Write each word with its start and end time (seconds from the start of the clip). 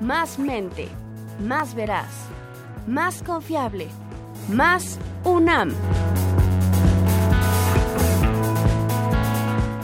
más 0.00 0.38
mente, 0.38 0.88
más 1.46 1.74
veraz, 1.74 2.08
más 2.86 3.22
confiable, 3.22 3.88
más 4.48 4.98
UNAM. 5.24 5.74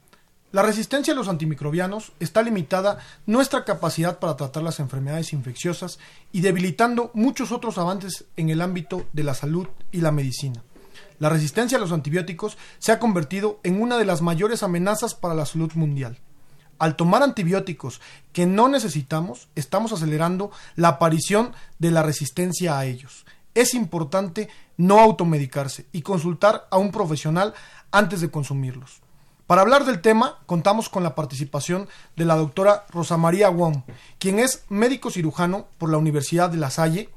La 0.51 0.63
resistencia 0.63 1.13
a 1.13 1.15
los 1.15 1.27
antimicrobianos 1.27 2.13
está 2.19 2.41
limitada 2.41 2.99
nuestra 3.25 3.65
capacidad 3.65 4.19
para 4.19 4.37
tratar 4.37 4.63
las 4.63 4.79
enfermedades 4.79 5.33
infecciosas 5.33 5.99
y 6.31 6.41
debilitando 6.41 7.11
muchos 7.13 7.51
otros 7.51 7.77
avances 7.77 8.25
en 8.37 8.49
el 8.49 8.61
ámbito 8.61 9.05
de 9.13 9.23
la 9.23 9.33
salud 9.33 9.67
y 9.91 10.01
la 10.01 10.11
medicina. 10.11 10.63
La 11.19 11.29
resistencia 11.29 11.77
a 11.77 11.81
los 11.81 11.91
antibióticos 11.91 12.57
se 12.79 12.91
ha 12.91 12.99
convertido 12.99 13.59
en 13.63 13.81
una 13.81 13.97
de 13.97 14.05
las 14.05 14.21
mayores 14.21 14.63
amenazas 14.63 15.15
para 15.15 15.35
la 15.35 15.45
salud 15.45 15.71
mundial. 15.73 16.19
Al 16.79 16.95
tomar 16.95 17.23
antibióticos 17.23 18.01
que 18.33 18.45
no 18.45 18.67
necesitamos, 18.67 19.47
estamos 19.55 19.91
acelerando 19.91 20.51
la 20.75 20.89
aparición 20.89 21.53
de 21.79 21.91
la 21.91 22.03
resistencia 22.03 22.77
a 22.77 22.85
ellos. 22.85 23.25
Es 23.55 23.73
importante 23.73 24.49
no 24.77 24.99
automedicarse 24.99 25.87
y 25.91 26.03
consultar 26.03 26.67
a 26.69 26.77
un 26.77 26.91
profesional 26.91 27.53
antes 27.91 28.21
de 28.21 28.29
consumirlos. 28.29 29.01
Para 29.47 29.61
hablar 29.61 29.85
del 29.85 30.01
tema, 30.01 30.39
contamos 30.45 30.89
con 30.89 31.03
la 31.03 31.15
participación 31.15 31.87
de 32.17 32.25
la 32.25 32.35
doctora 32.35 32.85
Rosa 32.89 33.15
María 33.15 33.49
Wong, 33.49 33.83
quien 34.19 34.39
es 34.39 34.65
médico 34.67 35.09
cirujano 35.09 35.67
por 35.77 35.89
la 35.89 35.97
Universidad 35.97 36.49
de 36.49 36.57
La 36.57 36.69
Salle, 36.69 37.09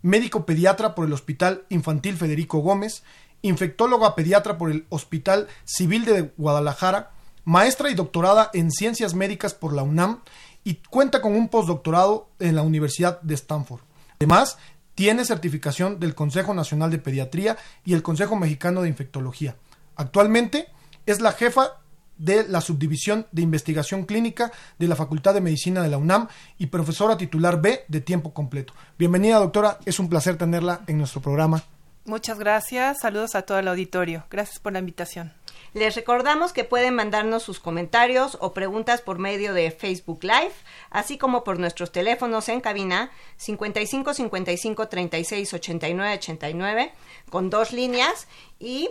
médico 0.00 0.46
pediatra 0.46 0.94
por 0.94 1.06
el 1.06 1.12
Hospital 1.12 1.64
Infantil 1.70 2.16
Federico 2.16 2.58
Gómez, 2.58 3.02
infectóloga 3.42 4.14
pediatra 4.14 4.58
por 4.58 4.70
el 4.70 4.86
Hospital 4.90 5.48
Civil 5.64 6.04
de 6.04 6.32
Guadalajara, 6.36 7.10
maestra 7.44 7.90
y 7.90 7.94
doctorada 7.94 8.50
en 8.52 8.70
ciencias 8.70 9.14
médicas 9.14 9.54
por 9.54 9.72
la 9.72 9.82
UNAM 9.82 10.20
y 10.64 10.74
cuenta 10.74 11.20
con 11.20 11.34
un 11.34 11.48
postdoctorado 11.48 12.28
en 12.38 12.54
la 12.54 12.62
Universidad 12.62 13.20
de 13.22 13.34
Stanford. 13.34 13.80
Además, 14.20 14.58
tiene 14.94 15.24
certificación 15.24 15.98
del 15.98 16.14
Consejo 16.14 16.54
Nacional 16.54 16.90
de 16.90 16.98
Pediatría 16.98 17.56
y 17.84 17.94
el 17.94 18.02
Consejo 18.02 18.36
Mexicano 18.36 18.82
de 18.82 18.88
Infectología. 18.88 19.56
Actualmente 19.96 20.68
es 21.06 21.20
la 21.20 21.32
jefa 21.32 21.78
de 22.18 22.46
la 22.46 22.60
Subdivisión 22.60 23.26
de 23.32 23.42
Investigación 23.42 24.04
Clínica 24.04 24.52
de 24.78 24.86
la 24.86 24.96
Facultad 24.96 25.34
de 25.34 25.40
Medicina 25.40 25.82
de 25.82 25.88
la 25.88 25.98
UNAM 25.98 26.28
y 26.58 26.66
profesora 26.66 27.16
titular 27.16 27.60
B 27.60 27.84
de 27.88 28.00
tiempo 28.00 28.32
completo. 28.32 28.74
Bienvenida, 28.98 29.38
doctora. 29.38 29.78
Es 29.84 29.98
un 29.98 30.08
placer 30.08 30.36
tenerla 30.36 30.82
en 30.86 30.98
nuestro 30.98 31.20
programa. 31.20 31.64
Muchas 32.04 32.38
gracias. 32.38 33.00
Saludos 33.00 33.34
a 33.34 33.42
todo 33.42 33.58
el 33.58 33.68
auditorio. 33.68 34.24
Gracias 34.30 34.58
por 34.58 34.72
la 34.72 34.78
invitación. 34.78 35.32
Les 35.74 35.94
recordamos 35.94 36.52
que 36.52 36.64
pueden 36.64 36.94
mandarnos 36.94 37.42
sus 37.42 37.60
comentarios 37.60 38.36
o 38.40 38.52
preguntas 38.52 39.00
por 39.00 39.18
medio 39.18 39.54
de 39.54 39.70
Facebook 39.70 40.22
Live, 40.22 40.52
así 40.90 41.18
como 41.18 41.44
por 41.44 41.58
nuestros 41.58 41.92
teléfonos 41.92 42.48
en 42.48 42.60
cabina 42.60 43.10
55 43.36 44.14
55 44.14 44.88
36 44.88 45.54
89 45.54 46.14
89 46.14 46.92
con 47.30 47.50
dos 47.50 47.72
líneas 47.72 48.28
y 48.58 48.90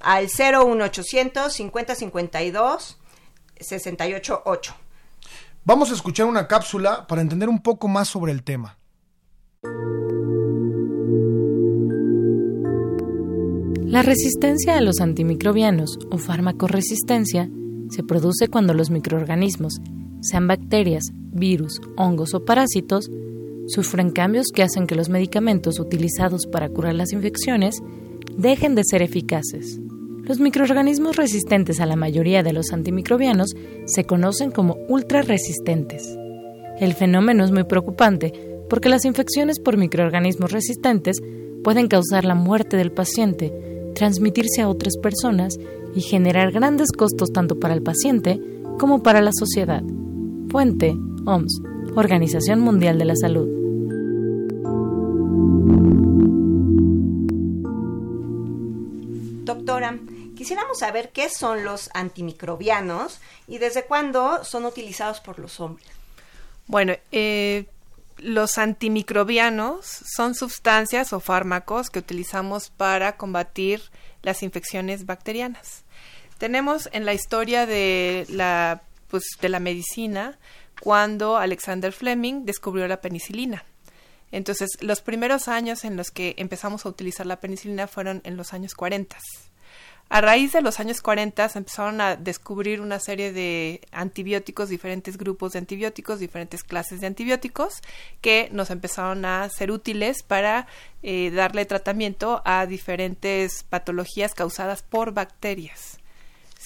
al 0.00 0.24
01800 0.28 1.52
50 1.52 1.94
52 1.94 2.98
68 3.60 4.42
8. 4.44 4.74
Vamos 5.64 5.90
a 5.90 5.94
escuchar 5.94 6.26
una 6.26 6.46
cápsula 6.46 7.06
para 7.06 7.22
entender 7.22 7.48
un 7.48 7.62
poco 7.62 7.88
más 7.88 8.08
sobre 8.08 8.32
el 8.32 8.44
tema. 8.44 8.78
La 13.86 14.02
resistencia 14.02 14.76
a 14.76 14.80
los 14.80 15.00
antimicrobianos 15.00 16.00
o 16.10 16.18
farmacoresistencia 16.18 17.48
se 17.88 18.02
produce 18.02 18.48
cuando 18.48 18.74
los 18.74 18.90
microorganismos, 18.90 19.76
sean 20.22 20.48
bacterias, 20.48 21.04
virus, 21.14 21.80
hongos 21.96 22.34
o 22.34 22.44
parásitos, 22.44 23.08
sufren 23.68 24.10
cambios 24.10 24.48
que 24.52 24.64
hacen 24.64 24.88
que 24.88 24.96
los 24.96 25.08
medicamentos 25.08 25.78
utilizados 25.78 26.48
para 26.48 26.68
curar 26.68 26.94
las 26.96 27.12
infecciones 27.12 27.80
dejen 28.36 28.74
de 28.74 28.82
ser 28.82 29.02
eficaces. 29.02 29.78
Los 30.24 30.40
microorganismos 30.40 31.14
resistentes 31.14 31.78
a 31.78 31.86
la 31.86 31.94
mayoría 31.94 32.42
de 32.42 32.52
los 32.52 32.72
antimicrobianos 32.72 33.54
se 33.84 34.02
conocen 34.02 34.50
como 34.50 34.78
ultrarresistentes. 34.88 36.18
El 36.80 36.94
fenómeno 36.94 37.44
es 37.44 37.52
muy 37.52 37.62
preocupante 37.62 38.32
porque 38.68 38.88
las 38.88 39.04
infecciones 39.04 39.60
por 39.60 39.76
microorganismos 39.76 40.50
resistentes 40.50 41.22
pueden 41.62 41.86
causar 41.86 42.24
la 42.24 42.34
muerte 42.34 42.76
del 42.76 42.90
paciente 42.90 43.75
transmitirse 43.96 44.60
a 44.60 44.68
otras 44.68 44.98
personas 44.98 45.58
y 45.94 46.02
generar 46.02 46.52
grandes 46.52 46.92
costos 46.92 47.32
tanto 47.32 47.58
para 47.58 47.72
el 47.72 47.82
paciente 47.82 48.38
como 48.78 49.02
para 49.02 49.22
la 49.22 49.30
sociedad. 49.32 49.82
Fuente, 50.50 50.94
OMS, 51.24 51.62
Organización 51.96 52.60
Mundial 52.60 52.98
de 52.98 53.04
la 53.06 53.16
Salud. 53.16 53.48
Doctora, 59.44 59.98
quisiéramos 60.36 60.78
saber 60.78 61.10
qué 61.12 61.30
son 61.30 61.64
los 61.64 61.88
antimicrobianos 61.94 63.18
y 63.48 63.56
desde 63.56 63.86
cuándo 63.86 64.44
son 64.44 64.66
utilizados 64.66 65.20
por 65.20 65.38
los 65.38 65.58
hombres. 65.58 65.88
Bueno, 66.66 66.92
eh, 67.12 67.64
los 68.18 68.58
antimicrobianos 68.58 69.86
son 69.86 70.34
sustancias 70.34 71.12
o 71.12 71.20
fármacos 71.20 71.90
que 71.90 71.98
utilizamos 71.98 72.70
para 72.70 73.16
combatir 73.16 73.82
las 74.22 74.42
infecciones 74.42 75.06
bacterianas. 75.06 75.84
Tenemos 76.38 76.88
en 76.92 77.04
la 77.06 77.14
historia 77.14 77.66
de 77.66 78.26
la, 78.28 78.82
pues, 79.08 79.24
de 79.40 79.48
la 79.48 79.60
medicina 79.60 80.38
cuando 80.80 81.36
Alexander 81.36 81.92
Fleming 81.92 82.44
descubrió 82.44 82.86
la 82.88 83.00
penicilina. 83.00 83.64
Entonces, 84.32 84.70
los 84.80 85.00
primeros 85.00 85.48
años 85.48 85.84
en 85.84 85.96
los 85.96 86.10
que 86.10 86.34
empezamos 86.38 86.84
a 86.84 86.88
utilizar 86.88 87.26
la 87.26 87.40
penicilina 87.40 87.86
fueron 87.86 88.20
en 88.24 88.36
los 88.36 88.52
años 88.52 88.74
40. 88.74 89.16
A 90.08 90.20
raíz 90.20 90.52
de 90.52 90.62
los 90.62 90.78
años 90.78 91.02
40 91.02 91.48
se 91.48 91.58
empezaron 91.58 92.00
a 92.00 92.14
descubrir 92.14 92.80
una 92.80 93.00
serie 93.00 93.32
de 93.32 93.80
antibióticos, 93.90 94.68
diferentes 94.68 95.18
grupos 95.18 95.52
de 95.52 95.58
antibióticos, 95.58 96.20
diferentes 96.20 96.62
clases 96.62 97.00
de 97.00 97.08
antibióticos 97.08 97.82
que 98.20 98.48
nos 98.52 98.70
empezaron 98.70 99.24
a 99.24 99.48
ser 99.48 99.72
útiles 99.72 100.22
para 100.22 100.68
eh, 101.02 101.32
darle 101.32 101.64
tratamiento 101.64 102.40
a 102.44 102.66
diferentes 102.66 103.64
patologías 103.64 104.32
causadas 104.32 104.82
por 104.82 105.12
bacterias. 105.12 105.98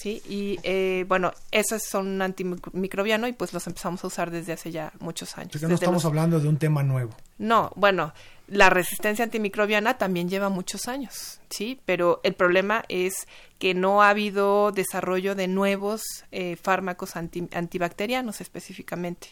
¿Sí? 0.01 0.21
Y 0.27 0.59
eh, 0.63 1.05
bueno, 1.07 1.31
esos 1.51 1.83
son 1.83 2.07
un 2.07 2.21
antimicrobiano 2.23 3.27
y 3.27 3.33
pues 3.33 3.53
los 3.53 3.67
empezamos 3.67 4.03
a 4.03 4.07
usar 4.07 4.31
desde 4.31 4.53
hace 4.53 4.71
ya 4.71 4.91
muchos 4.99 5.37
años. 5.37 5.61
no 5.61 5.75
estamos 5.75 6.05
hablando 6.05 6.39
de 6.39 6.47
un 6.47 6.57
tema 6.57 6.81
nuevo. 6.81 7.15
No, 7.37 7.71
bueno, 7.75 8.13
la 8.47 8.71
resistencia 8.71 9.23
antimicrobiana 9.23 9.99
también 9.99 10.27
lleva 10.27 10.49
muchos 10.49 10.87
años, 10.87 11.39
¿sí? 11.51 11.79
Pero 11.85 12.19
el 12.23 12.33
problema 12.33 12.83
es 12.89 13.27
que 13.59 13.75
no 13.75 14.01
ha 14.01 14.09
habido 14.09 14.71
desarrollo 14.71 15.35
de 15.35 15.47
nuevos 15.47 16.01
eh, 16.31 16.55
fármacos 16.55 17.15
antibacterianos 17.15 18.41
específicamente. 18.41 19.27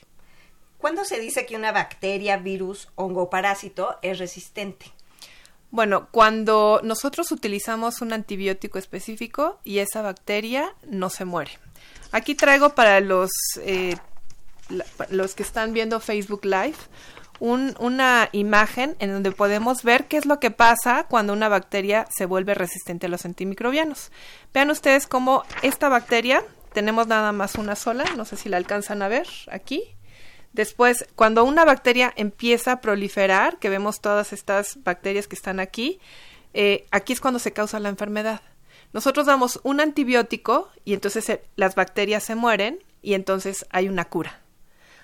¿Cuándo 0.77 1.03
se 1.03 1.19
dice 1.19 1.47
que 1.47 1.55
una 1.55 1.71
bacteria, 1.71 2.37
virus, 2.37 2.89
hongo 2.95 3.23
o 3.23 3.29
parásito 3.29 3.97
es 4.03 4.19
resistente? 4.19 4.85
Bueno, 5.71 6.07
cuando 6.11 6.81
nosotros 6.83 7.31
utilizamos 7.31 8.01
un 8.01 8.13
antibiótico 8.13 8.79
específico 8.79 9.59
y 9.63 9.79
esa 9.79 10.01
bacteria 10.01 10.73
no 10.87 11.09
se 11.09 11.25
muere. 11.25 11.51
Aquí 12.11 12.33
traigo 12.33 12.73
para 12.73 12.99
los, 13.01 13.29
eh, 13.61 13.95
los 15.09 15.35
que 15.35 15.43
están 15.43 15.73
viendo 15.73 15.99
Facebook 15.99 16.43
Live 16.43 16.77
una 17.39 18.29
imagen 18.33 18.95
en 18.99 19.13
donde 19.13 19.31
podemos 19.31 19.83
ver 19.83 20.07
qué 20.07 20.17
es 20.17 20.25
lo 20.25 20.39
que 20.39 20.51
pasa 20.51 21.05
cuando 21.07 21.33
una 21.33 21.47
bacteria 21.47 22.05
se 22.15 22.25
vuelve 22.25 22.53
resistente 22.53 23.05
a 23.05 23.09
los 23.09 23.25
antimicrobianos. 23.25 24.11
Vean 24.53 24.69
ustedes 24.69 25.07
cómo 25.07 25.43
esta 25.61 25.89
bacteria, 25.89 26.43
tenemos 26.73 27.07
nada 27.07 27.31
más 27.31 27.55
una 27.55 27.75
sola, 27.75 28.03
no 28.17 28.25
sé 28.25 28.35
si 28.35 28.49
la 28.49 28.57
alcanzan 28.57 29.01
a 29.01 29.07
ver 29.07 29.27
aquí. 29.51 29.83
Después, 30.53 31.05
cuando 31.15 31.43
una 31.43 31.63
bacteria 31.63 32.11
empieza 32.15 32.73
a 32.73 32.81
proliferar, 32.81 33.59
que 33.59 33.69
vemos 33.69 34.01
todas 34.01 34.33
estas 34.33 34.83
bacterias 34.83 35.27
que 35.27 35.35
están 35.35 35.59
aquí, 35.59 35.99
eh, 36.53 36.87
aquí 36.91 37.13
es 37.13 37.21
cuando 37.21 37.39
se 37.39 37.53
causa 37.53 37.79
la 37.79 37.89
enfermedad. 37.89 38.41
Nosotros 38.91 39.27
damos 39.27 39.59
un 39.63 39.81
antibiótico 39.81 40.69
y 40.83 40.93
entonces 40.93 41.39
las 41.55 41.75
bacterias 41.75 42.23
se 42.23 42.35
mueren 42.35 42.83
y 43.01 43.13
entonces 43.13 43.65
hay 43.69 43.87
una 43.87 44.05
cura. 44.05 44.41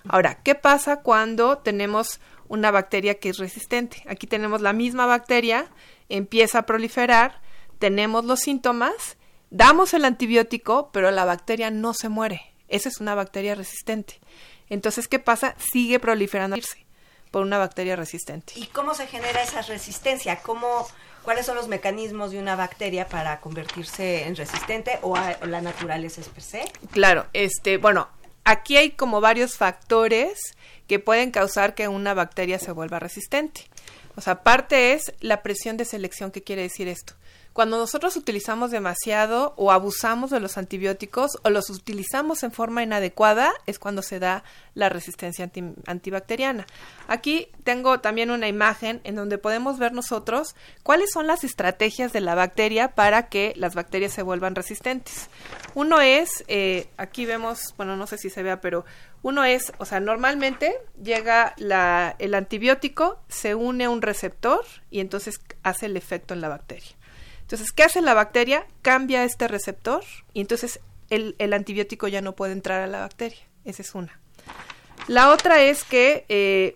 Ahora, 0.07 0.42
¿qué 0.44 0.56
pasa 0.56 1.01
cuando 1.01 1.59
tenemos 1.59 2.19
una 2.47 2.71
bacteria 2.71 3.19
que 3.19 3.30
es 3.30 3.38
resistente? 3.38 4.03
Aquí 4.07 4.27
tenemos 4.27 4.62
la 4.62 4.74
misma 4.74 5.06
bacteria, 5.06 5.68
empieza 6.09 6.59
a 6.59 6.65
proliferar, 6.65 7.42
tenemos 7.80 8.25
los 8.25 8.39
síntomas, 8.39 9.18
damos 9.50 9.94
el 9.94 10.06
antibiótico, 10.06 10.89
pero 10.92 11.12
la 11.12 11.25
bacteria 11.25 11.69
no 11.69 11.94
se 11.94 12.09
muere. 12.09 12.55
Esa 12.67 12.89
es 12.89 13.00
una 13.00 13.15
bacteria 13.15 13.56
resistente. 13.56 14.19
Entonces, 14.69 15.07
¿qué 15.07 15.19
pasa? 15.19 15.56
Sigue 15.71 16.00
proliferando 16.00 16.57
por 17.31 17.44
una 17.44 17.57
bacteria 17.57 17.95
resistente. 17.95 18.53
¿Y 18.56 18.67
cómo 18.67 18.94
se 18.94 19.07
genera 19.07 19.44
esa 19.44 19.62
resistencia? 19.62 20.41
¿Cómo, 20.41 20.88
¿Cuáles 21.23 21.45
son 21.45 21.56
los 21.56 21.67
mecanismos 21.67 22.31
de 22.31 22.39
una 22.39 22.56
bacteria 22.56 23.07
para 23.07 23.41
convertirse 23.41 24.23
en 24.23 24.35
resistente 24.35 25.00
o, 25.01 25.13
o 25.13 25.45
la 25.45 25.62
naturaleza 25.62 26.21
es 26.21 26.29
per 26.29 26.44
se? 26.44 26.63
Claro, 26.91 27.27
este, 27.33 27.77
bueno, 27.77 28.07
aquí 28.45 28.77
hay 28.77 28.91
como 28.91 29.21
varios 29.21 29.57
factores 29.57 30.39
que 30.88 31.00
pueden 31.00 31.31
causar 31.31 31.75
que 31.75 31.88
una 31.88 32.13
bacteria 32.13 32.57
se 32.59 32.71
vuelva 32.71 33.00
resistente. 33.00 33.68
O 34.15 34.21
sea, 34.21 34.44
parte 34.44 34.94
es 34.94 35.13
la 35.19 35.44
presión 35.44 35.77
de 35.77 35.85
selección. 35.85 36.31
¿Qué 36.31 36.41
quiere 36.41 36.61
decir 36.61 36.88
esto? 36.88 37.13
Cuando 37.56 37.78
nosotros 37.78 38.18
utilizamos 38.18 38.69
demasiado 38.72 39.54
o 39.56 39.72
abusamos 39.72 40.30
de 40.30 40.42
los 40.42 40.57
antibióticos 40.57 41.38
o 41.42 41.50
los 41.50 41.69
utilizamos 41.69 42.44
en 42.44 42.52
forma 42.52 42.84
inadecuada, 42.84 43.54
es 43.66 43.80
cuando 43.80 44.02
se 44.02 44.19
da 44.19 44.44
la 44.74 44.90
resistencia 44.90 45.50
antibacteriana. 45.86 46.68
Aquí 47.07 47.48
tengo 47.63 48.02
también 48.02 48.30
una 48.30 48.50
imagen 48.50 49.00
en 49.06 49.16
donde 49.16 49.38
podemos 49.38 49.80
ver 49.80 49.94
nosotros 49.94 50.54
cuáles 50.84 51.12
son 51.13 51.28
las 51.28 51.46
estrategias 51.46 52.12
de 52.12 52.19
la 52.19 52.36
bacteria 52.36 52.90
para 52.90 53.30
que 53.30 53.54
las 53.56 53.74
bacterias 53.74 54.12
se 54.12 54.22
vuelvan 54.22 54.54
resistentes. 54.54 55.30
Uno 55.75 56.02
es, 56.02 56.44
eh, 56.50 56.90
aquí 56.98 57.25
vemos, 57.25 57.74
bueno, 57.78 57.96
no 57.96 58.06
sé 58.06 58.18
si 58.18 58.30
se 58.30 58.44
vea, 58.44 58.60
pero 58.60 58.84
uno 59.22 59.46
es, 59.46 59.72
o 59.78 59.86
sea, 59.86 60.02
normalmente 60.02 60.75
llega 61.02 61.56
el 62.19 62.34
antibiótico, 62.34 63.18
se 63.30 63.56
une 63.56 63.86
a 63.86 63.90
un 63.90 64.02
receptor 64.02 64.66
y 64.92 65.00
entonces 65.00 65.40
hace 65.63 65.86
el 65.86 65.96
efecto 65.96 66.34
en 66.34 66.42
la 66.42 66.50
bacteria. 66.50 66.98
Entonces, 67.45 67.71
¿qué 67.71 67.83
hace 67.83 68.01
la 68.01 68.15
bacteria? 68.15 68.65
Cambia 68.81 69.24
este 69.24 69.47
receptor 69.47 70.03
y 70.33 70.42
entonces 70.42 70.80
el, 71.12 71.53
antibiótico 71.53 72.07
ya 72.07 72.21
no 72.21 72.36
puede 72.36 72.53
entrar 72.53 72.81
a 72.81 72.88
la 72.88 73.01
bacteria. 73.01 73.38
Esa 73.65 73.83
es 73.83 73.94
una. 73.94 74.19
La 75.07 75.30
otra 75.30 75.62
es 75.62 75.83
que 75.83 76.25
eh, 76.27 76.75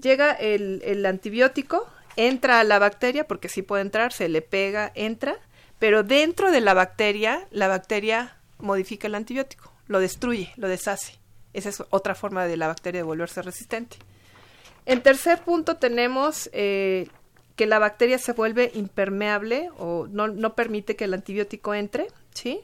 llega 0.00 0.32
el, 0.32 0.80
el, 0.82 1.04
antibiótico, 1.04 1.86
entra 2.16 2.60
a 2.60 2.64
la 2.64 2.78
bacteria, 2.78 3.28
porque 3.28 3.50
sí 3.50 3.60
puede 3.60 3.82
entrar, 3.82 4.14
se 4.14 4.30
le 4.30 4.40
pega, 4.40 4.92
entra, 4.94 5.36
pero 5.78 6.04
dentro 6.04 6.50
de 6.50 6.62
la 6.62 6.72
bacteria, 6.72 7.46
la 7.50 7.68
bacteria 7.68 8.38
modifica 8.56 9.08
el 9.08 9.14
antibiótico, 9.14 9.70
lo 9.88 10.00
destruye, 10.00 10.54
lo 10.56 10.68
deshace. 10.68 11.18
Esa 11.52 11.68
es 11.68 11.82
otra 11.90 12.14
forma 12.14 12.46
de 12.46 12.56
la 12.56 12.66
bacteria 12.66 13.00
de 13.00 13.04
volverse 13.04 13.42
resistente. 13.42 13.98
En 14.86 15.02
tercer 15.02 15.42
punto 15.42 15.76
tenemos 15.76 16.48
eh, 16.54 17.08
que 17.58 17.66
la 17.66 17.80
bacteria 17.80 18.18
se 18.18 18.34
vuelve 18.34 18.70
impermeable 18.74 19.68
o 19.78 20.06
no, 20.06 20.28
no 20.28 20.54
permite 20.54 20.94
que 20.94 21.06
el 21.06 21.12
antibiótico 21.12 21.74
entre, 21.74 22.06
¿sí? 22.32 22.60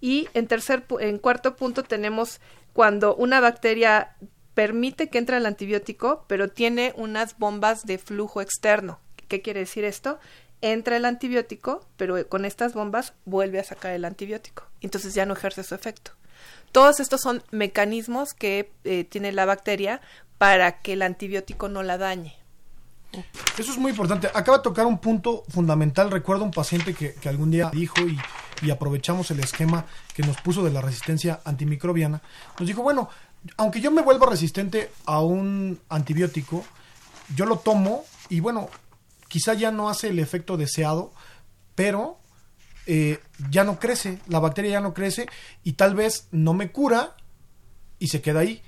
Y 0.00 0.26
en 0.32 0.46
tercer, 0.46 0.84
en 1.00 1.18
cuarto 1.18 1.54
punto 1.54 1.82
tenemos 1.82 2.40
cuando 2.72 3.14
una 3.14 3.40
bacteria 3.40 4.16
permite 4.54 5.10
que 5.10 5.18
entre 5.18 5.36
el 5.36 5.44
antibiótico, 5.44 6.24
pero 6.28 6.48
tiene 6.48 6.94
unas 6.96 7.36
bombas 7.36 7.84
de 7.84 7.98
flujo 7.98 8.40
externo. 8.40 9.00
¿Qué 9.28 9.42
quiere 9.42 9.60
decir 9.60 9.84
esto? 9.84 10.18
Entra 10.62 10.96
el 10.96 11.04
antibiótico, 11.04 11.86
pero 11.98 12.26
con 12.26 12.46
estas 12.46 12.72
bombas 12.72 13.12
vuelve 13.26 13.60
a 13.60 13.64
sacar 13.64 13.92
el 13.92 14.06
antibiótico. 14.06 14.64
Entonces 14.80 15.12
ya 15.12 15.26
no 15.26 15.34
ejerce 15.34 15.62
su 15.62 15.74
efecto. 15.74 16.12
Todos 16.72 17.00
estos 17.00 17.20
son 17.20 17.42
mecanismos 17.50 18.32
que 18.32 18.72
eh, 18.84 19.04
tiene 19.04 19.30
la 19.32 19.44
bacteria 19.44 20.00
para 20.38 20.80
que 20.80 20.94
el 20.94 21.02
antibiótico 21.02 21.68
no 21.68 21.82
la 21.82 21.98
dañe. 21.98 22.41
Eso 23.58 23.72
es 23.72 23.78
muy 23.78 23.90
importante. 23.90 24.28
Acaba 24.34 24.58
de 24.58 24.62
tocar 24.62 24.86
un 24.86 24.98
punto 24.98 25.44
fundamental. 25.48 26.10
Recuerdo 26.10 26.44
un 26.44 26.50
paciente 26.50 26.94
que, 26.94 27.16
algún 27.28 27.50
día 27.50 27.70
dijo 27.72 28.00
y, 28.00 28.18
y, 28.62 28.70
aprovechamos 28.70 29.30
el 29.30 29.40
esquema 29.40 29.86
que 30.14 30.22
nos 30.22 30.40
puso 30.40 30.62
de 30.64 30.70
la 30.70 30.80
resistencia 30.80 31.40
antimicrobiana. 31.44 32.22
Nos 32.58 32.66
dijo, 32.66 32.82
bueno, 32.82 33.08
aunque 33.56 33.80
yo 33.80 33.90
me 33.90 34.02
vuelva 34.02 34.26
resistente 34.28 34.90
a 35.04 35.20
un 35.20 35.80
antibiótico, 35.88 36.64
yo 37.34 37.46
lo 37.46 37.58
tomo 37.58 38.04
y 38.28 38.40
bueno, 38.40 38.68
quizá 39.28 39.54
ya 39.54 39.70
no 39.70 39.88
hace 39.88 40.08
el 40.08 40.18
efecto 40.18 40.56
deseado, 40.56 41.12
pero 41.74 42.18
eh, 42.86 43.20
ya 43.50 43.64
no 43.64 43.78
crece, 43.78 44.18
la 44.26 44.40
bacteria 44.40 44.72
ya 44.72 44.80
no 44.80 44.94
crece 44.94 45.26
y 45.64 45.72
tal 45.72 45.94
vez 45.94 46.28
no 46.32 46.54
me 46.54 46.70
cura 46.70 47.16
y 47.98 48.08
se 48.08 48.20
queda 48.20 48.40
ahí. 48.40 48.62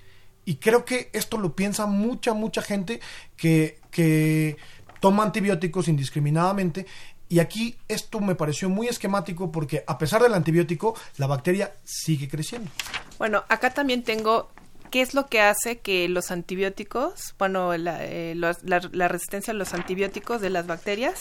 Y 0.44 0.56
creo 0.56 0.84
que 0.84 1.10
esto 1.12 1.38
lo 1.38 1.54
piensa 1.54 1.86
mucha, 1.86 2.34
mucha 2.34 2.62
gente 2.62 3.00
que, 3.36 3.78
que 3.90 4.56
toma 5.00 5.22
antibióticos 5.22 5.88
indiscriminadamente. 5.88 6.86
Y 7.28 7.38
aquí 7.38 7.76
esto 7.88 8.20
me 8.20 8.34
pareció 8.34 8.68
muy 8.68 8.86
esquemático 8.86 9.50
porque 9.50 9.82
a 9.86 9.98
pesar 9.98 10.22
del 10.22 10.34
antibiótico, 10.34 10.94
la 11.16 11.26
bacteria 11.26 11.72
sigue 11.84 12.28
creciendo. 12.28 12.70
Bueno, 13.18 13.44
acá 13.48 13.70
también 13.70 14.02
tengo 14.02 14.50
qué 14.94 15.00
es 15.00 15.12
lo 15.12 15.26
que 15.26 15.40
hace 15.40 15.80
que 15.80 16.08
los 16.08 16.30
antibióticos, 16.30 17.34
bueno, 17.36 17.76
la, 17.76 18.04
eh, 18.04 18.36
la, 18.36 19.08
resistencia 19.08 19.52
a 19.52 19.54
los 19.54 19.74
antibióticos 19.74 20.40
de 20.40 20.50
las 20.50 20.68
bacterias, 20.68 21.20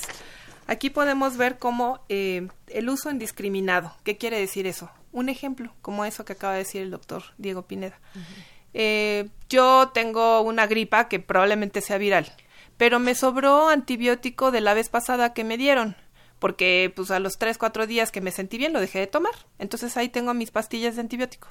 aquí 0.68 0.92
podemos 0.92 1.38
ver 1.38 1.58
cómo 1.58 2.02
eh, 2.08 2.48
el 2.68 2.90
uso 2.90 3.10
indiscriminado, 3.10 3.96
¿qué 4.04 4.16
quiere 4.16 4.38
decir 4.38 4.68
eso? 4.68 4.92
Un 5.12 5.28
ejemplo, 5.28 5.74
como 5.81 6.06
eso 6.06 6.24
que 6.24 6.34
acaba 6.34 6.54
de 6.54 6.60
decir 6.60 6.84
el 6.84 6.92
doctor 6.92 7.24
Diego 7.40 7.64
Pineda. 7.64 8.00
Eh, 8.74 9.30
yo 9.50 9.92
tengo 9.94 10.42
una 10.42 10.68
gripa 10.68 11.08
que 11.08 11.20
probablemente 11.20 11.81
sea 11.81 11.98
viral, 11.98 12.31
pero 12.78 13.00
me 13.00 13.16
sobró 13.16 13.70
antibiótico 13.70 14.52
de 14.52 14.62
la 14.62 14.74
vez 14.74 14.90
pasada 14.90 15.34
que 15.34 15.44
me 15.44 15.58
dieron, 15.58 15.96
porque 16.39 16.92
pues 16.96 17.12
a 17.12 17.20
los 17.20 17.38
3, 17.38 17.58
4 17.58 17.88
días 17.88 18.12
que 18.12 18.22
me 18.22 18.32
sentí 18.32 18.58
bien 18.58 18.74
lo 18.74 18.80
dejé 18.80 19.00
de 19.00 19.08
tomar. 19.08 19.34
Entonces 19.60 19.96
ahí 19.96 20.10
tengo 20.10 20.34
mis 20.34 20.51
pastillas 20.51 20.96
de 20.96 21.01
antibiótico. 21.01 21.50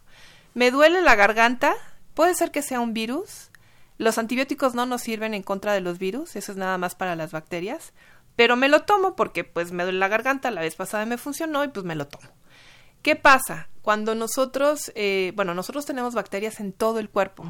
Me 0.55 0.71
duele 0.71 1.01
la 1.01 1.15
garganta, 1.15 1.75
puede 2.15 2.35
ser 2.35 2.51
que 2.51 2.63
sea 2.63 2.81
un 2.81 2.93
virus. 2.93 3.51
Los 3.99 4.19
antibióticos 4.19 4.75
no 4.75 4.85
nos 4.85 5.03
sirven 5.03 5.35
en 5.35 5.43
contra 5.43 5.73
de 5.73 5.81
los 5.81 5.99
virus, 5.99 6.35
eso 6.37 6.53
es 6.53 6.59
nada 6.59 6.77
más 6.77 6.95
para 6.95 7.15
las 7.15 7.31
bacterias, 7.31 7.93
pero 8.37 8.57
me 8.57 8.69
lo 8.69 8.83
tomo 8.83 9.15
porque 9.15 9.45
pues 9.45 9.71
me 9.71 9.85
duele 9.85 9.99
la 9.99 10.09
garganta, 10.09 10.51
la 10.51 10.63
vez 10.63 10.75
pasada 10.75 11.07
me 11.07 11.19
funcionó 11.19 11.63
y 11.63 11.69
pues 11.69 11.85
me 11.85 11.95
lo 11.95 12.09
tomo. 12.09 12.29
¿Qué 13.03 13.17
pasa? 13.17 13.69
Cuando 13.83 14.15
nosotros, 14.15 14.93
eh, 14.95 15.33
bueno, 15.35 15.55
nosotros 15.55 15.85
tenemos 15.85 16.15
bacterias 16.15 16.61
en 16.61 16.73
todo 16.73 17.01
el 17.01 17.11
cuerpo, 17.11 17.45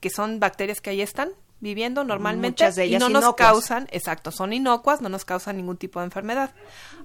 que 0.00 0.10
son 0.10 0.38
bacterias 0.38 0.80
que 0.80 0.90
ahí 0.90 1.00
están 1.00 1.30
viviendo 1.60 2.04
normalmente 2.04 2.62
Muchas 2.62 2.76
de 2.76 2.84
ellas 2.84 3.00
y 3.00 3.12
no 3.12 3.20
nos 3.20 3.34
causan, 3.34 3.88
exacto, 3.90 4.30
son 4.30 4.52
inocuas, 4.52 5.00
no 5.00 5.08
nos 5.08 5.24
causan 5.24 5.56
ningún 5.56 5.76
tipo 5.76 5.98
de 6.00 6.04
enfermedad. 6.04 6.54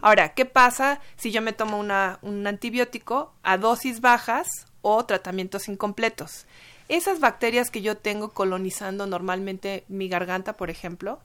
Ahora, 0.01 0.33
¿qué 0.33 0.45
pasa 0.45 1.00
si 1.15 1.31
yo 1.31 1.41
me 1.41 1.53
tomo 1.53 1.79
una, 1.79 2.19
un 2.22 2.45
antibiótico 2.45 3.33
a 3.41 3.57
dosis 3.57 4.01
bajas 4.01 4.48
o 4.81 5.05
tratamientos 5.05 5.69
incompletos? 5.69 6.45
Esas 6.89 7.19
bacterias 7.19 7.72
que 7.72 7.81
yo 7.81 7.98
tengo 7.98 8.29
colonizando 8.31 9.07
normalmente 9.07 9.86
mi 9.88 10.10
garganta, 10.10 10.53
por 10.57 10.69
ejemplo, 10.69 11.19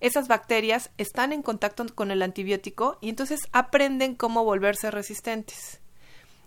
esas 0.00 0.28
bacterias 0.28 0.90
están 0.98 1.32
en 1.32 1.42
contacto 1.42 1.84
con 1.94 2.10
el 2.10 2.22
antibiótico 2.22 2.98
y 3.00 3.08
entonces 3.08 3.40
aprenden 3.52 4.14
cómo 4.14 4.44
volverse 4.44 4.90
resistentes. 4.90 5.80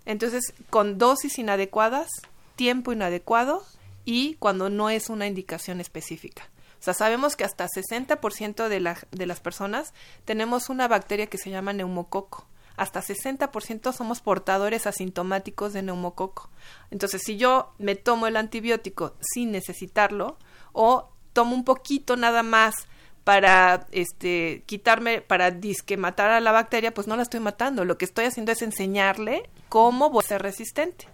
Entonces, 0.05 0.53
con 0.69 0.97
dosis 0.97 1.37
inadecuadas, 1.39 2.09
tiempo 2.55 2.91
inadecuado 2.91 3.63
y 4.05 4.35
cuando 4.35 4.69
no 4.69 4.89
es 4.89 5.09
una 5.09 5.27
indicación 5.27 5.79
específica. 5.79 6.49
O 6.79 6.83
sea, 6.83 6.93
sabemos 6.93 7.35
que 7.35 7.43
hasta 7.43 7.67
60% 7.67 8.67
de, 8.67 8.79
la, 8.79 8.97
de 9.11 9.25
las 9.27 9.39
personas 9.39 9.93
tenemos 10.25 10.69
una 10.69 10.87
bacteria 10.87 11.27
que 11.27 11.37
se 11.37 11.51
llama 11.51 11.73
neumococo. 11.73 12.47
Hasta 12.75 13.01
60% 13.01 13.93
somos 13.93 14.21
portadores 14.21 14.87
asintomáticos 14.87 15.73
de 15.73 15.83
neumococo. 15.83 16.49
Entonces, 16.89 17.21
si 17.23 17.37
yo 17.37 17.73
me 17.77 17.95
tomo 17.95 18.25
el 18.25 18.35
antibiótico 18.35 19.13
sin 19.21 19.51
necesitarlo 19.51 20.39
o 20.73 21.11
tomo 21.33 21.53
un 21.53 21.63
poquito 21.63 22.15
nada 22.17 22.41
más 22.41 22.73
para 23.23 23.87
este 23.91 24.63
quitarme 24.65 25.21
para 25.21 25.51
disque 25.51 25.97
matar 25.97 26.31
a 26.31 26.39
la 26.39 26.51
bacteria, 26.51 26.93
pues 26.93 27.07
no 27.07 27.15
la 27.15 27.23
estoy 27.23 27.39
matando. 27.39 27.85
Lo 27.85 27.97
que 27.97 28.05
estoy 28.05 28.25
haciendo 28.25 28.51
es 28.51 28.61
enseñarle 28.61 29.49
cómo 29.69 30.09
voy 30.09 30.23
a 30.23 30.27
ser 30.27 30.41
resistente. 30.41 31.07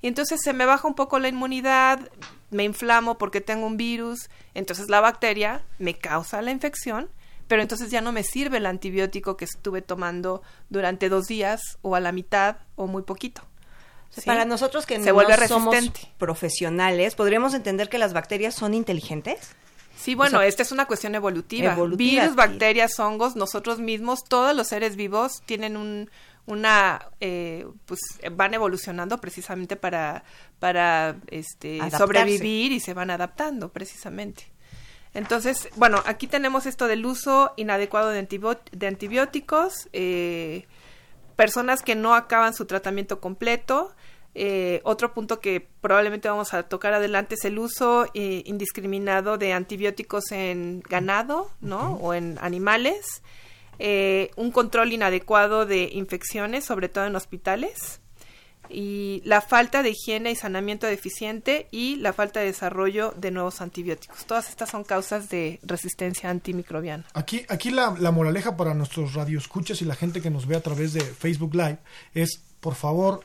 y 0.00 0.08
entonces 0.08 0.40
se 0.42 0.52
me 0.52 0.66
baja 0.66 0.88
un 0.88 0.94
poco 0.94 1.18
la 1.18 1.28
inmunidad, 1.28 2.00
me 2.50 2.64
inflamo 2.64 3.18
porque 3.18 3.40
tengo 3.40 3.66
un 3.66 3.76
virus, 3.76 4.28
entonces 4.54 4.88
la 4.88 5.00
bacteria 5.00 5.64
me 5.78 5.96
causa 5.96 6.42
la 6.42 6.50
infección, 6.50 7.08
pero 7.46 7.62
entonces 7.62 7.90
ya 7.90 8.00
no 8.00 8.12
me 8.12 8.24
sirve 8.24 8.58
el 8.58 8.66
antibiótico 8.66 9.36
que 9.36 9.44
estuve 9.44 9.82
tomando 9.82 10.42
durante 10.70 11.08
dos 11.08 11.26
días 11.26 11.78
o 11.82 11.94
a 11.94 12.00
la 12.00 12.10
mitad 12.10 12.56
o 12.76 12.86
muy 12.86 13.02
poquito. 13.02 13.42
Para 14.26 14.44
nosotros 14.44 14.84
que 14.84 14.98
se 15.00 15.06
no 15.06 15.14
vuelve 15.14 15.48
somos 15.48 15.74
profesionales, 16.18 17.14
¿podríamos 17.14 17.54
entender 17.54 17.88
que 17.88 17.98
las 17.98 18.12
bacterias 18.12 18.54
son 18.54 18.74
inteligentes? 18.74 19.56
Sí, 19.96 20.14
bueno, 20.14 20.38
O 20.38 20.40
sea, 20.40 20.48
esta 20.48 20.62
es 20.62 20.72
una 20.72 20.86
cuestión 20.86 21.14
evolutiva. 21.14 21.72
evolutiva, 21.72 22.22
Virus, 22.22 22.36
bacterias, 22.36 22.98
hongos, 22.98 23.36
nosotros 23.36 23.78
mismos, 23.78 24.24
todos 24.24 24.54
los 24.56 24.68
seres 24.68 24.96
vivos 24.96 25.42
tienen 25.46 25.76
un, 25.76 26.10
una, 26.46 27.08
eh, 27.20 27.66
pues 27.86 28.00
van 28.32 28.54
evolucionando 28.54 29.18
precisamente 29.18 29.76
para, 29.76 30.24
para 30.58 31.16
este, 31.28 31.78
Adaptarse. 31.80 31.98
sobrevivir 31.98 32.72
y 32.72 32.80
se 32.80 32.94
van 32.94 33.10
adaptando 33.10 33.70
precisamente. 33.72 34.50
Entonces, 35.14 35.68
bueno, 35.76 36.02
aquí 36.06 36.26
tenemos 36.26 36.66
esto 36.66 36.88
del 36.88 37.04
uso 37.04 37.52
inadecuado 37.56 38.08
de, 38.08 38.26
de 38.72 38.86
antibióticos, 38.86 39.88
eh, 39.92 40.66
personas 41.36 41.82
que 41.82 41.94
no 41.94 42.14
acaban 42.14 42.54
su 42.54 42.64
tratamiento 42.64 43.20
completo. 43.20 43.94
Eh, 44.34 44.80
otro 44.84 45.12
punto 45.12 45.40
que 45.40 45.68
probablemente 45.80 46.28
vamos 46.28 46.54
a 46.54 46.62
tocar 46.62 46.94
adelante 46.94 47.34
es 47.34 47.44
el 47.44 47.58
uso 47.58 48.06
eh, 48.14 48.42
indiscriminado 48.46 49.36
de 49.36 49.52
antibióticos 49.52 50.32
en 50.32 50.82
ganado, 50.88 51.50
¿no? 51.60 51.94
O 51.96 52.14
en 52.14 52.38
animales. 52.40 53.22
Eh, 53.78 54.30
un 54.36 54.50
control 54.52 54.92
inadecuado 54.92 55.66
de 55.66 55.90
infecciones, 55.92 56.64
sobre 56.64 56.88
todo 56.88 57.06
en 57.06 57.16
hospitales. 57.16 58.00
Y 58.70 59.20
la 59.26 59.42
falta 59.42 59.82
de 59.82 59.90
higiene 59.90 60.30
y 60.30 60.36
saneamiento 60.36 60.86
deficiente 60.86 61.66
y 61.70 61.96
la 61.96 62.14
falta 62.14 62.40
de 62.40 62.46
desarrollo 62.46 63.12
de 63.18 63.30
nuevos 63.30 63.60
antibióticos. 63.60 64.24
Todas 64.24 64.48
estas 64.48 64.70
son 64.70 64.84
causas 64.84 65.28
de 65.28 65.58
resistencia 65.62 66.30
antimicrobiana. 66.30 67.04
Aquí, 67.12 67.44
aquí 67.50 67.70
la, 67.70 67.94
la 67.98 68.12
moraleja 68.12 68.56
para 68.56 68.72
nuestros 68.72 69.12
radioescuchas 69.12 69.82
y 69.82 69.84
la 69.84 69.94
gente 69.94 70.22
que 70.22 70.30
nos 70.30 70.46
ve 70.46 70.56
a 70.56 70.62
través 70.62 70.94
de 70.94 71.00
Facebook 71.00 71.54
Live 71.54 71.78
es, 72.14 72.40
por 72.60 72.76
favor, 72.76 73.20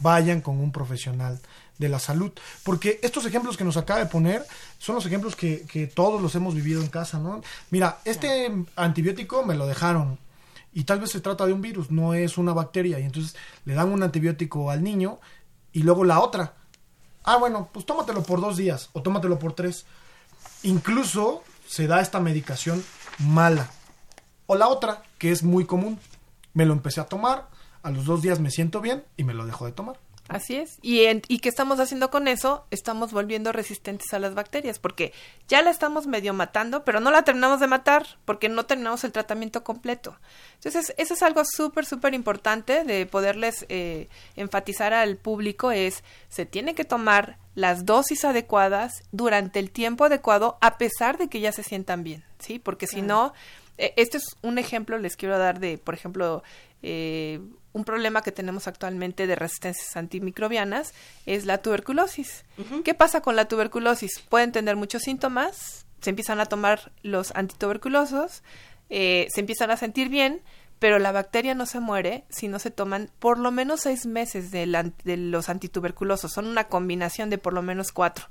vayan 0.00 0.40
con 0.40 0.58
un 0.58 0.72
profesional 0.72 1.40
de 1.78 1.88
la 1.88 1.98
salud. 1.98 2.32
Porque 2.62 2.98
estos 3.02 3.24
ejemplos 3.26 3.56
que 3.56 3.64
nos 3.64 3.76
acaba 3.76 4.00
de 4.00 4.06
poner 4.06 4.44
son 4.78 4.94
los 4.94 5.06
ejemplos 5.06 5.36
que, 5.36 5.62
que 5.62 5.86
todos 5.86 6.20
los 6.20 6.34
hemos 6.34 6.54
vivido 6.54 6.82
en 6.82 6.88
casa, 6.88 7.18
¿no? 7.18 7.40
Mira, 7.70 7.98
este 8.04 8.50
antibiótico 8.76 9.44
me 9.44 9.54
lo 9.54 9.66
dejaron 9.66 10.18
y 10.72 10.84
tal 10.84 11.00
vez 11.00 11.10
se 11.10 11.20
trata 11.20 11.46
de 11.46 11.52
un 11.52 11.62
virus, 11.62 11.90
no 11.90 12.14
es 12.14 12.38
una 12.38 12.52
bacteria. 12.52 13.00
Y 13.00 13.04
entonces 13.04 13.36
le 13.64 13.74
dan 13.74 13.88
un 13.88 14.02
antibiótico 14.02 14.70
al 14.70 14.82
niño 14.82 15.18
y 15.72 15.82
luego 15.82 16.04
la 16.04 16.20
otra. 16.20 16.54
Ah, 17.24 17.36
bueno, 17.36 17.68
pues 17.72 17.86
tómatelo 17.86 18.22
por 18.22 18.40
dos 18.40 18.56
días 18.56 18.90
o 18.92 19.02
tómatelo 19.02 19.38
por 19.38 19.54
tres. 19.54 19.86
Incluso 20.62 21.42
se 21.66 21.86
da 21.86 22.00
esta 22.00 22.20
medicación 22.20 22.84
mala. 23.18 23.70
O 24.46 24.56
la 24.56 24.68
otra, 24.68 25.02
que 25.18 25.30
es 25.30 25.42
muy 25.42 25.64
común. 25.64 25.98
Me 26.54 26.64
lo 26.64 26.72
empecé 26.72 27.00
a 27.00 27.06
tomar, 27.06 27.48
a 27.88 27.90
los 27.90 28.04
dos 28.04 28.22
días 28.22 28.38
me 28.40 28.50
siento 28.50 28.80
bien 28.80 29.04
y 29.16 29.24
me 29.24 29.34
lo 29.34 29.46
dejo 29.46 29.64
de 29.66 29.72
tomar. 29.72 29.98
Así 30.28 30.56
es. 30.56 30.78
¿Y, 30.82 31.04
en- 31.04 31.22
¿Y 31.26 31.38
qué 31.38 31.48
estamos 31.48 31.80
haciendo 31.80 32.10
con 32.10 32.28
eso? 32.28 32.66
Estamos 32.70 33.12
volviendo 33.14 33.50
resistentes 33.50 34.12
a 34.12 34.18
las 34.18 34.34
bacterias, 34.34 34.78
porque 34.78 35.14
ya 35.48 35.62
la 35.62 35.70
estamos 35.70 36.06
medio 36.06 36.34
matando, 36.34 36.84
pero 36.84 37.00
no 37.00 37.10
la 37.10 37.22
terminamos 37.22 37.60
de 37.60 37.66
matar, 37.66 38.04
porque 38.26 38.50
no 38.50 38.66
terminamos 38.66 39.04
el 39.04 39.12
tratamiento 39.12 39.64
completo. 39.64 40.18
Entonces, 40.56 40.92
eso 40.98 41.14
es 41.14 41.22
algo 41.22 41.44
súper, 41.50 41.86
súper 41.86 42.12
importante 42.12 42.84
de 42.84 43.06
poderles 43.06 43.64
eh, 43.70 44.10
enfatizar 44.36 44.92
al 44.92 45.16
público, 45.16 45.70
es, 45.72 46.04
se 46.28 46.44
tiene 46.44 46.74
que 46.74 46.84
tomar 46.84 47.38
las 47.54 47.86
dosis 47.86 48.26
adecuadas 48.26 49.02
durante 49.12 49.58
el 49.60 49.70
tiempo 49.70 50.04
adecuado, 50.04 50.58
a 50.60 50.76
pesar 50.76 51.16
de 51.16 51.28
que 51.28 51.40
ya 51.40 51.52
se 51.52 51.62
sientan 51.62 52.04
bien, 52.04 52.22
¿sí? 52.38 52.58
Porque 52.58 52.86
si 52.86 53.00
no, 53.00 53.32
eh, 53.78 53.94
este 53.96 54.18
es 54.18 54.36
un 54.42 54.58
ejemplo, 54.58 54.98
les 54.98 55.16
quiero 55.16 55.38
dar 55.38 55.58
de, 55.58 55.78
por 55.78 55.94
ejemplo, 55.94 56.42
eh, 56.82 57.40
un 57.72 57.84
problema 57.84 58.22
que 58.22 58.32
tenemos 58.32 58.66
actualmente 58.66 59.26
de 59.26 59.34
resistencias 59.36 59.96
antimicrobianas 59.96 60.94
es 61.26 61.44
la 61.46 61.58
tuberculosis. 61.58 62.44
¿Qué 62.84 62.94
pasa 62.94 63.20
con 63.20 63.36
la 63.36 63.46
tuberculosis? 63.46 64.20
Pueden 64.28 64.52
tener 64.52 64.76
muchos 64.76 65.02
síntomas, 65.02 65.86
se 66.00 66.10
empiezan 66.10 66.40
a 66.40 66.46
tomar 66.46 66.92
los 67.02 67.32
antituberculosos, 67.34 68.42
eh, 68.90 69.26
se 69.32 69.40
empiezan 69.40 69.70
a 69.70 69.76
sentir 69.76 70.08
bien, 70.08 70.40
pero 70.78 70.98
la 70.98 71.12
bacteria 71.12 71.54
no 71.54 71.66
se 71.66 71.80
muere 71.80 72.24
si 72.30 72.48
no 72.48 72.58
se 72.58 72.70
toman 72.70 73.10
por 73.18 73.38
lo 73.38 73.50
menos 73.50 73.80
seis 73.80 74.06
meses 74.06 74.52
an- 74.74 74.94
de 75.04 75.16
los 75.16 75.48
antituberculosos. 75.48 76.32
Son 76.32 76.46
una 76.46 76.64
combinación 76.68 77.30
de 77.30 77.38
por 77.38 77.52
lo 77.52 77.62
menos 77.62 77.92
cuatro. 77.92 78.26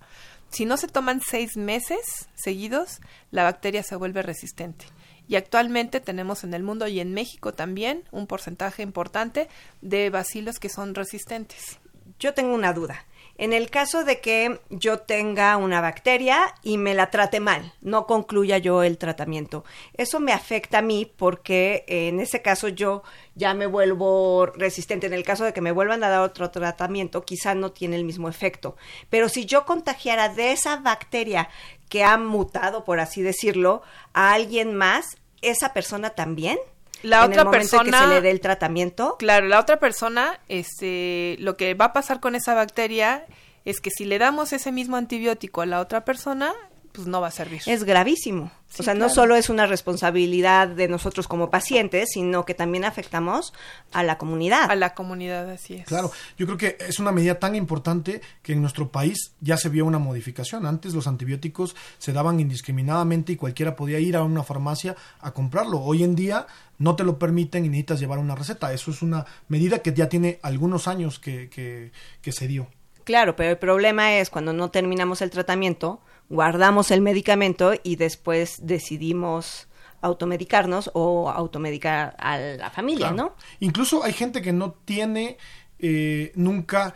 Si 0.50 0.66
no 0.66 0.78
se 0.78 0.88
toman 0.88 1.20
seis 1.20 1.58
meses 1.58 2.00
seguidos, 2.36 3.02
la 3.32 3.44
bacteria 3.44 3.84
se 3.84 3.98
vuelve 3.98 4.22
resistente. 4.22 4.86
Y 5.28 5.36
actualmente 5.36 6.00
tenemos 6.00 6.44
en 6.44 6.54
el 6.54 6.64
mundo 6.64 6.88
y 6.88 7.00
en 7.00 7.14
México 7.14 7.54
también 7.54 8.04
un 8.12 8.28
porcentaje 8.28 8.84
importante 8.84 9.48
de 9.82 10.10
bacilos 10.10 10.60
que 10.60 10.70
son 10.70 10.96
resistentes. 10.96 11.80
Yo 12.20 12.34
tengo 12.34 12.54
una 12.54 12.74
duda. 12.74 13.06
En 13.40 13.54
el 13.54 13.70
caso 13.70 14.04
de 14.04 14.20
que 14.20 14.60
yo 14.72 15.00
tenga 15.02 15.58
una 15.58 15.80
bacteria 15.80 16.56
y 16.64 16.80
me 16.80 16.96
la 16.96 17.12
trate 17.12 17.40
mal, 17.40 17.72
no 17.82 18.08
concluya 18.08 18.58
yo 18.58 18.82
el 18.82 18.98
tratamiento, 18.98 19.64
eso 19.94 20.20
me 20.20 20.34
afecta 20.34 20.80
a 20.80 20.82
mí 20.82 21.12
porque 21.18 21.86
eh, 21.88 22.08
en 22.08 22.20
ese 22.20 22.42
caso 22.42 22.68
yo 22.68 23.04
ya 23.36 23.54
me 23.54 23.68
vuelvo 23.68 24.48
resistente. 24.48 25.06
En 25.06 25.14
el 25.14 25.24
caso 25.24 25.46
de 25.46 25.54
que 25.54 25.62
me 25.62 25.72
vuelvan 25.72 26.04
a 26.04 26.10
dar 26.10 26.22
otro 26.22 26.50
tratamiento, 26.50 27.26
quizá 27.26 27.54
no 27.54 27.72
tiene 27.72 27.96
el 27.96 28.06
mismo 28.06 28.28
efecto. 28.28 28.76
Pero 29.12 29.30
si 29.30 29.46
yo 29.46 29.66
contagiara 29.66 30.30
de 30.30 30.52
esa 30.52 30.78
bacteria 30.78 31.50
que 31.90 32.04
ha 32.04 32.18
mutado, 32.18 32.84
por 32.86 33.00
así 33.00 33.22
decirlo, 33.22 33.82
a 34.14 34.34
alguien 34.34 34.76
más, 34.76 35.18
esa 35.42 35.74
persona 35.74 36.12
también. 36.12 36.58
La 37.04 37.24
en 37.26 37.32
otra 37.32 37.42
el 37.44 37.48
en 37.48 37.52
que 37.52 37.58
persona- 37.58 38.00
se 38.02 38.08
le 38.08 38.22
dé 38.22 38.32
el 38.32 38.42
tratamiento. 38.42 39.16
Claro, 39.20 39.48
la 39.48 39.60
otra 39.60 39.78
persona, 39.80 40.40
este, 40.50 41.36
lo 41.40 41.56
que 41.56 41.74
va 41.76 41.86
a 41.86 41.94
pasar 41.94 42.20
con 42.20 42.34
esa 42.36 42.54
bacteria 42.56 43.26
es 43.66 43.80
que 43.82 43.92
si 43.92 44.06
le 44.06 44.18
damos 44.18 44.52
ese 44.54 44.72
mismo 44.72 44.98
antibiótico 44.98 45.62
a 45.62 45.66
la 45.66 45.80
otra 45.80 46.04
persona, 46.06 46.54
pues 46.98 47.06
no 47.08 47.22
va 47.22 47.28
a 47.28 47.32
servir. 47.32 47.62
Es 47.68 47.84
gravísimo. 47.84 48.52
Sí, 48.70 48.82
o 48.82 48.84
sea, 48.84 48.96
no 48.96 49.08
solo 49.08 49.36
es 49.36 49.52
una 49.52 49.68
responsabilidad 49.68 50.68
de 50.68 50.88
nosotros 50.88 51.28
como 51.28 51.52
pacientes, 51.52 52.10
sino 52.12 52.44
que 52.44 52.56
también 52.56 52.86
afectamos 52.86 53.54
a 53.94 54.02
la 54.02 54.18
comunidad. 54.18 54.72
a 54.72 54.76
la 54.76 54.96
comunidad, 54.96 55.48
así 55.52 55.76
es. 55.76 55.86
Claro, 55.86 56.12
yo 56.40 56.48
creo 56.48 56.58
que 56.58 56.76
es 56.80 56.98
una 56.98 57.12
medida 57.12 57.38
tan 57.38 57.54
importante 57.54 58.20
que 58.42 58.54
en 58.54 58.62
nuestro 58.62 58.92
país 58.92 59.34
ya 59.42 59.58
se 59.58 59.70
vio 59.70 59.86
una 59.86 60.00
modificación. 60.00 60.66
Antes 60.66 60.96
los 60.96 61.06
antibióticos 61.06 61.76
se 62.00 62.14
daban 62.14 62.40
indiscriminadamente 62.40 63.32
y 63.32 63.36
cualquiera 63.36 63.76
podía 63.76 64.00
ir 64.00 64.16
a 64.16 64.24
una 64.24 64.42
farmacia 64.42 64.96
a 65.20 65.32
comprarlo. 65.32 65.80
Hoy 65.80 66.04
en 66.04 66.16
día 66.16 66.48
no 66.80 66.96
te 66.96 67.04
lo 67.04 67.20
permiten 67.20 67.64
y 67.64 67.70
necesitas 67.70 68.00
llevar 68.00 68.18
una 68.18 68.34
receta. 68.34 68.74
Eso 68.74 68.90
es 68.90 69.04
una 69.04 69.24
medida 69.50 69.84
que 69.84 69.94
ya 69.94 70.10
tiene 70.10 70.40
algunos 70.42 70.88
años 70.88 71.20
que, 71.20 71.48
que, 71.50 71.92
que 72.24 72.32
se 72.32 72.48
dio. 72.48 72.68
Claro, 73.04 73.38
pero 73.38 73.52
el 73.52 73.58
problema 73.58 74.16
es 74.16 74.30
cuando 74.30 74.52
no 74.52 74.72
terminamos 74.72 75.22
el 75.22 75.30
tratamiento, 75.30 76.02
guardamos 76.30 76.92
el 76.92 77.02
medicamento 77.02 77.74
y 77.84 77.96
después 77.96 78.58
decidimos 78.62 79.68
automedicarnos 80.02 80.92
o 80.94 81.30
automedicar 81.30 82.16
a 82.20 82.38
la 82.38 82.70
familia, 82.70 83.10
Claro. 83.10 83.16
¿no? 83.16 83.36
Incluso 83.60 84.04
hay 84.04 84.14
gente 84.14 84.42
que 84.42 84.54
no 84.54 84.72
tiene 84.86 85.38
eh, 85.80 86.32
nunca 86.36 86.94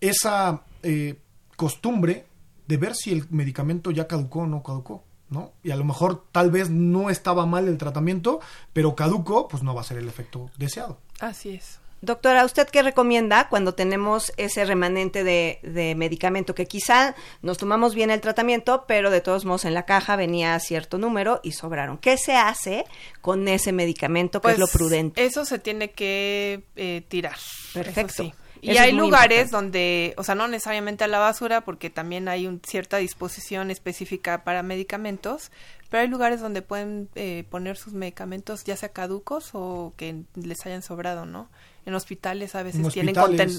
esa 0.00 0.62
eh, 0.82 1.16
costumbre 1.56 2.26
de 2.66 2.76
ver 2.76 2.94
si 2.94 3.12
el 3.12 3.26
medicamento 3.30 3.90
ya 3.90 4.06
caducó 4.06 4.40
o 4.40 4.46
no 4.46 4.62
caducó, 4.62 5.04
¿no? 5.30 5.52
Y 5.62 5.70
a 5.70 5.76
lo 5.76 5.84
mejor 5.84 6.24
tal 6.32 6.50
vez 6.50 6.70
no 6.70 7.10
estaba 7.10 7.46
mal 7.46 7.68
el 7.68 7.78
tratamiento, 7.78 8.40
pero 8.72 8.94
caducó, 8.94 9.48
pues 9.48 9.62
no 9.62 9.74
va 9.74 9.80
a 9.80 9.84
ser 9.84 9.98
el 9.98 10.08
efecto 10.08 10.50
deseado. 10.56 10.98
Así 11.20 11.50
es. 11.50 11.78
Doctora, 12.02 12.44
¿usted 12.44 12.68
qué 12.68 12.82
recomienda 12.82 13.48
cuando 13.48 13.74
tenemos 13.74 14.32
ese 14.36 14.64
remanente 14.64 15.22
de, 15.22 15.60
de 15.62 15.94
medicamento 15.94 16.52
que 16.54 16.66
quizá 16.66 17.14
nos 17.42 17.58
tomamos 17.58 17.94
bien 17.94 18.10
el 18.10 18.20
tratamiento, 18.20 18.84
pero 18.88 19.08
de 19.10 19.20
todos 19.20 19.44
modos 19.44 19.64
en 19.64 19.72
la 19.72 19.84
caja 19.86 20.16
venía 20.16 20.58
cierto 20.58 20.98
número 20.98 21.38
y 21.44 21.52
sobraron? 21.52 21.98
¿Qué 21.98 22.16
se 22.18 22.34
hace 22.34 22.84
con 23.20 23.46
ese 23.46 23.70
medicamento? 23.72 24.40
¿Qué 24.40 24.50
es 24.50 24.58
lo 24.58 24.66
Pues, 24.66 24.76
prudente? 24.76 25.24
Eso 25.24 25.44
se 25.44 25.60
tiene 25.60 25.92
que 25.92 26.64
eh, 26.74 27.02
tirar. 27.08 27.36
Perfecto. 27.72 28.24
sí. 28.24 28.34
Y 28.64 28.76
hay 28.76 28.92
lugares 28.92 29.38
importante. 29.46 29.56
donde, 29.56 30.14
o 30.16 30.22
sea, 30.22 30.36
no 30.36 30.46
necesariamente 30.46 31.02
a 31.02 31.08
la 31.08 31.18
basura, 31.18 31.62
porque 31.62 31.90
también 31.90 32.28
hay 32.28 32.46
un- 32.46 32.60
cierta 32.64 32.98
disposición 32.98 33.72
específica 33.72 34.44
para 34.44 34.62
medicamentos, 34.62 35.50
pero 35.92 36.04
hay 36.04 36.08
lugares 36.08 36.40
donde 36.40 36.62
pueden 36.62 37.10
eh, 37.16 37.44
poner 37.50 37.76
sus 37.76 37.92
medicamentos 37.92 38.64
ya 38.64 38.78
sea 38.78 38.88
caducos 38.88 39.50
o 39.52 39.92
que 39.98 40.22
les 40.36 40.64
hayan 40.64 40.80
sobrado, 40.80 41.26
¿no? 41.26 41.50
En 41.84 41.94
hospitales 41.94 42.54
a 42.54 42.62
veces 42.62 42.88
tienen 42.94 43.14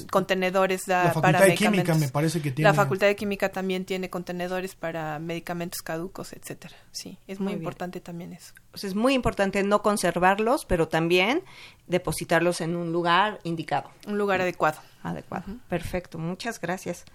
contenedores 0.10 0.88
la 0.88 1.12
Facultad 1.14 1.46
de 1.46 1.54
Química 1.54 1.94
me 1.94 2.08
parece 2.08 2.42
que 2.42 2.50
tiene. 2.50 2.72
La 2.72 2.74
Facultad 2.74 3.06
de 3.06 3.16
Química 3.16 3.52
también 3.52 3.86
tiene 3.86 4.10
contenedores 4.10 4.74
para 4.74 5.20
medicamentos 5.20 5.84
caducos, 5.84 6.34
etcétera. 6.34 6.74
Sí, 6.92 7.20
es 7.28 7.40
muy, 7.40 7.54
importante 7.54 8.02
también 8.02 8.34
eso. 8.34 8.56
es 8.82 8.96
muy 8.96 9.14
importante 9.14 9.62
no 9.62 9.84
conservarlos, 9.84 10.66
pero 10.66 10.88
también 10.88 11.44
depositarlos 11.86 12.62
en 12.62 12.76
un 12.76 12.92
lugar 12.92 13.42
indicado. 13.44 13.92
Un 14.08 14.18
lugar 14.18 14.42
adecuado. 14.42 14.82
Adecuado. 15.04 15.46
Perfecto, 15.70 16.18
muchas 16.18 16.60
gracias. 16.60 17.06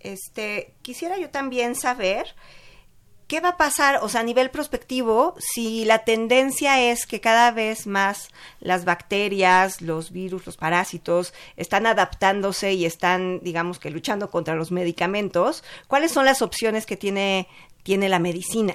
Este, 0.00 0.74
quisiera 0.82 1.16
yo 1.16 1.30
también 1.30 1.76
saber 1.76 2.34
¿qué 3.26 3.40
va 3.40 3.50
a 3.50 3.56
pasar, 3.56 4.00
o 4.02 4.08
sea, 4.08 4.20
a 4.20 4.24
nivel 4.24 4.50
prospectivo, 4.50 5.34
si 5.38 5.84
la 5.84 6.04
tendencia 6.04 6.80
es 6.80 7.06
que 7.06 7.20
cada 7.20 7.50
vez 7.50 7.86
más 7.86 8.28
las 8.60 8.84
bacterias, 8.84 9.80
los 9.80 10.10
virus, 10.10 10.46
los 10.46 10.56
parásitos 10.56 11.34
están 11.56 11.86
adaptándose 11.86 12.72
y 12.74 12.84
están, 12.84 13.40
digamos 13.42 13.78
que 13.78 13.90
luchando 13.90 14.30
contra 14.30 14.54
los 14.54 14.70
medicamentos? 14.70 15.64
¿Cuáles 15.88 16.12
son 16.12 16.24
las 16.24 16.42
opciones 16.42 16.86
que 16.86 16.96
tiene, 16.96 17.48
tiene 17.82 18.08
la 18.08 18.18
medicina? 18.18 18.74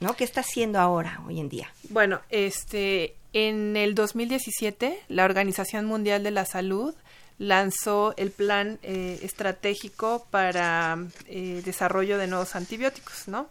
¿No? 0.00 0.16
¿Qué 0.16 0.24
está 0.24 0.40
haciendo 0.40 0.80
ahora, 0.80 1.22
hoy 1.26 1.38
en 1.38 1.48
día? 1.48 1.72
Bueno, 1.88 2.20
este, 2.28 3.14
en 3.32 3.76
el 3.76 3.94
2017, 3.94 4.98
la 5.08 5.24
Organización 5.24 5.86
Mundial 5.86 6.24
de 6.24 6.32
la 6.32 6.44
Salud 6.44 6.94
lanzó 7.38 8.14
el 8.16 8.30
plan 8.30 8.78
eh, 8.82 9.18
estratégico 9.22 10.26
para 10.30 10.98
eh, 11.26 11.62
desarrollo 11.64 12.18
de 12.18 12.26
nuevos 12.26 12.54
antibióticos, 12.54 13.26
¿no? 13.26 13.48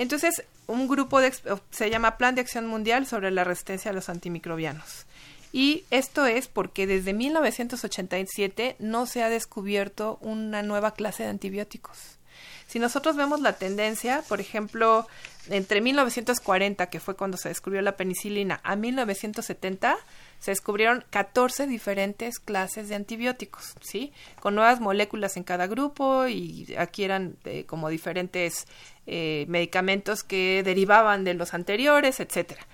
Entonces, 0.00 0.44
un 0.66 0.88
grupo 0.88 1.20
de, 1.20 1.30
se 1.70 1.90
llama 1.90 2.16
Plan 2.16 2.34
de 2.34 2.40
Acción 2.40 2.66
Mundial 2.66 3.06
sobre 3.06 3.30
la 3.30 3.44
resistencia 3.44 3.90
a 3.90 3.94
los 3.94 4.08
antimicrobianos. 4.08 5.04
Y 5.52 5.84
esto 5.90 6.24
es 6.24 6.48
porque 6.48 6.86
desde 6.86 7.12
1987 7.12 8.76
no 8.78 9.04
se 9.04 9.22
ha 9.22 9.28
descubierto 9.28 10.16
una 10.22 10.62
nueva 10.62 10.94
clase 10.94 11.24
de 11.24 11.28
antibióticos. 11.28 11.98
Si 12.66 12.78
nosotros 12.78 13.14
vemos 13.16 13.42
la 13.42 13.52
tendencia, 13.52 14.24
por 14.26 14.40
ejemplo, 14.40 15.06
entre 15.50 15.82
1940, 15.82 16.86
que 16.86 16.98
fue 16.98 17.14
cuando 17.14 17.36
se 17.36 17.50
descubrió 17.50 17.82
la 17.82 17.98
penicilina, 17.98 18.58
a 18.62 18.76
1970, 18.76 19.98
se 20.40 20.50
descubrieron 20.50 21.04
14 21.10 21.66
diferentes 21.66 22.40
clases 22.40 22.88
de 22.88 22.96
antibióticos, 22.96 23.74
¿sí? 23.82 24.12
Con 24.40 24.54
nuevas 24.54 24.80
moléculas 24.80 25.36
en 25.36 25.44
cada 25.44 25.66
grupo 25.66 26.26
y 26.26 26.74
aquí 26.78 27.04
eran 27.04 27.36
eh, 27.44 27.64
como 27.66 27.90
diferentes 27.90 28.66
eh, 29.06 29.44
medicamentos 29.48 30.24
que 30.24 30.62
derivaban 30.64 31.24
de 31.24 31.34
los 31.34 31.54
anteriores, 31.54 32.20
etcétera. 32.20 32.66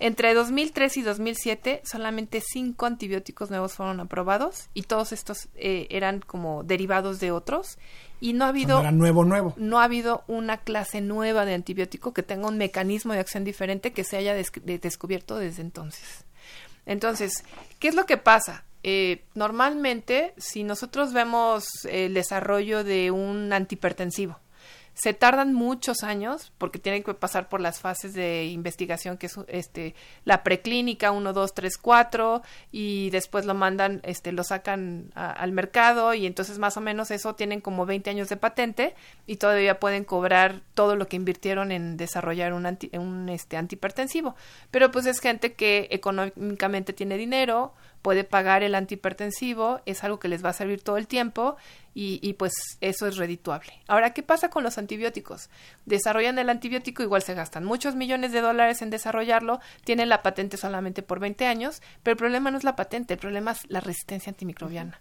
Entre 0.00 0.34
2003 0.34 0.96
y 0.96 1.02
2007 1.02 1.82
solamente 1.84 2.40
cinco 2.40 2.86
antibióticos 2.86 3.50
nuevos 3.50 3.74
fueron 3.74 4.00
aprobados 4.00 4.68
y 4.74 4.82
todos 4.82 5.12
estos 5.12 5.48
eh, 5.54 5.86
eran 5.90 6.18
como 6.18 6.64
derivados 6.64 7.20
de 7.20 7.30
otros 7.30 7.78
y 8.20 8.32
no 8.32 8.46
ha 8.46 8.48
habido 8.48 8.82
nuevo 8.90 9.24
nuevo 9.24 9.54
no 9.56 9.78
ha 9.78 9.84
habido 9.84 10.24
una 10.26 10.56
clase 10.56 11.00
nueva 11.00 11.44
de 11.44 11.54
antibiótico 11.54 12.12
que 12.12 12.24
tenga 12.24 12.48
un 12.48 12.58
mecanismo 12.58 13.12
de 13.12 13.20
acción 13.20 13.44
diferente 13.44 13.92
que 13.92 14.02
se 14.02 14.16
haya 14.16 14.34
descubierto 14.34 15.36
desde 15.36 15.62
entonces. 15.62 16.24
Entonces, 16.86 17.44
¿qué 17.78 17.88
es 17.88 17.94
lo 17.94 18.06
que 18.06 18.16
pasa? 18.16 18.64
Eh, 18.82 19.24
normalmente, 19.34 20.34
si 20.36 20.64
nosotros 20.64 21.12
vemos 21.12 21.64
el 21.84 22.14
desarrollo 22.14 22.82
de 22.82 23.10
un 23.10 23.52
antihipertensivo, 23.52 24.38
se 24.94 25.14
tardan 25.14 25.54
muchos 25.54 26.02
años 26.02 26.52
porque 26.58 26.78
tienen 26.78 27.02
que 27.02 27.14
pasar 27.14 27.48
por 27.48 27.60
las 27.60 27.80
fases 27.80 28.14
de 28.14 28.46
investigación 28.46 29.16
que 29.18 29.26
es 29.26 29.36
este 29.48 29.94
la 30.24 30.42
preclínica 30.42 31.10
1 31.10 31.32
2 31.32 31.54
3 31.54 31.78
4 31.78 32.42
y 32.70 33.10
después 33.10 33.46
lo 33.46 33.54
mandan 33.54 34.00
este 34.04 34.32
lo 34.32 34.44
sacan 34.44 35.10
al 35.14 35.52
mercado 35.52 36.14
y 36.14 36.26
entonces 36.26 36.58
más 36.58 36.76
o 36.76 36.80
menos 36.80 37.10
eso 37.10 37.34
tienen 37.34 37.60
como 37.60 37.86
20 37.86 38.10
años 38.10 38.28
de 38.28 38.36
patente 38.36 38.94
y 39.26 39.36
todavía 39.36 39.80
pueden 39.80 40.04
cobrar 40.04 40.60
todo 40.74 40.96
lo 40.96 41.08
que 41.08 41.16
invirtieron 41.16 41.72
en 41.72 41.96
desarrollar 41.96 42.52
un 42.52 42.62
un 42.92 43.28
este 43.28 43.56
antihipertensivo. 43.56 44.34
Pero 44.70 44.90
pues 44.90 45.06
es 45.06 45.20
gente 45.20 45.54
que 45.54 45.88
económicamente 45.90 46.92
tiene 46.92 47.16
dinero 47.16 47.74
puede 48.02 48.24
pagar 48.24 48.62
el 48.62 48.74
antihipertensivo, 48.74 49.80
es 49.86 50.04
algo 50.04 50.18
que 50.18 50.28
les 50.28 50.44
va 50.44 50.50
a 50.50 50.54
servir 50.54 50.82
todo 50.82 50.96
el 50.96 51.06
tiempo 51.06 51.56
y, 51.94 52.18
y, 52.22 52.34
pues 52.34 52.52
eso 52.80 53.06
es 53.06 53.16
redituable. 53.16 53.72
Ahora, 53.86 54.12
¿qué 54.12 54.22
pasa 54.22 54.50
con 54.50 54.64
los 54.64 54.78
antibióticos? 54.78 55.50
Desarrollan 55.86 56.38
el 56.38 56.50
antibiótico, 56.50 57.02
igual 57.02 57.22
se 57.22 57.34
gastan 57.34 57.64
muchos 57.64 57.94
millones 57.94 58.32
de 58.32 58.40
dólares 58.40 58.82
en 58.82 58.90
desarrollarlo, 58.90 59.60
tienen 59.84 60.08
la 60.08 60.22
patente 60.22 60.56
solamente 60.56 61.02
por 61.02 61.20
20 61.20 61.46
años, 61.46 61.82
pero 62.02 62.12
el 62.12 62.18
problema 62.18 62.50
no 62.50 62.58
es 62.58 62.64
la 62.64 62.76
patente, 62.76 63.14
el 63.14 63.20
problema 63.20 63.52
es 63.52 63.60
la 63.68 63.80
resistencia 63.80 64.30
antimicrobiana. 64.30 65.00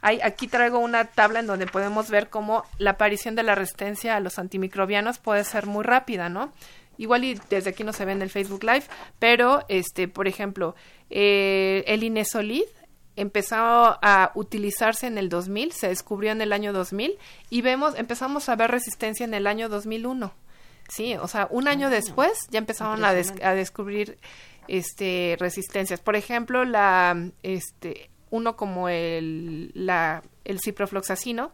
Hay, 0.00 0.20
aquí 0.22 0.46
traigo 0.46 0.78
una 0.78 1.04
tabla 1.06 1.40
en 1.40 1.46
donde 1.46 1.66
podemos 1.66 2.08
ver 2.08 2.30
cómo 2.30 2.64
la 2.78 2.92
aparición 2.92 3.34
de 3.34 3.42
la 3.42 3.54
resistencia 3.54 4.16
a 4.16 4.20
los 4.20 4.38
antimicrobianos 4.38 5.18
puede 5.18 5.44
ser 5.44 5.66
muy 5.66 5.84
rápida, 5.84 6.28
¿no? 6.28 6.52
Igual 6.98 7.24
y 7.24 7.40
desde 7.48 7.70
aquí 7.70 7.84
no 7.84 7.92
se 7.92 8.04
ve 8.04 8.12
en 8.12 8.22
el 8.22 8.28
Facebook 8.28 8.64
Live, 8.64 8.84
pero 9.18 9.64
este, 9.68 10.08
por 10.08 10.28
ejemplo, 10.28 10.74
eh, 11.10 11.84
el 11.86 12.02
Inesolid 12.02 12.64
empezó 13.16 13.56
a 13.56 14.32
utilizarse 14.34 15.06
en 15.06 15.16
el 15.16 15.28
2000, 15.28 15.72
se 15.72 15.88
descubrió 15.88 16.32
en 16.32 16.40
el 16.40 16.52
año 16.52 16.72
2000 16.72 17.18
y 17.50 17.62
vemos, 17.62 17.94
empezamos 17.96 18.48
a 18.48 18.56
ver 18.56 18.70
resistencia 18.70 19.24
en 19.24 19.34
el 19.34 19.46
año 19.46 19.68
2001. 19.68 20.32
Sí, 20.88 21.16
o 21.16 21.28
sea, 21.28 21.48
un 21.50 21.68
año 21.68 21.90
después 21.90 22.46
ya 22.50 22.58
empezaron 22.58 23.04
a, 23.04 23.10
a, 23.10 23.54
descubrir 23.54 24.18
este 24.68 25.36
resistencias. 25.38 26.00
Por 26.00 26.16
ejemplo, 26.16 26.64
la 26.64 27.30
este 27.42 28.10
uno 28.30 28.56
como 28.56 28.88
el 28.88 29.70
la 29.74 30.22
el 30.44 30.60
ciprofloxacino 30.60 31.52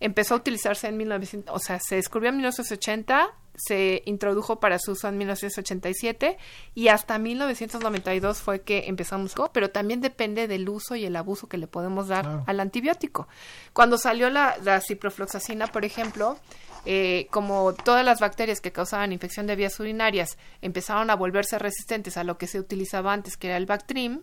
empezó 0.00 0.34
a 0.34 0.36
utilizarse 0.38 0.88
en 0.88 0.96
1900, 0.96 1.54
o 1.54 1.58
sea, 1.58 1.78
se 1.80 1.96
descubrió 1.96 2.30
en 2.30 2.36
1980 2.36 3.30
se 3.54 4.02
introdujo 4.06 4.60
para 4.60 4.78
su 4.78 4.92
uso 4.92 5.08
en 5.08 5.18
1987 5.18 6.38
y 6.74 6.88
hasta 6.88 7.18
1992 7.18 8.38
fue 8.38 8.62
que 8.62 8.88
empezamos, 8.88 9.34
pero 9.52 9.70
también 9.70 10.00
depende 10.00 10.48
del 10.48 10.68
uso 10.68 10.96
y 10.96 11.04
el 11.04 11.16
abuso 11.16 11.48
que 11.48 11.58
le 11.58 11.66
podemos 11.66 12.08
dar 12.08 12.44
al 12.46 12.60
antibiótico. 12.60 13.28
Cuando 13.72 13.98
salió 13.98 14.30
la, 14.30 14.80
ciprofloxacina, 14.80 15.66
por 15.66 15.84
ejemplo, 15.84 16.38
eh, 16.84 17.28
como 17.30 17.74
todas 17.74 18.04
las 18.04 18.20
bacterias 18.20 18.60
que 18.60 18.72
causaban 18.72 19.12
infección 19.12 19.46
de 19.46 19.54
vías 19.54 19.78
urinarias 19.78 20.36
empezaron 20.62 21.10
a 21.10 21.14
volverse 21.16 21.58
resistentes 21.58 22.16
a 22.16 22.24
lo 22.24 22.38
que 22.38 22.46
se 22.46 22.58
utilizaba 22.58 23.12
antes, 23.12 23.36
que 23.36 23.48
era 23.48 23.56
el 23.56 23.66
Bactrim, 23.66 24.22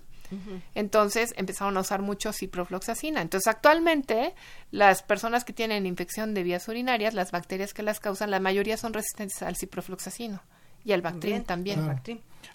entonces 0.75 1.33
empezaron 1.37 1.77
a 1.77 1.81
usar 1.81 2.01
mucho 2.01 2.33
ciprofloxacina. 2.33 3.21
Entonces 3.21 3.47
actualmente 3.47 4.33
las 4.71 5.03
personas 5.03 5.43
que 5.43 5.53
tienen 5.53 5.85
infección 5.85 6.33
de 6.33 6.43
vías 6.43 6.67
urinarias, 6.67 7.13
las 7.13 7.31
bacterias 7.31 7.73
que 7.73 7.83
las 7.83 7.99
causan, 7.99 8.31
la 8.31 8.39
mayoría 8.39 8.77
son 8.77 8.93
resistentes 8.93 9.41
al 9.41 9.55
ciprofloxacino 9.55 10.41
y 10.85 10.91
al 10.91 11.01
Bactrim 11.01 11.43
también. 11.43 11.79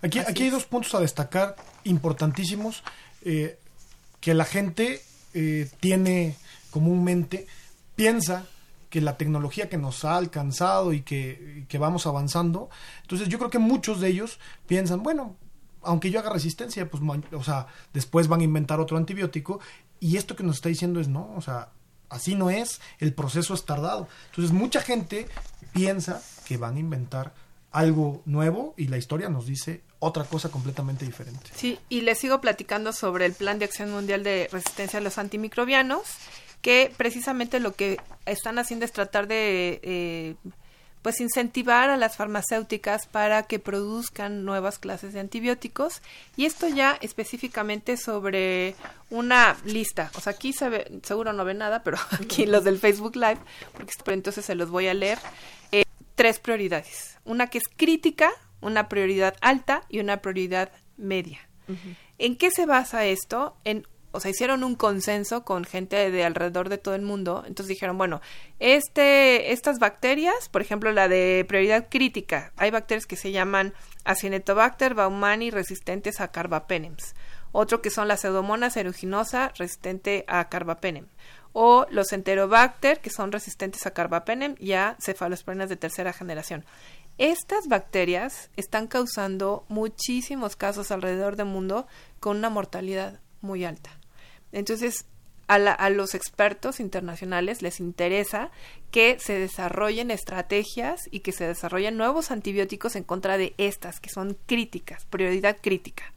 Aquí, 0.03 0.19
aquí 0.19 0.43
hay 0.45 0.51
dos 0.51 0.65
puntos 0.65 0.95
a 0.95 1.01
destacar 1.01 1.57
importantísimos 1.85 2.83
eh, 3.23 3.59
que 4.21 4.35
la 4.35 4.45
gente 4.45 5.01
eh, 5.35 5.69
tiene 5.81 6.37
comúnmente, 6.71 7.47
piensa 7.95 8.47
que 8.91 9.01
la 9.01 9.17
tecnología 9.17 9.69
que 9.69 9.77
nos 9.77 10.05
ha 10.05 10.17
alcanzado 10.17 10.93
y 10.93 11.03
que, 11.03 11.65
que, 11.69 11.79
vamos 11.79 12.07
avanzando. 12.07 12.71
Entonces 13.03 13.29
yo 13.29 13.39
creo 13.39 13.51
que 13.51 13.59
muchos 13.59 14.01
de 14.01 14.09
ellos 14.09 14.39
piensan, 14.67 15.03
bueno, 15.03 15.37
aunque 15.85 16.11
yo 16.11 16.21
haga 16.21 16.31
resistencia, 16.31 16.89
pues, 16.89 17.03
o 17.33 17.45
sea, 17.45 17.67
después 17.93 18.29
van 18.29 18.41
a 18.41 18.45
inventar 18.45 18.81
otro 18.81 18.97
antibiótico 18.97 19.61
y 20.01 20.17
esto 20.17 20.37
que 20.37 20.43
nos 20.43 20.57
está 20.57 20.69
diciendo 20.69 21.01
es 21.01 21.09
no, 21.09 21.33
o 21.37 21.41
sea, 21.41 21.71
así 22.09 22.35
no 22.35 22.51
es, 22.51 22.81
el 22.99 23.15
proceso 23.15 23.55
es 23.55 23.65
tardado. 23.65 24.09
Entonces, 24.31 24.53
mucha 24.53 24.81
gente 24.81 25.27
piensa 25.73 26.23
que 26.47 26.57
van 26.57 26.77
a 26.77 26.81
inventar 26.81 27.35
algo 27.71 28.23
nuevo 28.25 28.75
y 28.77 28.87
la 28.87 28.99
historia 28.99 29.29
nos 29.29 29.47
dice 29.47 29.83
otra 29.99 30.25
cosa 30.25 30.49
completamente 30.49 31.05
diferente. 31.05 31.51
Sí, 31.55 31.79
y 31.89 32.03
les 32.03 32.19
sigo 32.19 32.41
platicando 32.41 32.93
sobre 32.93 33.27
el 33.27 33.33
Plan 33.33 33.59
de 33.59 33.65
Acción 33.65 33.91
Mundial 33.91 34.23
de 34.23 34.49
Resistencia 34.53 35.01
a 35.01 35.03
los 35.03 35.19
Antimicrobianos, 35.19 36.03
que 36.61 36.93
precisamente 36.97 37.59
lo 37.59 37.75
que 37.75 37.99
están 38.27 38.59
haciendo 38.59 38.85
es 38.85 38.93
tratar 38.93 39.27
de 39.27 39.81
eh, 39.83 40.37
pues 41.05 41.21
incentivar 41.21 41.91
a 41.91 41.99
las 41.99 42.17
farmacéuticas 42.17 43.07
para 43.07 43.43
que 43.43 43.59
produzcan 43.59 44.47
nuevas 44.47 44.79
clases 44.79 45.13
de 45.13 45.21
antibióticos. 45.21 46.01
Y 46.35 46.47
esto 46.47 46.67
ya 46.67 46.97
específicamente 47.03 47.99
sobre 47.99 48.75
una 49.11 49.55
lista, 49.67 50.11
o 50.15 50.23
sea, 50.23 50.33
aquí 50.33 50.55
se 50.55 50.71
ve, 50.71 51.01
seguro 51.03 51.35
no 51.35 51.45
ve 51.45 51.53
nada, 51.53 51.83
pero 51.83 51.99
aquí 52.11 52.47
los 52.47 52.65
del 52.65 52.79
Facebook 52.79 53.17
Live, 53.17 53.37
porque 53.75 53.93
entonces 54.15 54.47
se 54.47 54.55
los 54.55 54.71
voy 54.71 54.87
a 54.87 54.95
leer, 54.95 55.19
eh, 55.73 55.85
tres 56.15 56.39
prioridades, 56.39 57.19
una 57.27 57.49
que 57.49 57.59
es 57.59 57.65
crítica, 57.77 58.31
una 58.63 58.89
prioridad 58.89 59.37
alta 59.43 59.83
y 59.91 60.01
una 60.01 60.23
prioridad 60.23 60.73
media. 60.97 61.39
¿En 62.17 62.37
qué 62.37 62.51
se 62.51 62.65
basa 62.65 63.05
esto? 63.05 63.59
En 63.65 63.87
o 64.15 64.21
sea, 64.21 64.31
hicieron 64.31 64.63
un 64.63 64.77
consenso 64.77 65.45
con 65.45 65.65
gente 65.65 66.11
de 66.11 66.25
alrededor 66.25 66.69
de 66.69 66.79
todo 66.79 66.95
el 66.95 67.03
mundo. 67.03 67.43
Entonces 67.47 67.69
dijeron, 67.69 67.99
bueno, 67.99 68.21
este, 68.61 69.53
estas 69.53 69.81
bacterias, 69.81 70.49
por 70.51 70.63
ejemplo, 70.63 70.93
la 70.93 71.09
de 71.09 71.45
prioridad 71.49 71.89
crítica, 71.91 72.53
hay 72.57 72.71
bacterias 72.71 73.07
que 73.07 73.17
se 73.17 73.33
llaman 73.33 73.75
Acinetobacter 74.05 74.95
baumani 74.95 75.51
resistentes 75.51 76.21
a 76.21 76.29
carbapenems. 76.29 77.15
Otro 77.51 77.83
que 77.83 77.91
son 77.91 78.07
las 78.07 78.21
pseudomonas 78.21 78.77
aeruginosa 78.77 79.53
resistente 79.57 80.25
a 80.29 80.49
carbapenem. 80.49 81.07
O 81.53 81.87
los 81.91 82.13
enterobacter 82.13 83.01
que 83.01 83.11
son 83.11 83.33
resistentes 83.33 83.85
a 83.87 83.93
carbapenem 83.93 84.55
y 84.59 84.73
a 84.73 84.97
cefalosporinas 85.01 85.69
de 85.69 85.77
tercera 85.77 86.13
generación. 86.13 86.65
Estas 87.19 87.69
bacterias 87.69 88.51
están 88.57 88.87
causando 88.87 89.65
muchísimos 89.69 90.57
casos 90.57 90.91
alrededor 90.91 91.37
del 91.37 91.47
mundo 91.47 91.87
con 92.21 92.37
una 92.37 92.51
mortalidad 92.51 93.21
muy 93.41 93.65
alta. 93.65 93.91
Entonces, 94.55 95.07
a, 95.49 95.91
los 95.91 96.15
expertos 96.15 96.81
internacionales 96.81 97.61
les 97.61 97.81
interesa 97.81 98.51
que 98.91 99.19
se 99.19 99.39
desarrollen 99.39 100.11
estrategias 100.11 101.03
y 101.11 101.21
que 101.21 101.33
se 101.33 101.47
desarrollen 101.47 101.97
nuevos 101.97 102.31
antibióticos 102.31 102.97
en 102.97 103.05
contra 103.05 103.37
de 103.37 103.55
estas, 103.59 104.01
que 104.01 104.09
son 104.09 104.39
críticas, 104.47 105.05
prioridad 105.07 105.59
crítica. 105.61 106.14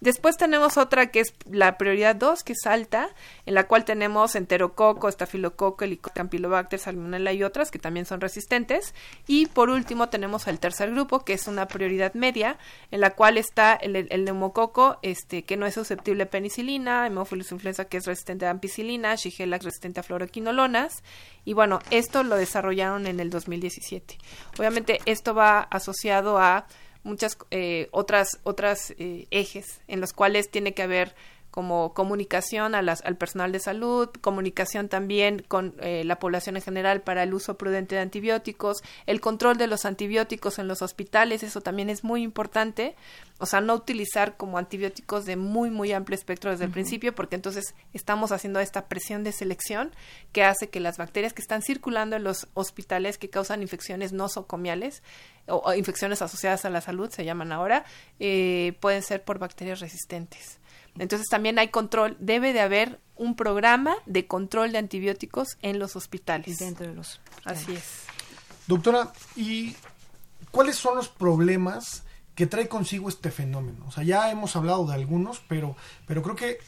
Después 0.00 0.36
tenemos 0.36 0.76
otra 0.76 1.06
que 1.06 1.20
es 1.20 1.34
la 1.50 1.78
prioridad 1.78 2.16
2, 2.16 2.42
que 2.42 2.52
es 2.52 2.66
alta, 2.66 3.08
en 3.46 3.54
la 3.54 3.66
cual 3.66 3.84
tenemos 3.84 4.34
enterococo, 4.34 5.08
estafilococo, 5.08 5.84
helicobacter, 5.84 6.78
salmonella 6.78 7.32
y 7.32 7.42
otras 7.42 7.70
que 7.70 7.78
también 7.78 8.06
son 8.06 8.20
resistentes. 8.20 8.94
Y 9.26 9.46
por 9.46 9.70
último 9.70 10.08
tenemos 10.08 10.46
el 10.46 10.58
tercer 10.58 10.90
grupo, 10.90 11.24
que 11.24 11.32
es 11.32 11.46
una 11.46 11.66
prioridad 11.66 12.14
media, 12.14 12.58
en 12.90 13.00
la 13.00 13.10
cual 13.10 13.38
está 13.38 13.74
el, 13.74 14.24
neumococo, 14.24 14.98
este, 15.02 15.44
que 15.44 15.56
no 15.56 15.66
es 15.66 15.74
susceptible 15.74 16.24
a 16.24 16.30
penicilina, 16.30 17.06
Hemophilus 17.06 17.52
influenza, 17.52 17.86
que 17.86 17.96
es 17.96 18.06
resistente 18.06 18.46
a 18.46 18.50
ampicilina, 18.50 19.14
Shigella, 19.14 19.58
resistente 19.58 20.00
a 20.00 20.02
fluoroquinolonas. 20.02 21.02
Y 21.44 21.54
bueno, 21.54 21.78
esto 21.90 22.22
lo 22.22 22.36
desarrollaron 22.36 23.06
en 23.06 23.20
el 23.20 23.30
2017. 23.30 24.18
Obviamente 24.58 25.00
esto 25.06 25.34
va 25.34 25.60
asociado 25.60 26.38
a 26.38 26.66
muchas 27.06 27.38
eh, 27.50 27.88
otras 27.92 28.40
otras 28.42 28.92
eh, 28.98 29.26
ejes 29.30 29.80
en 29.88 30.00
los 30.00 30.12
cuales 30.12 30.50
tiene 30.50 30.74
que 30.74 30.82
haber 30.82 31.14
como 31.56 31.94
comunicación 31.94 32.74
a 32.74 32.82
las, 32.82 33.00
al 33.06 33.16
personal 33.16 33.50
de 33.50 33.60
salud, 33.60 34.10
comunicación 34.20 34.90
también 34.90 35.42
con 35.48 35.74
eh, 35.80 36.04
la 36.04 36.18
población 36.18 36.56
en 36.56 36.62
general 36.62 37.00
para 37.00 37.22
el 37.22 37.32
uso 37.32 37.56
prudente 37.56 37.94
de 37.94 38.02
antibióticos, 38.02 38.82
el 39.06 39.22
control 39.22 39.56
de 39.56 39.66
los 39.66 39.86
antibióticos 39.86 40.58
en 40.58 40.68
los 40.68 40.82
hospitales, 40.82 41.42
eso 41.42 41.62
también 41.62 41.88
es 41.88 42.04
muy 42.04 42.22
importante, 42.22 42.94
o 43.38 43.46
sea, 43.46 43.62
no 43.62 43.72
utilizar 43.72 44.36
como 44.36 44.58
antibióticos 44.58 45.24
de 45.24 45.36
muy, 45.36 45.70
muy 45.70 45.92
amplio 45.92 46.14
espectro 46.14 46.50
desde 46.50 46.66
el 46.66 46.70
principio, 46.72 47.14
porque 47.14 47.36
entonces 47.36 47.74
estamos 47.94 48.32
haciendo 48.32 48.60
esta 48.60 48.86
presión 48.86 49.24
de 49.24 49.32
selección 49.32 49.92
que 50.32 50.44
hace 50.44 50.68
que 50.68 50.78
las 50.78 50.98
bacterias 50.98 51.32
que 51.32 51.40
están 51.40 51.62
circulando 51.62 52.16
en 52.16 52.24
los 52.24 52.48
hospitales 52.52 53.16
que 53.16 53.30
causan 53.30 53.62
infecciones 53.62 54.12
nosocomiales 54.12 55.02
o, 55.46 55.72
infecciones 55.72 56.20
asociadas 56.20 56.66
a 56.66 56.70
la 56.70 56.82
salud, 56.82 57.08
se 57.08 57.24
llaman 57.24 57.50
ahora, 57.50 57.86
eh, 58.20 58.76
pueden 58.80 59.02
ser 59.02 59.24
por 59.24 59.38
bacterias 59.38 59.80
resistentes. 59.80 60.58
Entonces 60.98 61.28
también 61.28 61.58
hay 61.58 61.68
control, 61.68 62.16
debe 62.20 62.52
de 62.52 62.60
haber 62.60 63.00
un 63.16 63.34
programa 63.34 63.94
de 64.06 64.26
control 64.26 64.72
de 64.72 64.78
antibióticos 64.78 65.56
en 65.62 65.78
los 65.78 65.96
hospitales. 65.96 66.58
Dentro 66.58 66.86
de 66.86 66.94
los 66.94 67.20
Así 67.44 67.74
es. 67.74 68.02
Doctora, 68.66 69.12
¿y 69.36 69.74
cuáles 70.50 70.76
son 70.76 70.96
los 70.96 71.08
problemas 71.08 72.02
que 72.34 72.46
trae 72.46 72.68
consigo 72.68 73.08
este 73.08 73.30
fenómeno? 73.30 73.86
O 73.86 73.92
sea, 73.92 74.04
ya 74.04 74.30
hemos 74.30 74.56
hablado 74.56 74.86
de 74.86 74.94
algunos, 74.94 75.40
pero, 75.48 75.76
pero 76.06 76.22
creo 76.22 76.36
que 76.36 76.58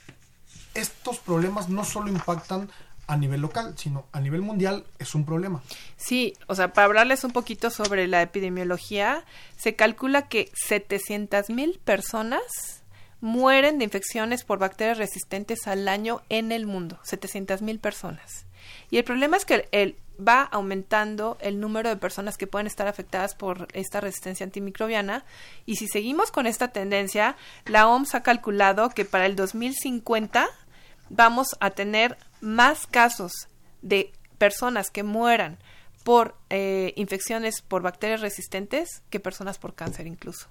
estos 0.75 1.19
problemas 1.19 1.69
no 1.69 1.85
solo 1.85 2.09
impactan 2.09 2.71
a 3.09 3.17
nivel 3.17 3.41
local, 3.41 3.75
sino 3.77 4.07
a 4.13 4.21
nivel 4.21 4.43
mundial 4.43 4.85
es 4.99 5.15
un 5.15 5.25
problema. 5.25 5.63
Sí, 5.97 6.35
o 6.47 6.55
sea, 6.55 6.73
para 6.73 6.85
hablarles 6.85 7.25
un 7.25 7.33
poquito 7.33 7.71
sobre 7.71 8.07
la 8.07 8.23
epidemiología, 8.23 9.25
se 9.57 9.75
calcula 9.75 10.29
que 10.29 10.53
700 10.55 11.49
mil 11.51 11.81
personas 11.85 12.78
mueren 13.21 13.79
de 13.79 13.85
infecciones 13.85 14.45
por 14.45 14.59
bacterias 14.59 14.99
resistentes 14.99 15.67
al 15.67 15.89
año 15.89 16.23
en 16.29 16.53
el 16.53 16.67
mundo, 16.67 16.99
700 17.03 17.63
mil 17.63 17.79
personas. 17.79 18.47
Y 18.91 18.99
el 18.99 19.05
problema 19.05 19.37
es 19.37 19.45
que 19.45 19.69
el, 19.73 19.97
va 20.27 20.43
aumentando 20.43 21.37
el 21.41 21.61
número 21.61 21.89
de 21.89 21.97
personas 21.97 22.37
que 22.37 22.47
pueden 22.47 22.67
estar 22.67 22.89
afectadas 22.89 23.35
por 23.35 23.69
esta 23.73 24.01
resistencia 24.01 24.45
antimicrobiana 24.45 25.25
y 25.65 25.77
si 25.77 25.87
seguimos 25.89 26.31
con 26.31 26.47
esta 26.47 26.69
tendencia, 26.69 27.37
la 27.67 27.89
OMS 27.89 28.15
ha 28.15 28.23
calculado 28.23 28.91
que 28.91 29.05
para 29.05 29.27
el 29.27 29.37
2050 29.37 30.49
vamos 31.09 31.49
a 31.61 31.71
tener 31.71 32.19
más 32.41 32.87
casos 32.87 33.33
de 33.83 34.13
personas 34.39 34.91
que 34.91 35.03
mueran 35.03 35.59
por 36.05 36.35
eh, 36.51 36.93
infecciones 36.97 37.63
por 37.63 37.83
bacterias 37.83 38.21
resistentes 38.21 39.03
que 39.11 39.21
personas 39.21 39.59
por 39.59 39.75
cáncer 39.75 40.07
incluso. 40.07 40.49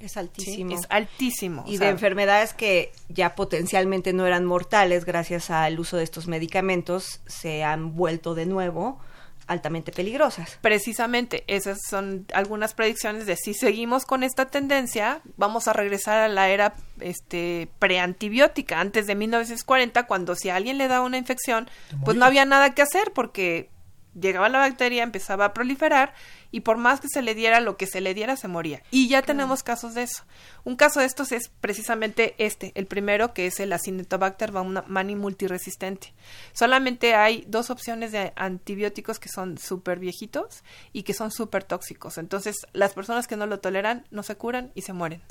Es 0.00 0.16
altísimo. 0.16 0.74
es 0.74 0.86
altísimo. 0.88 1.64
Y 1.66 1.76
de 1.76 1.88
enfermedades 1.88 2.54
que 2.54 2.92
ya 3.08 3.34
potencialmente 3.34 4.12
no 4.12 4.26
eran 4.26 4.46
mortales 4.46 5.04
gracias 5.04 5.50
al 5.50 5.78
uso 5.78 5.98
de 5.98 6.04
estos 6.04 6.26
medicamentos 6.26 7.20
se 7.26 7.62
han 7.64 7.94
vuelto 7.94 8.34
de 8.34 8.46
nuevo 8.46 8.98
altamente 9.46 9.90
peligrosas. 9.90 10.58
Precisamente, 10.60 11.42
esas 11.48 11.78
son 11.88 12.24
algunas 12.32 12.72
predicciones 12.72 13.26
de 13.26 13.34
si 13.36 13.52
seguimos 13.52 14.06
con 14.06 14.22
esta 14.22 14.46
tendencia, 14.46 15.22
vamos 15.36 15.66
a 15.66 15.72
regresar 15.72 16.18
a 16.18 16.28
la 16.28 16.48
era 16.50 16.74
este 17.00 17.68
preantibiótica, 17.80 18.80
antes 18.80 19.08
de 19.08 19.16
1940, 19.16 20.06
cuando 20.06 20.36
si 20.36 20.50
a 20.50 20.56
alguien 20.56 20.78
le 20.78 20.86
daba 20.86 21.04
una 21.04 21.18
infección, 21.18 21.68
pues 22.04 22.16
no 22.16 22.24
había 22.24 22.44
nada 22.44 22.74
que 22.74 22.82
hacer 22.82 23.12
porque 23.12 23.70
llegaba 24.18 24.48
la 24.48 24.60
bacteria, 24.60 25.02
empezaba 25.02 25.46
a 25.46 25.52
proliferar 25.52 26.14
y 26.50 26.60
por 26.60 26.76
más 26.76 27.00
que 27.00 27.08
se 27.08 27.22
le 27.22 27.34
diera 27.34 27.60
lo 27.60 27.76
que 27.76 27.86
se 27.86 28.00
le 28.00 28.14
diera 28.14 28.36
se 28.36 28.48
moría. 28.48 28.82
Y 28.90 29.08
ya 29.08 29.22
tenemos 29.22 29.62
casos 29.62 29.94
de 29.94 30.02
eso. 30.02 30.24
Un 30.64 30.76
caso 30.76 31.00
de 31.00 31.06
estos 31.06 31.32
es 31.32 31.50
precisamente 31.60 32.34
este, 32.38 32.72
el 32.74 32.86
primero 32.86 33.32
que 33.34 33.46
es 33.46 33.60
el 33.60 33.72
Acinetobacter 33.72 34.52
baumani 34.52 35.16
multiresistente. 35.16 36.12
Solamente 36.52 37.14
hay 37.14 37.44
dos 37.48 37.70
opciones 37.70 38.12
de 38.12 38.32
antibióticos 38.36 39.18
que 39.18 39.28
son 39.28 39.58
súper 39.58 39.98
viejitos 39.98 40.62
y 40.92 41.02
que 41.02 41.14
son 41.14 41.30
súper 41.30 41.64
tóxicos. 41.64 42.18
Entonces 42.18 42.56
las 42.72 42.92
personas 42.92 43.26
que 43.26 43.36
no 43.36 43.46
lo 43.46 43.60
toleran 43.60 44.06
no 44.10 44.22
se 44.22 44.36
curan 44.36 44.72
y 44.74 44.82
se 44.82 44.92
mueren. 44.92 45.22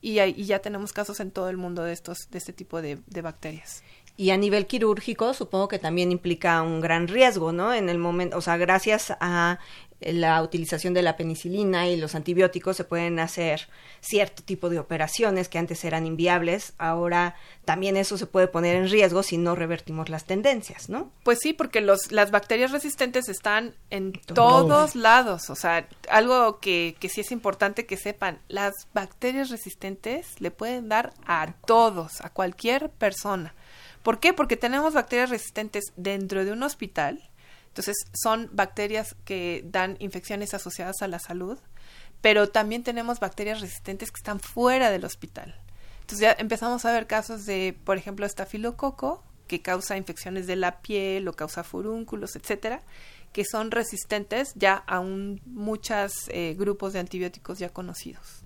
Y, 0.00 0.20
y 0.20 0.44
ya 0.46 0.58
tenemos 0.58 0.92
casos 0.92 1.20
en 1.20 1.30
todo 1.30 1.48
el 1.48 1.56
mundo 1.56 1.84
de 1.84 1.92
estos 1.92 2.18
de 2.30 2.38
este 2.38 2.52
tipo 2.52 2.82
de, 2.82 2.98
de 3.06 3.22
bacterias. 3.22 3.84
Y 4.16 4.30
a 4.30 4.36
nivel 4.36 4.66
quirúrgico, 4.66 5.32
supongo 5.32 5.68
que 5.68 5.78
también 5.78 6.12
implica 6.12 6.60
un 6.62 6.80
gran 6.80 7.08
riesgo, 7.08 7.52
¿no? 7.52 7.72
En 7.72 7.88
el 7.88 7.98
momento, 7.98 8.36
o 8.36 8.40
sea, 8.42 8.58
gracias 8.58 9.12
a 9.20 9.58
la 10.06 10.42
utilización 10.42 10.94
de 10.94 11.02
la 11.02 11.16
penicilina 11.16 11.88
y 11.88 11.96
los 11.96 12.14
antibióticos 12.14 12.76
se 12.76 12.84
pueden 12.84 13.18
hacer 13.18 13.68
cierto 14.00 14.42
tipo 14.42 14.68
de 14.68 14.78
operaciones 14.78 15.48
que 15.48 15.58
antes 15.58 15.84
eran 15.84 16.06
inviables. 16.06 16.74
Ahora 16.78 17.36
también 17.64 17.96
eso 17.96 18.18
se 18.18 18.26
puede 18.26 18.48
poner 18.48 18.76
en 18.76 18.88
riesgo 18.88 19.22
si 19.22 19.38
no 19.38 19.54
revertimos 19.54 20.08
las 20.08 20.24
tendencias, 20.24 20.88
¿no? 20.88 21.10
Pues 21.22 21.38
sí, 21.40 21.52
porque 21.52 21.80
los, 21.80 22.12
las 22.12 22.30
bacterias 22.30 22.72
resistentes 22.72 23.28
están 23.28 23.74
en 23.90 24.12
todos 24.12 24.94
lados. 24.94 25.50
O 25.50 25.54
sea, 25.54 25.88
algo 26.10 26.60
que, 26.60 26.96
que 26.98 27.08
sí 27.08 27.20
es 27.20 27.32
importante 27.32 27.86
que 27.86 27.96
sepan, 27.96 28.38
las 28.48 28.72
bacterias 28.94 29.50
resistentes 29.50 30.40
le 30.40 30.50
pueden 30.50 30.88
dar 30.88 31.12
a 31.26 31.54
todos, 31.66 32.20
a 32.20 32.30
cualquier 32.30 32.90
persona. 32.90 33.54
¿Por 34.02 34.18
qué? 34.18 34.32
Porque 34.32 34.56
tenemos 34.56 34.94
bacterias 34.94 35.30
resistentes 35.30 35.92
dentro 35.96 36.44
de 36.44 36.52
un 36.52 36.62
hospital. 36.62 37.30
Entonces, 37.72 37.96
son 38.12 38.50
bacterias 38.52 39.16
que 39.24 39.64
dan 39.64 39.96
infecciones 39.98 40.52
asociadas 40.52 41.00
a 41.00 41.08
la 41.08 41.18
salud, 41.18 41.58
pero 42.20 42.50
también 42.50 42.82
tenemos 42.82 43.18
bacterias 43.18 43.62
resistentes 43.62 44.10
que 44.10 44.18
están 44.18 44.40
fuera 44.40 44.90
del 44.90 45.06
hospital. 45.06 45.58
Entonces, 46.00 46.20
ya 46.20 46.36
empezamos 46.38 46.84
a 46.84 46.92
ver 46.92 47.06
casos 47.06 47.46
de, 47.46 47.74
por 47.84 47.96
ejemplo, 47.96 48.26
estafilococo, 48.26 49.24
que 49.46 49.62
causa 49.62 49.96
infecciones 49.96 50.46
de 50.46 50.56
la 50.56 50.82
piel 50.82 51.26
o 51.28 51.32
causa 51.32 51.64
furúnculos, 51.64 52.36
etcétera, 52.36 52.82
que 53.32 53.46
son 53.50 53.70
resistentes 53.70 54.52
ya 54.54 54.74
a 54.74 55.00
un, 55.00 55.40
muchos 55.46 56.12
eh, 56.28 56.54
grupos 56.58 56.92
de 56.92 57.00
antibióticos 57.00 57.58
ya 57.58 57.70
conocidos. 57.70 58.44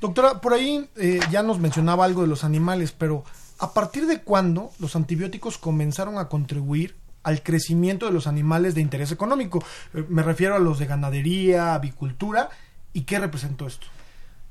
Doctora, 0.00 0.40
por 0.40 0.54
ahí 0.54 0.90
eh, 0.96 1.20
ya 1.30 1.44
nos 1.44 1.60
mencionaba 1.60 2.04
algo 2.04 2.22
de 2.22 2.26
los 2.26 2.42
animales, 2.42 2.90
pero 2.90 3.22
¿A 3.62 3.74
partir 3.74 4.06
de 4.06 4.22
cuándo 4.22 4.72
los 4.80 4.96
antibióticos 4.96 5.56
comenzaron 5.56 6.18
a 6.18 6.28
contribuir 6.28 6.96
al 7.22 7.42
crecimiento 7.42 8.06
de 8.06 8.12
los 8.12 8.26
animales 8.26 8.74
de 8.74 8.80
interés 8.80 9.12
económico? 9.12 9.64
Eh, 9.94 10.04
me 10.08 10.22
refiero 10.22 10.54
a 10.54 10.58
los 10.58 10.78
de 10.78 10.86
ganadería, 10.86 11.74
avicultura, 11.74 12.50
¿y 12.92 13.02
qué 13.02 13.18
representó 13.18 13.66
esto? 13.66 13.86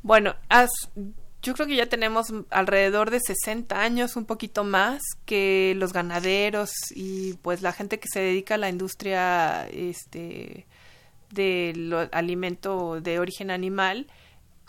Bueno, 0.04 0.36
yo 1.42 1.54
creo 1.54 1.68
que 1.68 1.76
ya 1.76 1.88
tenemos 1.88 2.34
alrededor 2.50 3.10
de 3.12 3.20
60 3.20 3.80
años, 3.80 4.16
un 4.16 4.26
poquito 4.26 4.64
más, 4.64 5.02
que 5.26 5.74
los 5.78 5.94
ganaderos 5.94 6.72
y 6.96 7.34
pues 7.42 7.62
la 7.62 7.72
gente 7.72 8.00
que 8.00 8.08
se 8.12 8.20
dedica 8.20 8.56
a 8.56 8.58
la 8.58 8.70
industria 8.70 9.68
este, 9.70 10.66
del 11.32 12.10
alimento 12.12 13.02
de 13.02 13.20
origen 13.20 13.52
animal 13.52 14.08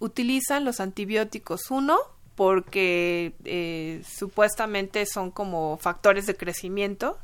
utilizan 0.00 0.64
los 0.64 0.80
antibióticos, 0.80 1.70
uno, 1.70 1.98
porque 2.34 3.34
eh, 3.44 4.02
supuestamente 4.08 5.04
son 5.06 5.30
como 5.30 5.76
factores 5.76 6.26
de 6.26 6.36
crecimiento 6.36 7.18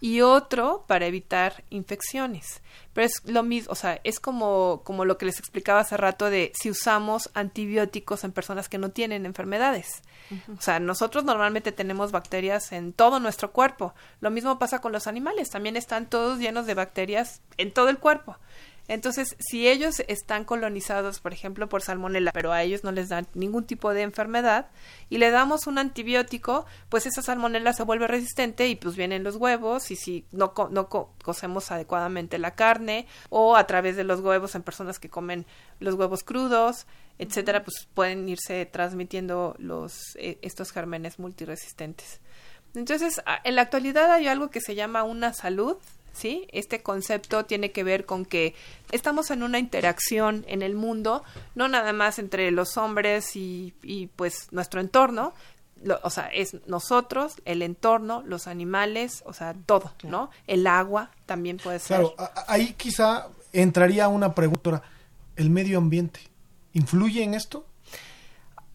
y 0.00 0.20
otro 0.20 0.84
para 0.86 1.06
evitar 1.06 1.64
infecciones. 1.70 2.60
Pero 2.92 3.06
es 3.06 3.22
lo 3.24 3.42
mismo, 3.42 3.72
o 3.72 3.74
sea, 3.74 4.00
es 4.04 4.20
como, 4.20 4.82
como 4.84 5.04
lo 5.04 5.16
que 5.16 5.26
les 5.26 5.38
explicaba 5.38 5.80
hace 5.80 5.96
rato 5.96 6.28
de 6.28 6.52
si 6.54 6.70
usamos 6.70 7.30
antibióticos 7.34 8.24
en 8.24 8.32
personas 8.32 8.68
que 8.68 8.78
no 8.78 8.90
tienen 8.90 9.26
enfermedades. 9.26 10.02
O 10.56 10.62
sea, 10.62 10.80
nosotros 10.80 11.24
normalmente 11.24 11.72
tenemos 11.72 12.10
bacterias 12.10 12.72
en 12.72 12.92
todo 12.92 13.20
nuestro 13.20 13.52
cuerpo. 13.52 13.94
Lo 14.20 14.30
mismo 14.30 14.58
pasa 14.58 14.80
con 14.80 14.92
los 14.92 15.06
animales, 15.06 15.50
también 15.50 15.76
están 15.76 16.06
todos 16.06 16.38
llenos 16.38 16.66
de 16.66 16.74
bacterias 16.74 17.42
en 17.58 17.72
todo 17.72 17.88
el 17.88 17.98
cuerpo. 17.98 18.36
Entonces, 18.88 19.36
si 19.38 19.68
ellos 19.68 20.00
están 20.08 20.44
colonizados, 20.44 21.20
por 21.20 21.32
ejemplo, 21.32 21.68
por 21.68 21.82
salmonela, 21.82 22.32
pero 22.32 22.52
a 22.52 22.62
ellos 22.62 22.82
no 22.82 22.92
les 22.92 23.08
dan 23.08 23.26
ningún 23.34 23.64
tipo 23.64 23.94
de 23.94 24.02
enfermedad, 24.02 24.70
y 25.08 25.18
le 25.18 25.30
damos 25.30 25.66
un 25.66 25.78
antibiótico, 25.78 26.66
pues 26.88 27.06
esa 27.06 27.22
salmonela 27.22 27.72
se 27.72 27.84
vuelve 27.84 28.08
resistente 28.08 28.68
y 28.68 28.76
pues 28.76 28.96
vienen 28.96 29.22
los 29.22 29.36
huevos, 29.36 29.90
y 29.90 29.96
si 29.96 30.26
no, 30.32 30.52
no 30.70 30.88
cocemos 30.88 31.70
adecuadamente 31.70 32.38
la 32.38 32.54
carne, 32.54 33.06
o 33.30 33.56
a 33.56 33.66
través 33.66 33.96
de 33.96 34.04
los 34.04 34.20
huevos 34.20 34.54
en 34.54 34.62
personas 34.62 34.98
que 34.98 35.08
comen 35.08 35.46
los 35.78 35.94
huevos 35.94 36.24
crudos, 36.24 36.86
etcétera, 37.18 37.62
pues 37.62 37.88
pueden 37.94 38.28
irse 38.28 38.66
transmitiendo 38.66 39.54
los, 39.58 40.16
eh, 40.16 40.38
estos 40.42 40.72
gérmenes 40.72 41.18
multiresistentes. 41.18 42.20
Entonces, 42.74 43.22
en 43.44 43.54
la 43.54 43.62
actualidad 43.62 44.10
hay 44.10 44.28
algo 44.28 44.50
que 44.50 44.60
se 44.60 44.74
llama 44.74 45.02
una 45.02 45.32
salud 45.34 45.76
¿sí? 46.12 46.46
Este 46.52 46.82
concepto 46.82 47.44
tiene 47.44 47.72
que 47.72 47.84
ver 47.84 48.06
con 48.06 48.24
que 48.24 48.54
estamos 48.90 49.30
en 49.30 49.42
una 49.42 49.58
interacción 49.58 50.44
en 50.48 50.62
el 50.62 50.74
mundo, 50.74 51.24
no 51.54 51.68
nada 51.68 51.92
más 51.92 52.18
entre 52.18 52.50
los 52.50 52.76
hombres 52.76 53.36
y, 53.36 53.74
y 53.82 54.08
pues 54.08 54.48
nuestro 54.52 54.80
entorno, 54.80 55.32
o 56.02 56.10
sea, 56.10 56.28
es 56.28 56.56
nosotros, 56.66 57.34
el 57.44 57.62
entorno, 57.62 58.22
los 58.24 58.46
animales, 58.46 59.22
o 59.26 59.32
sea, 59.32 59.54
todo, 59.66 59.92
¿no? 60.04 60.30
El 60.46 60.66
agua 60.66 61.10
también 61.26 61.56
puede 61.56 61.78
ser. 61.78 61.98
Claro, 61.98 62.14
ahí 62.46 62.74
quizá 62.74 63.28
entraría 63.52 64.08
una 64.08 64.34
pregunta, 64.34 64.82
¿el 65.36 65.50
medio 65.50 65.78
ambiente 65.78 66.20
influye 66.72 67.22
en 67.22 67.34
esto? 67.34 67.66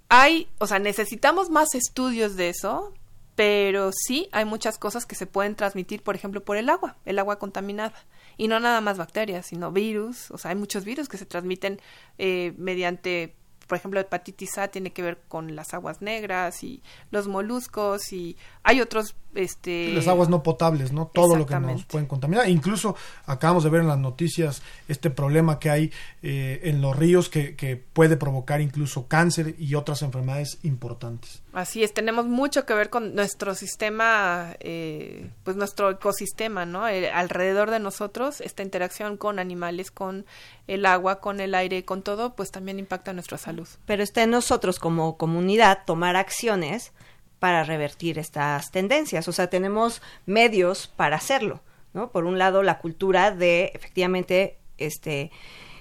Hay, 0.10 0.48
o 0.58 0.68
sea, 0.68 0.80
necesitamos 0.80 1.50
más 1.50 1.76
estudios 1.76 2.36
de 2.36 2.50
eso, 2.50 2.94
pero 3.38 3.92
sí 3.94 4.30
hay 4.32 4.46
muchas 4.46 4.80
cosas 4.80 5.06
que 5.06 5.14
se 5.14 5.28
pueden 5.28 5.56
transmitir, 5.56 6.02
por 6.02 6.16
ejemplo, 6.16 6.44
por 6.44 6.58
el 6.58 6.70
agua, 6.70 6.98
el 7.06 7.20
agua 7.20 7.38
contaminada. 7.38 7.94
Y 8.36 8.48
no 8.48 8.60
nada 8.60 8.82
más 8.82 8.98
bacterias, 8.98 9.46
sino 9.46 9.72
virus, 9.72 10.32
o 10.32 10.40
sea, 10.40 10.50
hay 10.50 10.58
muchos 10.58 10.84
virus 10.84 11.08
que 11.08 11.18
se 11.18 11.28
transmiten 11.28 11.80
eh, 12.18 12.56
mediante 12.58 13.36
por 13.68 13.78
ejemplo, 13.78 14.00
hepatitis 14.00 14.58
A 14.58 14.70
tiene 14.70 14.92
que 14.92 15.02
ver 15.02 15.20
con 15.28 15.56
las 15.56 15.74
aguas 15.74 16.02
negras 16.02 16.64
y 16.64 16.82
los 17.12 17.28
moluscos 17.28 18.14
y 18.14 18.38
hay 18.64 18.80
otros 18.80 19.16
este 19.36 19.92
las 19.94 20.08
aguas 20.08 20.30
no 20.30 20.42
potables, 20.42 20.94
¿no? 20.94 21.08
Todo 21.08 21.36
lo 21.36 21.46
que 21.46 21.60
nos 21.60 21.84
pueden 21.84 22.08
contaminar. 22.08 22.50
Incluso 22.50 22.96
acabamos 23.26 23.66
de 23.66 23.70
ver 23.70 23.82
en 23.82 23.90
las 23.90 24.00
noticias 24.00 24.62
este 24.88 25.10
problema 25.10 25.60
que 25.60 25.70
hay 25.70 25.92
eh, 26.24 26.62
en 26.64 26.82
los 26.82 26.96
ríos 26.96 27.28
que, 27.28 27.56
que 27.58 27.76
puede 27.76 28.16
provocar 28.16 28.62
incluso 28.62 29.08
cáncer 29.08 29.56
y 29.60 29.76
otras 29.76 30.02
enfermedades 30.02 30.60
importantes. 30.64 31.44
Así 31.58 31.84
es, 31.84 31.92
tenemos 31.92 32.28
mucho 32.28 32.68
que 32.68 32.76
ver 32.76 32.92
con 32.92 33.16
nuestro 33.16 33.56
sistema, 33.56 34.56
eh, 34.60 35.32
pues 35.44 35.58
nuestro 35.58 35.90
ecosistema, 35.90 36.68
¿no? 36.68 36.84
alrededor 36.84 37.72
de 37.72 37.80
nosotros, 37.80 38.42
esta 38.42 38.62
interacción 38.62 39.18
con 39.18 39.40
animales, 39.40 39.90
con 39.90 40.28
el 40.68 40.86
agua, 40.86 41.20
con 41.20 41.40
el 41.40 41.56
aire, 41.56 41.84
con 41.84 42.04
todo, 42.04 42.36
pues 42.36 42.52
también 42.52 42.78
impacta 42.78 43.12
nuestra 43.12 43.40
salud. 43.40 43.68
Pero 43.88 44.04
está 44.04 44.22
en 44.22 44.30
nosotros 44.30 44.78
como 44.78 45.18
comunidad 45.18 45.80
tomar 45.88 46.16
acciones 46.16 46.94
para 47.40 47.64
revertir 47.64 48.20
estas 48.20 48.70
tendencias. 48.70 49.28
O 49.28 49.32
sea, 49.32 49.50
tenemos 49.50 50.04
medios 50.28 50.86
para 50.86 51.16
hacerlo, 51.16 51.62
¿no? 51.92 52.12
Por 52.12 52.26
un 52.26 52.38
lado, 52.38 52.62
la 52.62 52.78
cultura 52.78 53.32
de 53.32 53.72
efectivamente 53.74 54.60
este 54.78 55.32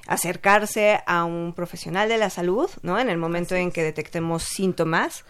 acercarse 0.07 1.01
a 1.05 1.25
un 1.25 1.53
profesional 1.53 2.09
de 2.09 2.17
la 2.17 2.31
salud, 2.31 2.71
¿no? 2.83 2.99
En 2.99 3.11
el 3.11 3.19
momento 3.19 3.57
en 3.57 3.73
que 3.73 3.83
detectemos 3.83 4.45
síntomas 4.45 5.25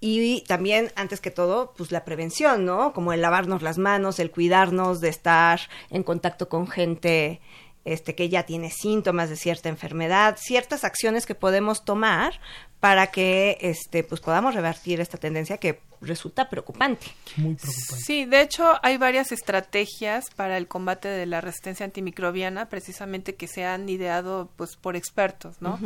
y 0.00 0.42
también, 0.42 0.92
antes 0.94 1.20
que 1.20 1.30
todo, 1.30 1.74
pues 1.76 1.90
la 1.90 2.04
prevención, 2.04 2.64
¿no? 2.64 2.92
Como 2.92 3.12
el 3.12 3.20
lavarnos 3.20 3.62
las 3.62 3.78
manos, 3.78 4.18
el 4.18 4.30
cuidarnos 4.30 5.00
de 5.00 5.08
estar 5.08 5.60
en 5.90 6.02
contacto 6.04 6.48
con 6.48 6.68
gente 6.68 7.40
este, 7.84 8.14
que 8.14 8.28
ya 8.28 8.44
tiene 8.44 8.70
síntomas 8.70 9.30
de 9.30 9.36
cierta 9.36 9.68
enfermedad, 9.68 10.36
ciertas 10.38 10.84
acciones 10.84 11.26
que 11.26 11.34
podemos 11.34 11.84
tomar 11.84 12.38
para 12.80 13.08
que 13.08 13.58
este, 13.60 14.04
pues 14.04 14.20
podamos 14.20 14.54
revertir 14.54 15.00
esta 15.00 15.18
tendencia 15.18 15.56
que 15.56 15.80
resulta 16.00 16.48
preocupante. 16.48 17.06
Muy 17.36 17.54
preocupante. 17.54 18.04
Sí, 18.04 18.24
de 18.24 18.42
hecho 18.42 18.74
hay 18.82 18.98
varias 18.98 19.32
estrategias 19.32 20.30
para 20.36 20.58
el 20.58 20.68
combate 20.68 21.08
de 21.08 21.26
la 21.26 21.40
resistencia 21.40 21.84
antimicrobiana, 21.84 22.68
precisamente 22.68 23.34
que 23.34 23.48
se 23.48 23.64
han 23.64 23.88
ideado 23.88 24.50
pues 24.56 24.76
por 24.76 24.94
expertos, 24.94 25.60
¿no? 25.60 25.78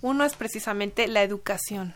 Uno 0.00 0.24
es 0.24 0.34
precisamente 0.34 1.06
la 1.06 1.22
educación. 1.22 1.94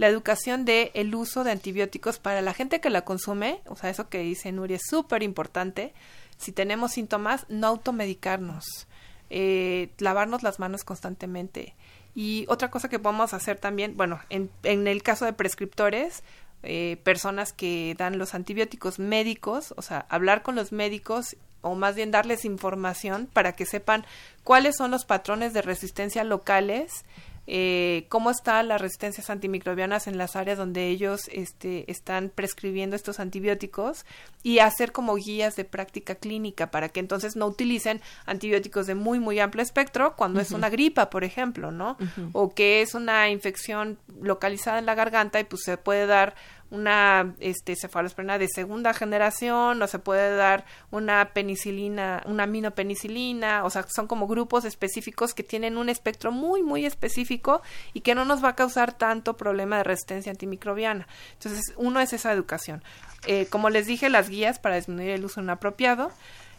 La 0.00 0.06
educación 0.06 0.64
de 0.64 0.92
el 0.94 1.14
uso 1.14 1.44
de 1.44 1.50
antibióticos 1.50 2.18
para 2.18 2.40
la 2.40 2.54
gente 2.54 2.80
que 2.80 2.88
la 2.88 3.02
consume, 3.02 3.60
o 3.66 3.76
sea, 3.76 3.90
eso 3.90 4.08
que 4.08 4.20
dice 4.20 4.50
Nuria 4.50 4.76
es 4.76 4.86
súper 4.88 5.22
importante. 5.22 5.92
Si 6.38 6.52
tenemos 6.52 6.92
síntomas, 6.92 7.44
no 7.50 7.66
automedicarnos 7.66 8.86
eh, 9.28 9.90
lavarnos 9.98 10.42
las 10.42 10.58
manos 10.58 10.84
constantemente. 10.84 11.74
Y 12.14 12.46
otra 12.48 12.70
cosa 12.70 12.88
que 12.88 12.98
podemos 12.98 13.34
hacer 13.34 13.58
también, 13.58 13.94
bueno, 13.94 14.20
en, 14.30 14.50
en 14.62 14.86
el 14.86 15.02
caso 15.02 15.26
de 15.26 15.34
prescriptores, 15.34 16.22
eh, 16.62 16.96
personas 17.04 17.52
que 17.52 17.94
dan 17.98 18.16
los 18.16 18.34
antibióticos 18.34 18.98
médicos, 18.98 19.74
o 19.76 19.82
sea, 19.82 20.06
hablar 20.08 20.42
con 20.42 20.54
los 20.54 20.72
médicos 20.72 21.36
o 21.60 21.74
más 21.74 21.94
bien 21.94 22.10
darles 22.10 22.46
información 22.46 23.28
para 23.30 23.52
que 23.52 23.66
sepan 23.66 24.06
cuáles 24.44 24.76
son 24.78 24.90
los 24.90 25.04
patrones 25.04 25.52
de 25.52 25.60
resistencia 25.60 26.24
locales 26.24 27.04
eh, 27.46 28.06
cómo 28.08 28.30
están 28.30 28.68
las 28.68 28.80
resistencias 28.80 29.30
antimicrobianas 29.30 30.06
en 30.06 30.18
las 30.18 30.36
áreas 30.36 30.58
donde 30.58 30.88
ellos 30.88 31.22
este, 31.32 31.90
están 31.90 32.30
prescribiendo 32.32 32.94
estos 32.94 33.18
antibióticos 33.18 34.04
y 34.42 34.60
hacer 34.60 34.92
como 34.92 35.16
guías 35.16 35.56
de 35.56 35.64
práctica 35.64 36.14
clínica 36.14 36.70
para 36.70 36.88
que 36.88 37.00
entonces 37.00 37.36
no 37.36 37.46
utilicen 37.46 38.00
antibióticos 38.26 38.86
de 38.86 38.94
muy, 38.94 39.18
muy 39.18 39.40
amplio 39.40 39.62
espectro 39.62 40.14
cuando 40.16 40.40
es 40.40 40.52
una 40.52 40.70
gripa, 40.70 41.10
por 41.10 41.24
ejemplo, 41.24 41.70
¿no? 41.70 41.96
O 42.32 42.54
que 42.54 42.82
es 42.82 42.94
una 42.94 43.28
infección 43.30 43.98
localizada 44.20 44.78
en 44.78 44.86
la 44.86 44.94
garganta 44.94 45.40
y 45.40 45.44
pues 45.44 45.62
se 45.64 45.76
puede 45.76 46.06
dar 46.06 46.34
una 46.70 47.34
este, 47.40 47.74
cefalosporina 47.76 48.38
de 48.38 48.48
segunda 48.48 48.94
generación 48.94 49.82
o 49.82 49.86
se 49.86 49.98
puede 49.98 50.36
dar 50.36 50.64
una 50.90 51.30
penicilina, 51.32 52.22
una 52.26 52.44
aminopenicilina, 52.44 53.64
o 53.64 53.70
sea, 53.70 53.86
son 53.88 54.06
como 54.06 54.26
grupos 54.26 54.64
específicos 54.64 55.34
que 55.34 55.42
tienen 55.42 55.76
un 55.76 55.88
espectro 55.88 56.32
muy, 56.32 56.62
muy 56.62 56.86
específico 56.86 57.62
y 57.92 58.00
que 58.00 58.14
no 58.14 58.24
nos 58.24 58.42
va 58.44 58.50
a 58.50 58.56
causar 58.56 58.96
tanto 58.96 59.36
problema 59.36 59.78
de 59.78 59.84
resistencia 59.84 60.30
antimicrobiana. 60.30 61.06
Entonces, 61.34 61.74
uno 61.76 62.00
es 62.00 62.12
esa 62.12 62.32
educación. 62.32 62.82
Eh, 63.26 63.46
como 63.50 63.68
les 63.70 63.86
dije, 63.86 64.08
las 64.08 64.28
guías 64.28 64.58
para 64.58 64.76
disminuir 64.76 65.10
el 65.10 65.24
uso 65.24 65.40
inapropiado. 65.40 66.10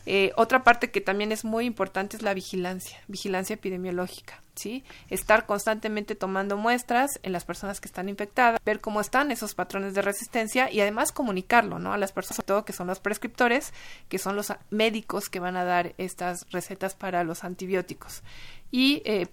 Eh, 0.06 0.32
otra 0.36 0.64
parte 0.64 0.90
que 0.92 1.02
también 1.02 1.32
es 1.32 1.46
muy 1.46 1.66
importante 1.66 2.18
es 2.18 2.24
la 2.24 2.34
vigilancia, 2.34 2.98
vigilancia 3.08 3.54
epidemiológica, 3.54 4.42
¿sí? 4.56 4.84
Estar 5.10 5.46
constantemente 5.46 6.16
tomando 6.16 6.58
muestras 6.58 7.20
en 7.24 7.34
las 7.34 7.46
personas 7.46 7.80
que 7.80 7.88
están 7.88 8.10
infectadas, 8.10 8.60
ver 8.66 8.82
cómo 8.82 9.00
están 9.00 9.32
esos 9.32 9.54
patrones 9.54 9.94
de 9.94 10.02
resistencia 10.02 10.72
y 10.72 10.82
además 10.82 11.12
comunicarlo, 11.12 11.78
¿no? 11.78 11.94
A 11.94 11.98
las 11.98 12.12
personas, 12.12 12.38
sobre 12.38 12.48
todo 12.48 12.66
que 12.66 12.74
son 12.74 12.88
los 12.88 13.00
prescriptores, 13.00 13.74
que 14.10 14.18
son 14.18 14.36
los 14.36 14.54
médicos 14.72 15.30
que 15.30 15.40
van 15.40 15.56
a 15.56 15.66
dar 15.66 15.94
estas 15.98 16.46
recetas 16.52 16.96
para 16.96 17.24
los 17.24 17.44
antibióticos. 17.44 18.24
Y 18.72 19.02
eh, 19.06 19.28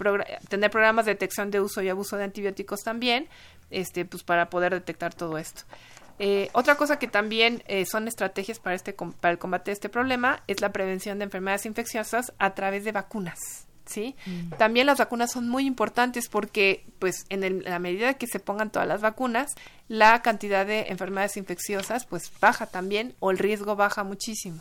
tener 0.48 0.70
programas 0.70 1.06
de 1.06 1.12
detección 1.12 1.50
de 1.50 1.60
uso 1.60 1.80
y 1.80 1.88
abuso 1.88 2.16
de 2.16 2.24
antibióticos 2.24 2.80
también, 2.82 3.28
este, 3.70 4.04
pues 4.04 4.22
para 4.22 4.50
poder 4.50 4.74
detectar 4.74 5.14
todo 5.14 5.38
esto. 5.38 5.62
Eh, 6.18 6.50
otra 6.52 6.76
cosa 6.76 6.98
que 6.98 7.06
también 7.06 7.62
eh, 7.66 7.86
son 7.86 8.08
estrategias 8.08 8.58
para, 8.58 8.74
este, 8.74 8.92
para 8.92 9.32
el 9.32 9.38
combate 9.38 9.70
de 9.70 9.74
este 9.74 9.88
problema 9.88 10.42
es 10.46 10.60
la 10.60 10.72
prevención 10.72 11.18
de 11.18 11.24
enfermedades 11.24 11.66
infecciosas 11.66 12.32
a 12.38 12.54
través 12.54 12.84
de 12.84 12.92
vacunas. 12.92 13.68
¿sí? 13.88 14.16
Mm. 14.26 14.50
También 14.56 14.86
las 14.86 14.98
vacunas 14.98 15.32
son 15.32 15.48
muy 15.48 15.66
importantes 15.66 16.28
porque, 16.28 16.84
pues, 16.98 17.26
en, 17.30 17.64
la 17.64 17.78
medida 17.78 18.14
que 18.14 18.26
se 18.26 18.38
pongan 18.40 18.70
todas 18.70 18.86
las 18.86 19.00
vacunas, 19.00 19.54
la 19.88 20.20
cantidad 20.22 20.66
de 20.66 20.88
enfermedades 20.88 21.36
infecciosas, 21.36 22.04
pues, 22.04 22.30
baja 22.40 22.66
también 22.66 23.14
o 23.20 23.30
el 23.30 23.38
riesgo 23.38 23.74
baja 23.74 24.04
muchísimo. 24.04 24.60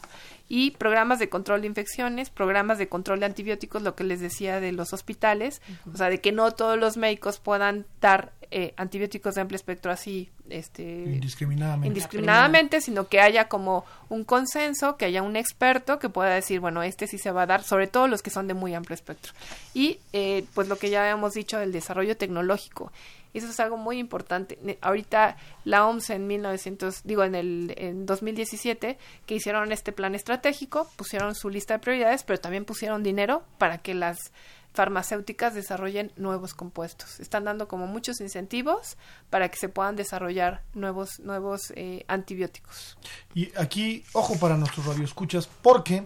Y 0.49 0.71
programas 0.71 1.19
de 1.19 1.27
control 1.27 1.61
de 1.61 1.67
infecciones, 1.67 2.29
programas 2.29 2.77
de 2.77 2.87
control 2.87 3.19
de 3.19 3.25
antibióticos, 3.25 3.81
lo 3.81 3.95
que 3.95 4.05
les 4.05 4.21
decía 4.21 4.61
de 4.61 4.71
los 4.71 4.93
hospitales, 4.93 5.61
o 5.93 5.97
sea, 5.97 6.09
de 6.09 6.21
que 6.21 6.31
no 6.31 6.51
todos 6.51 6.79
los 6.79 6.95
médicos 6.95 7.39
puedan 7.39 7.85
dar 7.99 8.31
eh, 8.49 8.73
antibióticos 8.77 9.35
de 9.35 9.41
amplio 9.41 9.57
espectro 9.57 9.91
así 9.91 10.29
este 10.49 10.83
indiscriminadamente. 10.83 11.87
indiscriminadamente, 11.89 12.79
sino 12.79 13.09
que 13.09 13.19
haya 13.19 13.49
como 13.49 13.83
un 14.07 14.23
consenso, 14.23 14.95
que 14.95 15.03
haya 15.03 15.21
un 15.21 15.35
experto 15.35 15.99
que 15.99 16.07
pueda 16.07 16.33
decir, 16.33 16.61
bueno, 16.61 16.81
este 16.81 17.07
sí 17.07 17.17
se 17.17 17.31
va 17.31 17.41
a 17.41 17.45
dar, 17.45 17.63
sobre 17.63 17.87
todo 17.87 18.07
los 18.07 18.21
que 18.21 18.29
son 18.29 18.47
de 18.47 18.53
muy 18.53 18.73
amplio 18.73 18.95
espectro. 18.95 19.33
Y 19.73 19.99
eh, 20.13 20.45
pues 20.53 20.69
lo 20.69 20.77
que 20.77 20.89
ya 20.89 21.09
hemos 21.09 21.33
dicho 21.33 21.59
del 21.59 21.73
desarrollo 21.73 22.15
tecnológico. 22.15 22.93
Eso 23.33 23.47
es 23.47 23.59
algo 23.59 23.77
muy 23.77 23.99
importante. 23.99 24.57
Ahorita 24.81 25.37
la 25.63 25.85
OMS 25.87 26.09
en 26.09 26.27
1900, 26.27 27.01
digo 27.03 27.23
en 27.23 27.35
el 27.35 27.73
en 27.77 28.05
2017 28.05 28.97
que 29.25 29.35
hicieron 29.35 29.71
este 29.71 29.91
plan 29.91 30.15
estratégico, 30.15 30.89
pusieron 30.95 31.35
su 31.35 31.49
lista 31.49 31.75
de 31.75 31.79
prioridades, 31.79 32.23
pero 32.23 32.39
también 32.39 32.65
pusieron 32.65 33.03
dinero 33.03 33.43
para 33.57 33.77
que 33.79 33.93
las 33.93 34.31
farmacéuticas 34.73 35.55
desarrollen 35.55 36.11
nuevos 36.17 36.53
compuestos. 36.53 37.19
Están 37.19 37.45
dando 37.45 37.67
como 37.67 37.87
muchos 37.87 38.21
incentivos 38.21 38.97
para 39.31 39.49
que 39.49 39.57
se 39.57 39.69
puedan 39.69 39.95
desarrollar 39.95 40.61
nuevos 40.75 41.19
nuevos 41.19 41.73
eh, 41.75 42.05
antibióticos. 42.07 42.97
Y 43.33 43.51
aquí, 43.57 44.03
ojo 44.13 44.37
para 44.37 44.55
nuestros 44.55 44.85
radioescuchas, 44.85 45.49
porque 45.63 46.05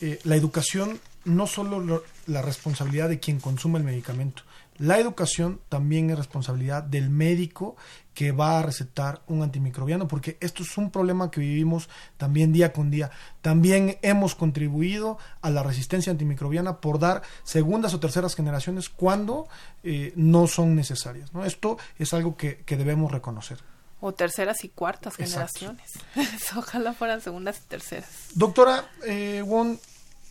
eh, 0.00 0.20
la 0.22 0.36
educación 0.36 1.00
no 1.24 1.48
solo 1.48 2.04
la 2.26 2.42
responsabilidad 2.42 3.08
de 3.08 3.18
quien 3.18 3.40
consume 3.40 3.78
el 3.78 3.84
medicamento, 3.84 4.44
la 4.78 4.98
educación 4.98 5.60
también 5.68 6.10
es 6.10 6.18
responsabilidad 6.18 6.82
del 6.82 7.10
médico 7.10 7.76
que 8.16 8.32
va 8.32 8.58
a 8.58 8.62
recetar 8.62 9.20
un 9.26 9.42
antimicrobiano, 9.42 10.08
porque 10.08 10.38
esto 10.40 10.62
es 10.62 10.78
un 10.78 10.90
problema 10.90 11.30
que 11.30 11.40
vivimos 11.40 11.90
también 12.16 12.50
día 12.50 12.72
con 12.72 12.90
día. 12.90 13.10
También 13.42 13.98
hemos 14.00 14.34
contribuido 14.34 15.18
a 15.42 15.50
la 15.50 15.62
resistencia 15.62 16.10
antimicrobiana 16.12 16.80
por 16.80 16.98
dar 16.98 17.22
segundas 17.42 17.92
o 17.92 18.00
terceras 18.00 18.34
generaciones 18.34 18.88
cuando 18.88 19.48
eh, 19.82 20.14
no 20.16 20.46
son 20.46 20.74
necesarias. 20.74 21.34
¿no? 21.34 21.44
Esto 21.44 21.76
es 21.98 22.14
algo 22.14 22.38
que, 22.38 22.64
debemos 22.66 23.12
reconocer. 23.12 23.58
O 24.00 24.12
terceras 24.12 24.64
y 24.64 24.70
cuartas 24.70 25.16
generaciones. 25.16 25.92
Ojalá 26.56 26.94
fueran 26.94 27.20
segundas 27.20 27.60
y 27.64 27.68
terceras. 27.68 28.08
Doctora 28.34 28.88
eh, 29.04 29.42
Won, 29.44 29.78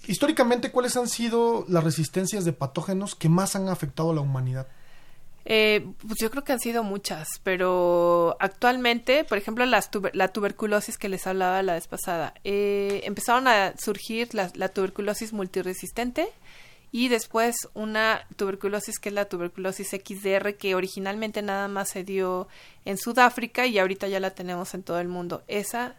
históricamente, 0.08 0.72
¿cuáles 0.72 0.96
han 0.98 1.08
sido 1.08 1.65
las 1.68 1.84
resistencias 1.84 2.46
de 2.46 2.54
patógenos 2.54 3.15
que 3.15 3.30
más 3.30 3.56
han 3.56 3.70
afectado 3.70 4.12
a 4.12 4.15
la 4.15 4.22
humanidad? 4.22 4.68
Eh, 5.48 5.86
pues 6.02 6.15
yo 6.20 6.32
creo 6.32 6.44
que 6.44 6.54
han 6.54 6.60
sido 6.60 6.84
muchas, 6.84 7.28
pero 7.44 8.36
actualmente, 8.39 9.24
por 9.24 9.38
ejemplo, 9.38 9.63
las 9.68 9.91
la 10.13 10.30
tuberculosis 10.30 10.98
que 10.98 11.08
les 11.08 11.28
hablaba 11.28 11.62
la 11.62 11.74
vez 11.74 11.88
pasada, 11.88 12.34
eh, 12.44 13.02
empezaron 13.04 13.48
a 13.48 13.76
surgir 13.78 14.34
la, 14.34 14.52
la, 14.56 14.70
tuberculosis 14.70 15.34
multiresistente 15.34 16.30
y 16.91 17.10
después 17.10 17.68
una 17.76 18.26
tuberculosis 18.38 18.98
que 18.98 19.10
es 19.10 19.15
la 19.15 19.26
tuberculosis 19.26 19.89
XDR 19.89 20.56
que 20.56 20.74
originalmente 20.74 21.44
nada 21.44 21.68
más 21.68 21.89
se 21.89 22.04
dio 22.04 22.48
en 22.84 22.98
Sudáfrica 22.98 23.68
y 23.68 23.78
ahorita 23.78 24.08
ya 24.08 24.20
la 24.20 24.32
tenemos 24.32 24.74
en 24.74 24.82
todo 24.82 25.00
el 25.00 25.10
mundo. 25.10 25.44
Esa, 25.48 25.96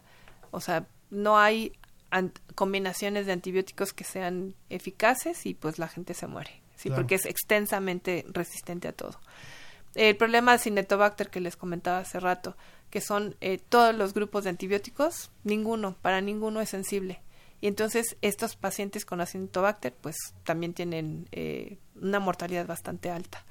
o 0.51 0.59
sea, 0.59 0.87
no 1.09 1.39
hay 1.39 1.71
combinaciones 2.55 3.25
de 3.25 3.33
antibióticos 3.33 3.93
que 3.93 4.03
sean 4.03 4.55
eficaces 4.69 5.45
y 5.45 5.53
pues 5.53 5.79
la 5.79 5.87
gente 5.87 6.13
se 6.13 6.27
muere, 6.27 6.61
sí, 6.75 6.89
porque 6.89 7.15
es 7.15 7.25
extensamente 7.25 8.25
resistente 8.29 8.87
a 8.87 8.93
todo. 8.93 9.19
El 9.95 10.15
problema 10.15 10.51
de 10.51 10.59
Cinetobacter 10.59 11.29
que 11.29 11.41
les 11.41 11.55
comentaba 11.55 11.99
hace 11.99 12.19
rato, 12.19 12.55
que 12.89 13.01
son 13.01 13.35
eh, 13.41 13.57
todos 13.57 13.95
los 13.95 14.13
grupos 14.13 14.43
de 14.43 14.51
antibióticos, 14.51 15.31
ninguno, 15.43 15.95
para 16.01 16.21
ninguno 16.21 16.61
es 16.61 16.69
sensible. 16.69 17.19
Y 17.59 17.67
entonces 17.67 18.15
estos 18.21 18.55
pacientes 18.55 19.05
con 19.05 19.19
Acinetobacter 19.19 19.93
pues 19.99 20.15
también 20.43 20.73
tienen 20.73 21.27
eh, 21.31 21.77
una 21.99 22.19
mortalidad 22.19 22.67
bastante 22.67 23.09
alta. 23.09 23.43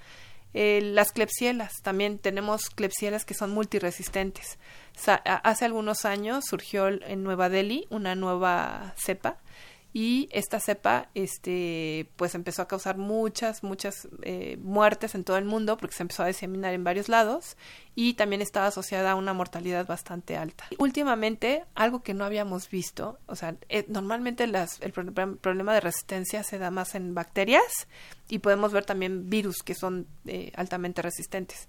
Eh, 0.58 0.80
las 0.80 1.12
clepsielas, 1.12 1.82
también 1.82 2.18
tenemos 2.18 2.70
clepsielas 2.70 3.26
que 3.26 3.34
son 3.34 3.50
multiresistentes. 3.50 4.58
hace 5.04 5.66
algunos 5.66 6.06
años 6.06 6.46
surgió 6.48 6.88
en 6.88 7.22
Nueva 7.22 7.50
Delhi 7.50 7.86
una 7.90 8.14
nueva 8.14 8.94
cepa 8.96 9.36
y 9.98 10.28
esta 10.30 10.60
cepa 10.60 11.08
este 11.14 12.06
pues 12.16 12.34
empezó 12.34 12.60
a 12.60 12.68
causar 12.68 12.98
muchas 12.98 13.62
muchas 13.62 14.06
eh, 14.24 14.58
muertes 14.60 15.14
en 15.14 15.24
todo 15.24 15.38
el 15.38 15.46
mundo 15.46 15.78
porque 15.78 15.96
se 15.96 16.02
empezó 16.02 16.22
a 16.22 16.26
diseminar 16.26 16.74
en 16.74 16.84
varios 16.84 17.08
lados 17.08 17.56
y 17.94 18.12
también 18.12 18.42
estaba 18.42 18.66
asociada 18.66 19.12
a 19.12 19.14
una 19.14 19.32
mortalidad 19.32 19.86
bastante 19.86 20.36
alta. 20.36 20.66
Últimamente 20.76 21.64
algo 21.74 22.02
que 22.02 22.12
no 22.12 22.26
habíamos 22.26 22.68
visto 22.68 23.18
o 23.24 23.36
sea 23.36 23.56
eh, 23.70 23.86
normalmente 23.88 24.46
las, 24.46 24.82
el 24.82 24.92
problema 24.92 25.72
de 25.72 25.80
resistencia 25.80 26.42
se 26.42 26.58
da 26.58 26.70
más 26.70 26.94
en 26.94 27.14
bacterias 27.14 27.88
y 28.28 28.40
podemos 28.40 28.74
ver 28.74 28.84
también 28.84 29.30
virus 29.30 29.62
que 29.62 29.74
son 29.74 30.06
eh, 30.26 30.52
altamente 30.56 31.00
resistentes 31.00 31.68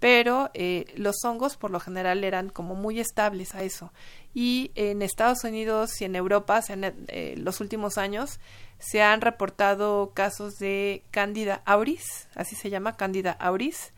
pero 0.00 0.50
eh, 0.54 0.86
los 0.96 1.16
hongos 1.24 1.56
por 1.56 1.70
lo 1.70 1.80
general 1.80 2.22
eran 2.24 2.50
como 2.50 2.74
muy 2.74 3.00
estables 3.00 3.54
a 3.54 3.62
eso. 3.62 3.92
Y 4.34 4.70
en 4.74 5.02
Estados 5.02 5.42
Unidos 5.44 6.00
y 6.00 6.04
en 6.04 6.14
Europa, 6.14 6.62
en 6.68 6.84
eh, 6.84 7.34
los 7.36 7.60
últimos 7.60 7.98
años, 7.98 8.38
se 8.78 9.02
han 9.02 9.20
reportado 9.20 10.12
casos 10.14 10.58
de 10.58 11.02
Candida 11.10 11.62
auris, 11.64 12.28
así 12.34 12.54
se 12.54 12.70
llama, 12.70 12.96
Candida 12.96 13.32
auris, 13.32 13.92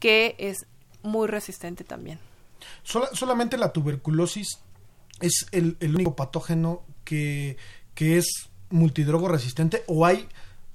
que 0.00 0.34
es 0.38 0.66
muy 1.02 1.28
resistente 1.28 1.84
también. 1.84 2.18
solamente 2.82 3.56
la 3.56 3.72
tuberculosis 3.72 4.58
es 5.20 5.46
el, 5.52 5.76
el 5.80 5.94
único 5.94 6.16
patógeno 6.16 6.82
que, 7.04 7.56
que 7.94 8.18
es 8.18 8.48
multidrogo 8.70 9.28
resistente 9.28 9.84
o 9.86 10.04
hay 10.04 10.28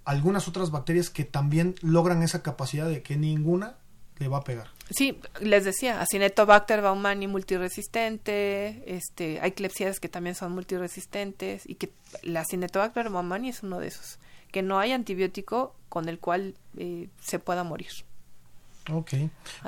algunas 0.05 0.47
otras 0.47 0.71
bacterias 0.71 1.09
que 1.09 1.25
también 1.25 1.75
logran 1.81 2.23
esa 2.23 2.41
capacidad 2.41 2.87
de 2.87 3.03
que 3.03 3.17
ninguna 3.17 3.75
le 4.19 4.27
va 4.27 4.37
a 4.37 4.43
pegar. 4.43 4.67
Sí, 4.89 5.19
les 5.39 5.63
decía, 5.65 6.01
Acinetobacter 6.01 6.81
baumani 6.81 7.27
multiresistente, 7.27 8.83
este, 8.85 9.39
hay 9.39 9.51
clepsias 9.51 9.99
que 9.99 10.09
también 10.09 10.35
son 10.35 10.51
multiresistentes 10.51 11.67
y 11.67 11.75
que 11.75 11.89
la 12.23 12.41
Acinetobacter 12.41 13.09
baumani 13.09 13.49
es 13.49 13.63
uno 13.63 13.79
de 13.79 13.87
esos, 13.87 14.19
que 14.51 14.61
no 14.61 14.79
hay 14.79 14.91
antibiótico 14.91 15.73
con 15.89 16.09
el 16.09 16.19
cual 16.19 16.55
eh, 16.77 17.07
se 17.21 17.39
pueda 17.39 17.63
morir. 17.63 17.91
Ok, 18.91 19.11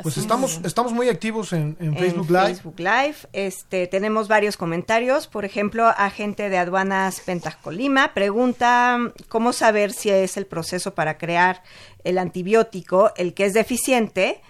pues 0.02 0.18
estamos, 0.18 0.60
estamos 0.64 0.94
muy 0.94 1.10
activos 1.10 1.54
en, 1.54 1.76
Facebook 1.98 2.30
Live. 2.30 2.56
Facebook 2.56 2.80
Live, 2.80 3.16
este, 3.34 3.88
tenemos 3.88 4.28
varios 4.28 4.58
comentarios, 4.58 5.28
por 5.28 5.46
ejemplo, 5.46 5.88
agente 5.88 6.50
de 6.50 6.58
aduanas 6.58 7.20
Pentascolima 7.22 8.14
pregunta 8.14 8.98
cómo 9.28 9.54
saber 9.54 9.94
si 9.94 10.10
es 10.10 10.38
el 10.38 10.46
proceso 10.46 10.96
para 10.96 11.18
crear 11.18 11.64
el 12.04 12.18
antibiótico 12.18 13.12
el 13.16 13.34
que 13.34 13.46
es 13.46 13.54
deficiente 13.54 14.42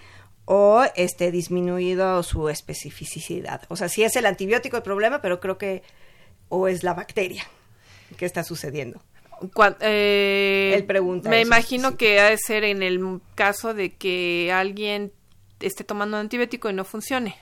o 0.44 0.84
este 0.96 1.30
disminuido 1.30 2.22
su 2.22 2.48
especificidad. 2.48 3.62
O 3.68 3.76
sea, 3.76 3.88
si 3.88 4.02
es 4.02 4.16
el 4.16 4.26
antibiótico 4.26 4.76
el 4.76 4.82
problema, 4.82 5.20
pero 5.20 5.40
creo 5.40 5.58
que 5.58 5.82
o 6.48 6.68
es 6.68 6.82
la 6.82 6.94
bacteria 6.94 7.44
que 8.16 8.26
está 8.26 8.44
sucediendo. 8.44 9.02
Eh, 9.80 10.74
Él 10.76 10.84
pregunta. 10.84 11.28
Me 11.28 11.40
imagino 11.40 11.96
que 11.96 12.20
ha 12.20 12.30
de 12.30 12.38
ser 12.38 12.64
en 12.64 12.82
el 12.82 13.20
caso 13.34 13.74
de 13.74 13.94
que 13.94 14.50
alguien 14.52 15.12
esté 15.60 15.84
tomando 15.84 16.16
un 16.16 16.22
antibiótico 16.22 16.70
y 16.70 16.72
no 16.72 16.84
funcione. 16.84 17.36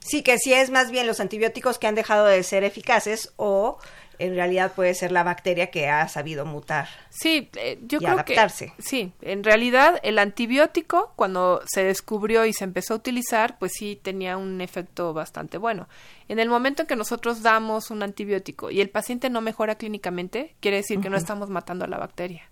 Sí, 0.00 0.22
que 0.22 0.38
si 0.38 0.52
es 0.54 0.70
más 0.70 0.90
bien 0.90 1.06
los 1.06 1.20
antibióticos 1.20 1.78
que 1.78 1.86
han 1.86 1.94
dejado 1.94 2.26
de 2.26 2.42
ser 2.42 2.64
eficaces 2.64 3.32
o 3.36 3.78
en 4.18 4.34
realidad 4.34 4.72
puede 4.74 4.94
ser 4.94 5.12
la 5.12 5.22
bacteria 5.22 5.70
que 5.70 5.88
ha 5.88 6.08
sabido 6.08 6.44
mutar. 6.44 6.88
Sí, 7.10 7.48
eh, 7.56 7.78
yo 7.82 7.98
creo 7.98 8.12
adaptarse. 8.12 8.72
que 8.76 8.82
sí, 8.82 9.12
en 9.22 9.44
realidad 9.44 10.00
el 10.02 10.18
antibiótico 10.18 11.12
cuando 11.16 11.62
se 11.66 11.84
descubrió 11.84 12.44
y 12.44 12.52
se 12.52 12.64
empezó 12.64 12.94
a 12.94 12.96
utilizar, 12.96 13.58
pues 13.58 13.72
sí 13.74 13.98
tenía 14.00 14.36
un 14.36 14.60
efecto 14.60 15.12
bastante 15.12 15.58
bueno. 15.58 15.88
En 16.28 16.38
el 16.38 16.48
momento 16.48 16.82
en 16.82 16.88
que 16.88 16.96
nosotros 16.96 17.42
damos 17.42 17.90
un 17.90 18.02
antibiótico 18.02 18.70
y 18.70 18.80
el 18.80 18.90
paciente 18.90 19.30
no 19.30 19.40
mejora 19.40 19.76
clínicamente, 19.76 20.54
quiere 20.60 20.78
decir 20.78 21.00
que 21.00 21.10
no 21.10 21.16
estamos 21.16 21.48
matando 21.50 21.84
a 21.84 21.88
la 21.88 21.98
bacteria. 21.98 22.42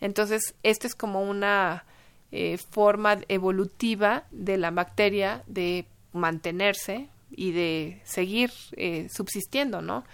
Entonces, 0.00 0.54
esta 0.62 0.86
es 0.86 0.94
como 0.94 1.22
una 1.22 1.84
eh, 2.32 2.58
forma 2.70 3.18
evolutiva 3.28 4.24
de 4.30 4.56
la 4.56 4.70
bacteria 4.70 5.42
de 5.46 5.86
mantenerse 6.12 7.08
y 7.30 7.52
de 7.52 8.00
seguir 8.04 8.50
eh, 8.76 9.08
subsistiendo, 9.10 9.82
¿no? 9.82 10.04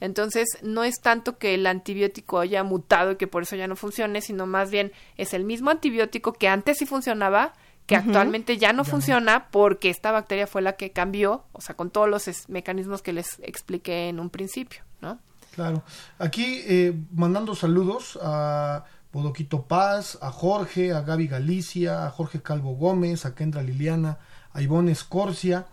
Entonces, 0.00 0.58
no 0.62 0.84
es 0.84 1.00
tanto 1.00 1.38
que 1.38 1.54
el 1.54 1.66
antibiótico 1.66 2.38
haya 2.38 2.62
mutado 2.62 3.12
y 3.12 3.16
que 3.16 3.26
por 3.26 3.44
eso 3.44 3.56
ya 3.56 3.66
no 3.66 3.76
funcione, 3.76 4.20
sino 4.20 4.46
más 4.46 4.70
bien 4.70 4.92
es 5.16 5.32
el 5.32 5.44
mismo 5.44 5.70
antibiótico 5.70 6.34
que 6.34 6.48
antes 6.48 6.78
sí 6.78 6.86
funcionaba, 6.86 7.54
que 7.86 7.96
actualmente 7.96 8.58
ya 8.58 8.72
no 8.72 8.84
funciona 8.84 9.48
porque 9.50 9.90
esta 9.90 10.10
bacteria 10.10 10.46
fue 10.46 10.60
la 10.60 10.74
que 10.74 10.90
cambió, 10.90 11.44
o 11.52 11.60
sea, 11.60 11.76
con 11.76 11.90
todos 11.90 12.08
los 12.08 12.48
mecanismos 12.48 13.00
que 13.00 13.12
les 13.12 13.38
expliqué 13.42 14.08
en 14.08 14.18
un 14.18 14.28
principio, 14.28 14.82
¿no? 15.00 15.20
Claro. 15.54 15.82
Aquí 16.18 16.62
eh, 16.66 16.94
mandando 17.12 17.54
saludos 17.54 18.18
a 18.20 18.84
Bodoquito 19.12 19.62
Paz, 19.62 20.18
a 20.20 20.30
Jorge, 20.30 20.92
a 20.92 21.00
Gaby 21.00 21.28
Galicia, 21.28 22.06
a 22.06 22.10
Jorge 22.10 22.42
Calvo 22.42 22.74
Gómez, 22.74 23.24
a 23.24 23.34
Kendra 23.34 23.62
Liliana, 23.62 24.18
a 24.52 24.60
Ivonne 24.60 24.92
Escorcia, 24.92 25.66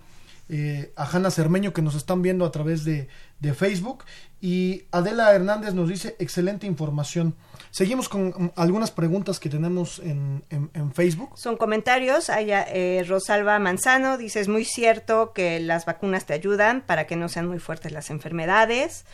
eh, 0.56 0.94
a 0.96 1.06
Hanna 1.06 1.32
Cermeño 1.32 1.74
que 1.74 1.82
nos 1.82 1.96
están 1.96 2.22
viendo 2.22 2.46
a 2.46 2.52
través 2.52 2.86
de, 2.86 3.08
Facebook 3.56 4.06
y 4.40 4.84
Adela 4.92 5.34
Hernández 5.34 5.74
nos 5.74 5.90
dice 5.90 6.16
excelente 6.20 6.68
información. 6.68 7.36
Seguimos 7.72 8.08
con 8.08 8.28
mm, 8.28 8.52
algunas 8.56 8.92
preguntas 8.92 9.40
que 9.40 9.50
tenemos 9.50 9.98
en, 9.98 10.44
Facebook. 10.94 11.32
Son 11.40 11.58
comentarios. 11.58 12.30
Eh, 12.30 13.04
Rosalba 13.08 13.58
Manzano 13.58 14.20
dice 14.20 14.42
es 14.42 14.48
muy 14.48 14.64
cierto 14.64 15.34
que 15.34 15.60
las 15.60 15.86
vacunas 15.86 16.28
te 16.28 16.34
ayudan 16.34 16.82
para 16.82 17.08
que 17.08 17.16
no 17.16 17.30
sean 17.30 17.48
muy 17.48 17.58
fuertes 17.58 17.92
las 17.92 18.12
enfermedades. 18.12 19.06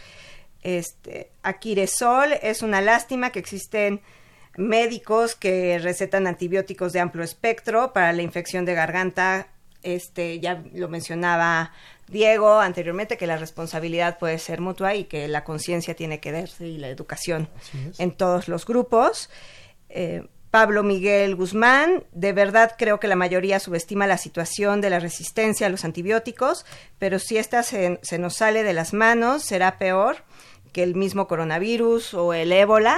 Este, 0.61 1.31
Aquiresol 1.41 2.33
es 2.41 2.63
una 2.63 2.81
lástima 2.81 3.29
que 3.29 3.39
existen 3.39 4.01
médicos 4.57 5.35
que 5.35 5.79
recetan 5.79 6.27
antibióticos 6.27 6.91
de 6.91 6.99
amplio 6.99 7.23
espectro 7.23 7.93
para 7.93 8.11
la 8.11 8.23
infección 8.23 8.65
de 8.65 8.73
garganta. 8.73 9.47
Este, 9.81 10.39
ya 10.39 10.63
lo 10.73 10.89
mencionaba 10.89 11.71
Diego 12.07 12.59
anteriormente, 12.59 13.17
que 13.17 13.27
la 13.27 13.37
responsabilidad 13.37 14.17
puede 14.17 14.39
ser 14.39 14.61
mutua 14.61 14.95
y 14.95 15.05
que 15.05 15.27
la 15.27 15.43
conciencia 15.43 15.95
tiene 15.95 16.19
que 16.19 16.31
darse 16.31 16.67
y 16.67 16.77
la 16.77 16.89
educación 16.89 17.49
en 17.97 18.11
todos 18.11 18.47
los 18.47 18.65
grupos. 18.65 19.29
Eh, 19.89 20.27
Pablo 20.51 20.81
Miguel 20.81 21.35
Guzmán, 21.35 22.03
de 22.11 22.33
verdad 22.33 22.73
creo 22.77 22.99
que 22.99 23.07
la 23.07 23.15
mayoría 23.15 23.59
subestima 23.59 24.07
la 24.07 24.17
situación 24.17 24.81
de 24.81 24.89
la 24.89 24.99
resistencia 24.99 25.67
a 25.67 25.69
los 25.69 25.85
antibióticos, 25.85 26.65
pero 26.97 27.19
si 27.19 27.37
esta 27.37 27.61
se, 27.61 27.99
se 28.01 28.17
nos 28.17 28.35
sale 28.35 28.63
de 28.63 28.73
las 28.73 28.93
manos, 28.93 29.43
será 29.43 29.77
peor 29.77 30.17
que 30.73 30.81
el 30.81 30.95
mismo 30.95 31.27
coronavirus 31.27 32.15
o 32.15 32.33
el 32.33 32.51
ébola. 32.51 32.97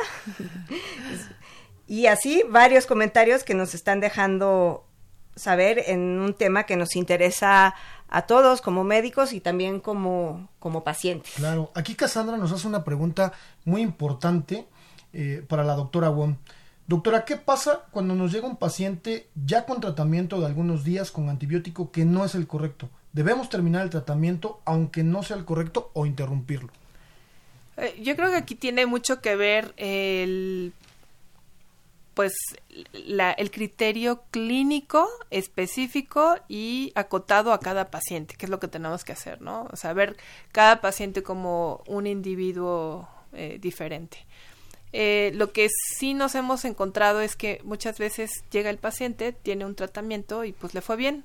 y 1.88 2.06
así 2.06 2.44
varios 2.48 2.86
comentarios 2.86 3.44
que 3.44 3.54
nos 3.54 3.74
están 3.76 4.00
dejando 4.00 4.88
saber 5.36 5.84
en 5.88 6.20
un 6.20 6.34
tema 6.34 6.66
que 6.66 6.76
nos 6.76 6.96
interesa 6.96 7.76
a 8.10 8.22
todos 8.24 8.62
como 8.62 8.84
médicos 8.84 9.34
y 9.34 9.40
también 9.40 9.80
como, 9.80 10.50
como 10.60 10.84
pacientes. 10.84 11.34
Claro, 11.36 11.72
aquí 11.74 11.96
Cassandra 11.96 12.38
nos 12.38 12.52
hace 12.52 12.68
una 12.68 12.84
pregunta 12.84 13.32
muy 13.64 13.82
importante 13.82 14.68
eh, 15.14 15.44
para 15.48 15.64
la 15.64 15.76
doctora 15.76 16.10
Wong. 16.10 16.36
Doctora, 16.88 17.24
¿qué 17.24 17.38
pasa 17.38 17.86
cuando 17.92 18.16
nos 18.16 18.34
llega 18.34 18.48
un 18.48 18.58
paciente 18.58 19.30
ya 19.46 19.66
con 19.66 19.80
tratamiento 19.80 20.40
de 20.42 20.46
algunos 20.46 20.84
días 20.84 21.10
con 21.10 21.30
antibiótico 21.30 21.92
que 21.92 22.04
no 22.04 22.26
es 22.26 22.36
el 22.36 22.48
correcto? 22.48 22.90
¿Debemos 23.14 23.50
terminar 23.50 23.84
el 23.84 23.90
tratamiento 23.90 24.62
aunque 24.66 25.04
no 25.04 25.24
sea 25.24 25.38
el 25.38 25.46
correcto 25.46 25.92
o 25.94 26.06
interrumpirlo? 26.06 26.70
Eh, 27.78 27.98
yo 28.02 28.16
creo 28.18 28.30
que 28.30 28.36
aquí 28.36 28.56
tiene 28.56 28.86
mucho 28.86 29.22
que 29.22 29.38
ver 29.38 29.74
el 29.78 30.74
pues 32.14 32.34
el 32.94 33.52
criterio 33.52 34.24
clínico 34.32 35.08
específico 35.30 36.36
y 36.48 36.92
acotado 36.96 37.54
a 37.54 37.60
cada 37.60 37.90
paciente, 37.90 38.36
que 38.36 38.46
es 38.46 38.50
lo 38.50 38.60
que 38.60 38.68
tenemos 38.68 39.04
que 39.04 39.14
hacer, 39.14 39.42
¿no? 39.42 39.68
O 39.72 39.76
sea, 39.76 39.94
ver 39.94 40.18
cada 40.52 40.82
paciente 40.82 41.24
como 41.24 41.84
un 41.88 42.08
individuo 42.08 43.08
eh, 43.34 43.58
diferente. 43.62 44.26
Eh, 44.94 45.32
lo 45.36 45.54
que 45.54 45.70
sí 45.98 46.14
nos 46.14 46.36
hemos 46.36 46.66
encontrado 46.66 47.22
es 47.22 47.38
que 47.38 47.62
muchas 47.64 47.98
veces 47.98 48.44
llega 48.52 48.70
el 48.70 48.78
paciente, 48.78 49.32
tiene 49.32 49.66
un 49.66 49.76
tratamiento 49.76 50.44
y 50.44 50.52
pues 50.52 50.74
le 50.74 50.82
fue 50.82 50.98
bien. 50.98 51.24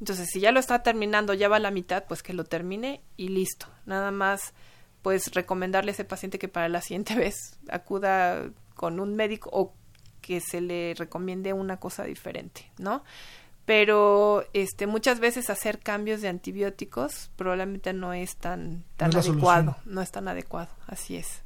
Entonces, 0.00 0.28
si 0.32 0.40
ya 0.40 0.50
lo 0.50 0.58
está 0.58 0.82
terminando, 0.82 1.34
ya 1.34 1.48
va 1.48 1.56
a 1.56 1.60
la 1.60 1.70
mitad, 1.70 2.04
pues 2.08 2.22
que 2.22 2.32
lo 2.32 2.44
termine 2.44 3.02
y 3.16 3.28
listo. 3.28 3.66
Nada 3.86 4.10
más 4.10 4.54
pues 5.02 5.32
recomendarle 5.32 5.92
a 5.92 5.94
ese 5.94 6.04
paciente 6.04 6.38
que 6.38 6.48
para 6.48 6.68
la 6.68 6.82
siguiente 6.82 7.14
vez 7.16 7.58
acuda 7.68 8.50
con 8.74 9.00
un 9.00 9.14
médico 9.14 9.50
o 9.52 9.74
que 10.20 10.40
se 10.40 10.60
le 10.60 10.94
recomiende 10.96 11.52
una 11.52 11.78
cosa 11.78 12.04
diferente, 12.04 12.70
¿no? 12.78 13.02
Pero 13.64 14.44
este 14.52 14.86
muchas 14.86 15.20
veces 15.20 15.50
hacer 15.50 15.78
cambios 15.78 16.22
de 16.22 16.28
antibióticos 16.28 17.30
probablemente 17.36 17.92
no 17.92 18.12
es 18.12 18.36
tan 18.36 18.84
tan 18.96 19.14
adecuado, 19.14 19.76
no 19.84 20.02
es 20.02 20.10
tan 20.10 20.28
adecuado, 20.28 20.70
así 20.86 21.16
es. 21.16 21.42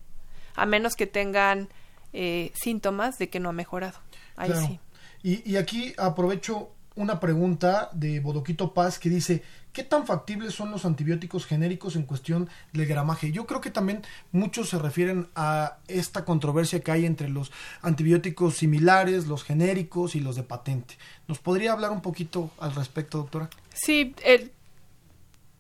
A 0.55 0.67
menos 0.67 0.95
que 0.95 1.07
tengan 1.07 1.69
eh, 2.13 2.53
síntomas 2.55 3.19
de 3.19 3.29
que 3.29 3.41
no 3.41 3.49
ha 3.51 3.53
mejorado. 3.53 3.99
Ahí 4.37 4.53
sí. 4.67 4.81
Y, 5.23 5.51
y 5.51 5.57
aquí 5.57 5.93
aprovecho 5.99 6.71
una 6.97 7.19
pregunta 7.19 7.91
de 7.93 8.21
Bodoquito 8.21 8.73
Paz 8.73 8.99
que 8.99 9.09
dice, 9.09 9.43
¿qué 9.75 9.83
tan 9.83 10.07
factibles 10.07 10.55
son 10.55 10.71
los 10.71 10.87
antibióticos 10.87 11.45
genéricos 11.45 11.97
en 11.97 12.05
cuestión 12.05 12.49
del 12.73 12.87
gramaje? 12.87 13.33
Yo 13.33 13.45
creo 13.45 13.61
que 13.61 13.71
también 13.71 14.03
muchos 14.33 14.71
se 14.71 14.79
refieren 14.79 15.29
a 15.35 15.79
esta 15.89 16.25
controversia 16.25 16.81
que 16.81 16.93
hay 16.93 17.05
entre 17.05 17.29
los 17.29 17.53
antibióticos 17.83 18.57
similares, 18.57 19.27
los 19.27 19.43
genéricos 19.43 20.15
y 20.15 20.21
los 20.21 20.37
de 20.37 20.45
patente. 20.45 20.97
¿Nos 21.27 21.41
podría 21.41 21.73
hablar 21.73 21.91
un 21.91 22.01
poquito 22.01 22.51
al 22.59 22.75
respecto, 22.75 23.19
doctora? 23.19 23.51
Sí, 23.75 24.15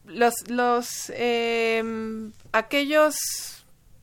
los, 0.06 0.48
los 0.48 1.12
em, 1.14 2.32
aquellos 2.52 3.16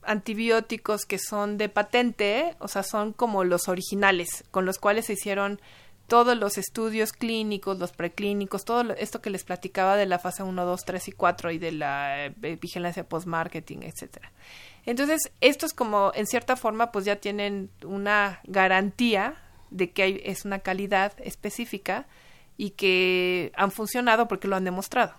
antibióticos 0.04 1.06
que 1.06 1.20
son 1.20 1.58
de 1.58 1.70
patente, 1.70 2.56
o 2.60 2.68
sea, 2.68 2.84
son 2.84 3.14
como 3.14 3.46
los 3.46 3.70
originales, 3.70 4.44
con 4.52 4.66
los 4.66 4.78
cuales 4.78 5.06
se 5.06 5.14
hicieron 5.14 5.62
todos 6.08 6.38
los 6.38 6.58
estudios 6.58 7.14
clínicos, 7.14 7.80
los 7.80 7.92
preclínicos, 7.92 8.66
todo 8.66 8.94
esto 8.94 9.22
que 9.22 9.30
les 9.30 9.44
platicaba 9.44 9.96
de 9.96 10.06
la 10.06 10.20
fase 10.20 10.44
1, 10.44 10.66
2, 10.66 10.86
3 10.86 11.08
y 11.08 11.12
4 11.12 11.52
y 11.52 11.58
de 11.58 11.72
la 11.72 12.26
eh, 12.26 12.58
vigilancia 12.60 13.08
post-marketing, 13.08 13.80
etcétera. 13.84 14.32
Entonces, 14.86 15.32
estos 15.42 15.74
como 15.74 16.12
en 16.16 16.28
cierta 16.28 16.56
forma 16.56 16.92
pues 16.92 17.06
ya 17.06 17.18
tienen 17.18 17.70
una 17.86 18.42
garantía 18.44 19.36
de 19.70 19.92
que 19.92 20.04
hay, 20.04 20.22
es 20.26 20.44
una 20.46 20.60
calidad 20.60 21.14
específica 21.20 22.08
y 22.58 22.72
que 22.72 23.52
han 23.56 23.72
funcionado 23.72 24.28
porque 24.28 24.48
lo 24.48 24.56
han 24.56 24.66
demostrado. 24.66 25.14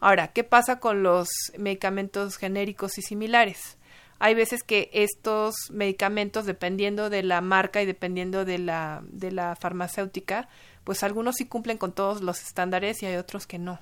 Ahora, 0.00 0.28
¿qué 0.28 0.42
pasa 0.42 0.80
con 0.80 1.02
los 1.02 1.28
medicamentos 1.58 2.36
genéricos 2.36 2.98
y 2.98 3.02
similares? 3.02 3.76
Hay 4.18 4.34
veces 4.34 4.62
que 4.62 4.90
estos 4.92 5.54
medicamentos, 5.70 6.46
dependiendo 6.46 7.10
de 7.10 7.22
la 7.22 7.40
marca 7.40 7.82
y 7.82 7.86
dependiendo 7.86 8.44
de 8.44 8.58
la, 8.58 9.02
de 9.04 9.32
la 9.32 9.56
farmacéutica, 9.56 10.48
pues 10.84 11.02
algunos 11.02 11.36
sí 11.36 11.46
cumplen 11.46 11.78
con 11.78 11.92
todos 11.92 12.22
los 12.22 12.42
estándares 12.42 13.02
y 13.02 13.06
hay 13.06 13.16
otros 13.16 13.46
que 13.46 13.58
no. 13.58 13.80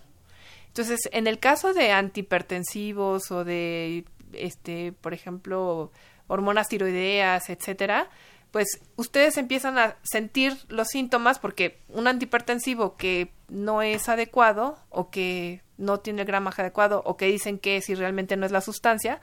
Entonces, 0.68 1.01
en 1.12 1.26
el 1.26 1.39
caso 1.39 1.74
de 1.74 1.93
antihipertensivos 1.93 3.31
o 3.31 3.45
de, 3.45 4.05
este, 4.33 4.93
por 4.93 5.14
ejemplo, 5.14 5.91
hormonas 6.26 6.68
tiroideas, 6.68 7.51
etcétera, 7.51 8.09
pues 8.51 8.81
ustedes 8.97 9.37
empiezan 9.37 9.78
a 9.78 9.97
sentir 10.03 10.57
los 10.68 10.89
síntomas 10.89 11.39
porque 11.39 11.78
un 11.89 12.07
antihipertensivo 12.07 12.97
que 12.97 13.33
no 13.49 13.83
es 13.83 14.09
adecuado 14.09 14.78
o 14.91 15.11
que 15.11 15.62
no 15.76 15.99
tiene 16.01 16.22
el 16.22 16.26
gramaje 16.26 16.62
adecuado 16.62 17.03
o 17.05 17.16
que 17.16 17.26
dicen 17.26 17.59
que 17.59 17.81
si 17.81 17.95
realmente 17.95 18.37
no 18.37 18.47
es 18.47 18.53
la 18.53 18.61
sustancia, 18.61 19.20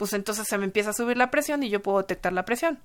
pues 0.00 0.14
entonces 0.14 0.48
se 0.48 0.56
me 0.56 0.64
empieza 0.64 0.90
a 0.90 0.92
subir 0.94 1.18
la 1.18 1.30
presión 1.30 1.62
y 1.62 1.68
yo 1.68 1.82
puedo 1.82 1.98
detectar 1.98 2.32
la 2.32 2.46
presión. 2.46 2.78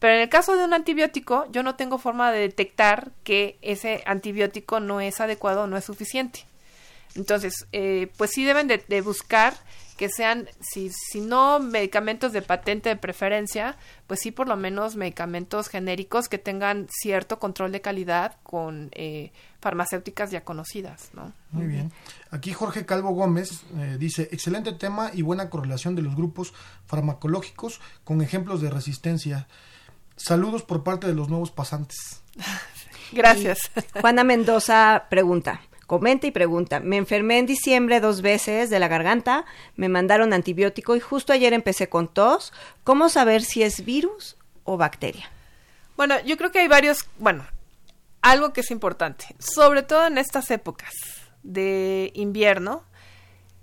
Pero 0.00 0.14
en 0.14 0.22
el 0.22 0.28
caso 0.28 0.56
de 0.56 0.64
un 0.64 0.74
antibiótico, 0.74 1.46
yo 1.52 1.62
no 1.62 1.76
tengo 1.76 1.96
forma 1.96 2.32
de 2.32 2.40
detectar 2.40 3.12
que 3.22 3.56
ese 3.62 4.02
antibiótico 4.04 4.80
no 4.80 5.00
es 5.00 5.20
adecuado 5.20 5.62
o 5.62 5.66
no 5.68 5.76
es 5.76 5.84
suficiente. 5.84 6.40
Entonces, 7.14 7.68
eh, 7.70 8.10
pues 8.16 8.32
sí 8.32 8.44
deben 8.44 8.66
de, 8.66 8.78
de 8.78 9.00
buscar 9.00 9.54
que 9.96 10.08
sean, 10.08 10.48
si, 10.60 10.90
si 10.90 11.20
no 11.20 11.58
medicamentos 11.58 12.32
de 12.32 12.42
patente 12.42 12.90
de 12.90 12.96
preferencia, 12.96 13.76
pues 14.06 14.20
sí 14.20 14.30
por 14.30 14.46
lo 14.46 14.56
menos 14.56 14.96
medicamentos 14.96 15.68
genéricos 15.68 16.28
que 16.28 16.38
tengan 16.38 16.86
cierto 16.90 17.38
control 17.38 17.72
de 17.72 17.80
calidad 17.80 18.36
con 18.42 18.90
eh, 18.92 19.32
farmacéuticas 19.60 20.30
ya 20.30 20.44
conocidas, 20.44 21.10
¿no? 21.14 21.32
Muy 21.50 21.66
bien. 21.66 21.92
Aquí 22.30 22.52
Jorge 22.52 22.84
Calvo 22.84 23.10
Gómez 23.10 23.62
eh, 23.78 23.96
dice, 23.98 24.28
excelente 24.30 24.72
tema 24.72 25.10
y 25.12 25.22
buena 25.22 25.50
correlación 25.50 25.96
de 25.96 26.02
los 26.02 26.14
grupos 26.14 26.52
farmacológicos 26.86 27.80
con 28.04 28.20
ejemplos 28.20 28.60
de 28.60 28.70
resistencia. 28.70 29.48
Saludos 30.16 30.62
por 30.62 30.84
parte 30.84 31.06
de 31.06 31.14
los 31.14 31.28
nuevos 31.28 31.50
pasantes. 31.50 32.22
Gracias. 33.12 33.70
Juana 34.00 34.24
Mendoza 34.24 35.04
pregunta, 35.08 35.60
comenta 35.86 36.26
y 36.26 36.30
pregunta. 36.30 36.80
Me 36.80 36.96
enfermé 36.96 37.38
en 37.38 37.46
diciembre 37.46 38.00
dos 38.00 38.22
veces 38.22 38.70
de 38.70 38.78
la 38.78 38.88
garganta, 38.88 39.44
me 39.76 39.88
mandaron 39.88 40.32
antibiótico 40.32 40.96
y 40.96 41.00
justo 41.00 41.32
ayer 41.32 41.52
empecé 41.52 41.88
con 41.88 42.08
tos. 42.08 42.52
¿Cómo 42.84 43.08
saber 43.08 43.42
si 43.42 43.62
es 43.62 43.84
virus 43.84 44.36
o 44.64 44.76
bacteria? 44.76 45.30
Bueno, 45.96 46.16
yo 46.24 46.36
creo 46.36 46.52
que 46.52 46.60
hay 46.60 46.68
varios, 46.68 47.08
bueno, 47.18 47.46
algo 48.20 48.52
que 48.52 48.60
es 48.60 48.70
importante, 48.70 49.34
sobre 49.38 49.82
todo 49.82 50.06
en 50.06 50.18
estas 50.18 50.50
épocas 50.50 50.92
de 51.42 52.10
invierno, 52.14 52.82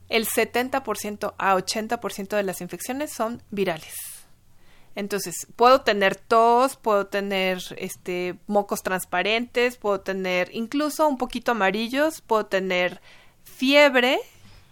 el 0.09 0.27
70% 0.27 1.33
a 1.37 1.55
80% 1.55 2.35
de 2.35 2.43
las 2.43 2.61
infecciones 2.61 3.11
son 3.11 3.41
virales. 3.51 4.12
Entonces, 4.95 5.47
puedo 5.55 5.81
tener 5.81 6.15
tos, 6.15 6.75
puedo 6.75 7.07
tener 7.07 7.59
este 7.77 8.35
mocos 8.47 8.83
transparentes, 8.83 9.77
puedo 9.77 10.01
tener 10.01 10.49
incluso 10.53 11.07
un 11.07 11.17
poquito 11.17 11.51
amarillos, 11.51 12.21
puedo 12.21 12.45
tener 12.45 13.01
fiebre 13.43 14.19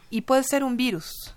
y 0.10 0.22
puede 0.22 0.44
ser 0.44 0.64
un 0.64 0.78
virus. 0.78 1.36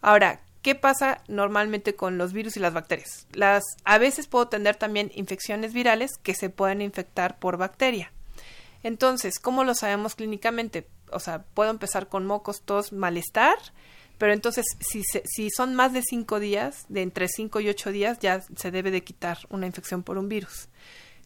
Ahora, 0.00 0.40
¿qué 0.62 0.74
pasa 0.74 1.22
normalmente 1.28 1.94
con 1.94 2.16
los 2.18 2.32
virus 2.32 2.56
y 2.56 2.60
las 2.60 2.72
bacterias? 2.72 3.26
Las 3.32 3.62
a 3.84 3.98
veces 3.98 4.28
puedo 4.28 4.48
tener 4.48 4.76
también 4.76 5.10
infecciones 5.14 5.72
virales 5.72 6.12
que 6.22 6.34
se 6.34 6.48
pueden 6.48 6.80
infectar 6.80 7.38
por 7.38 7.58
bacteria. 7.58 8.12
Entonces, 8.82 9.38
¿cómo 9.38 9.64
lo 9.64 9.74
sabemos 9.74 10.14
clínicamente? 10.14 10.86
o 11.12 11.20
sea, 11.20 11.44
puedo 11.54 11.70
empezar 11.70 12.08
con 12.08 12.26
mocos, 12.26 12.62
tos, 12.62 12.92
malestar, 12.92 13.56
pero 14.18 14.32
entonces 14.32 14.64
si, 14.80 15.02
si 15.02 15.50
son 15.50 15.74
más 15.74 15.92
de 15.92 16.02
cinco 16.02 16.40
días, 16.40 16.84
de 16.88 17.02
entre 17.02 17.28
cinco 17.28 17.60
y 17.60 17.68
ocho 17.68 17.90
días, 17.92 18.18
ya 18.20 18.42
se 18.56 18.70
debe 18.70 18.90
de 18.90 19.04
quitar 19.04 19.38
una 19.50 19.66
infección 19.66 20.02
por 20.02 20.18
un 20.18 20.28
virus. 20.28 20.68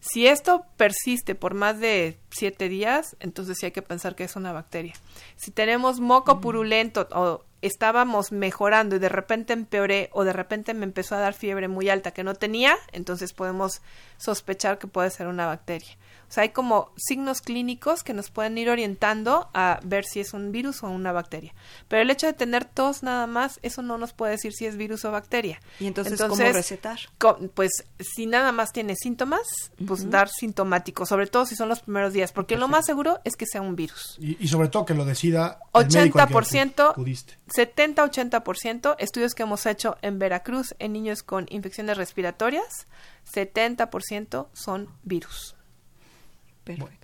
Si 0.01 0.25
esto 0.25 0.65
persiste 0.77 1.35
por 1.35 1.53
más 1.53 1.79
de 1.79 2.17
siete 2.31 2.69
días, 2.69 3.15
entonces 3.19 3.57
sí 3.59 3.67
hay 3.67 3.71
que 3.71 3.83
pensar 3.83 4.15
que 4.15 4.23
es 4.23 4.35
una 4.35 4.51
bacteria. 4.51 4.95
Si 5.35 5.51
tenemos 5.51 5.99
moco 5.99 6.35
mm. 6.37 6.41
purulento 6.41 7.07
o 7.11 7.45
estábamos 7.61 8.31
mejorando 8.31 8.95
y 8.95 8.99
de 8.99 9.09
repente 9.09 9.53
empeoré 9.53 10.09
o 10.11 10.23
de 10.23 10.33
repente 10.33 10.73
me 10.73 10.85
empezó 10.85 11.13
a 11.13 11.19
dar 11.19 11.35
fiebre 11.35 11.67
muy 11.67 11.87
alta 11.89 12.11
que 12.11 12.23
no 12.23 12.33
tenía, 12.33 12.75
entonces 12.91 13.33
podemos 13.33 13.83
sospechar 14.17 14.79
que 14.79 14.87
puede 14.87 15.11
ser 15.11 15.27
una 15.27 15.45
bacteria. 15.45 15.95
O 16.31 16.33
sea, 16.33 16.43
hay 16.43 16.49
como 16.51 16.93
signos 16.95 17.41
clínicos 17.41 18.03
que 18.03 18.13
nos 18.13 18.31
pueden 18.31 18.57
ir 18.57 18.69
orientando 18.69 19.49
a 19.53 19.81
ver 19.83 20.05
si 20.05 20.21
es 20.21 20.33
un 20.33 20.53
virus 20.53 20.81
o 20.81 20.87
una 20.87 21.11
bacteria. 21.11 21.53
Pero 21.89 22.03
el 22.03 22.09
hecho 22.09 22.25
de 22.25 22.31
tener 22.31 22.63
tos 22.63 23.03
nada 23.03 23.27
más, 23.27 23.59
eso 23.63 23.81
no 23.81 23.97
nos 23.97 24.13
puede 24.13 24.31
decir 24.31 24.53
si 24.53 24.65
es 24.65 24.77
virus 24.77 25.03
o 25.03 25.11
bacteria. 25.11 25.59
¿Y 25.77 25.87
entonces, 25.87 26.21
cómo 26.21 26.37
recetar? 26.37 26.99
pues 27.53 27.71
si 27.99 28.27
nada 28.27 28.53
más 28.53 28.71
tiene 28.71 28.95
síntomas, 28.95 29.41
pues 29.85 30.09
dar 30.09 30.29
sintomático, 30.29 31.05
sobre 31.05 31.27
todo 31.27 31.45
si 31.45 31.57
son 31.57 31.67
los 31.67 31.81
primeros 31.81 32.13
días, 32.13 32.31
porque 32.31 32.55
lo 32.55 32.69
más 32.69 32.85
seguro 32.85 33.19
es 33.25 33.35
que 33.35 33.45
sea 33.45 33.61
un 33.61 33.75
virus. 33.75 34.17
Y, 34.17 34.47
sobre 34.47 34.69
todo 34.69 34.85
que 34.85 34.93
lo 34.93 35.03
decida 35.03 35.59
el 35.73 35.89
80%, 35.89 36.95
70-80%, 36.95 38.95
estudios 38.99 39.33
que 39.33 39.43
hemos 39.43 39.65
hecho 39.65 39.97
en 40.01 40.17
Veracruz 40.17 40.75
en 40.79 40.93
niños 40.93 41.23
con 41.23 41.45
infecciones 41.49 41.97
respiratorias, 41.97 42.87
70% 43.33 44.47
son 44.53 44.87
virus. 45.03 45.55
Perfecto. 46.63 47.01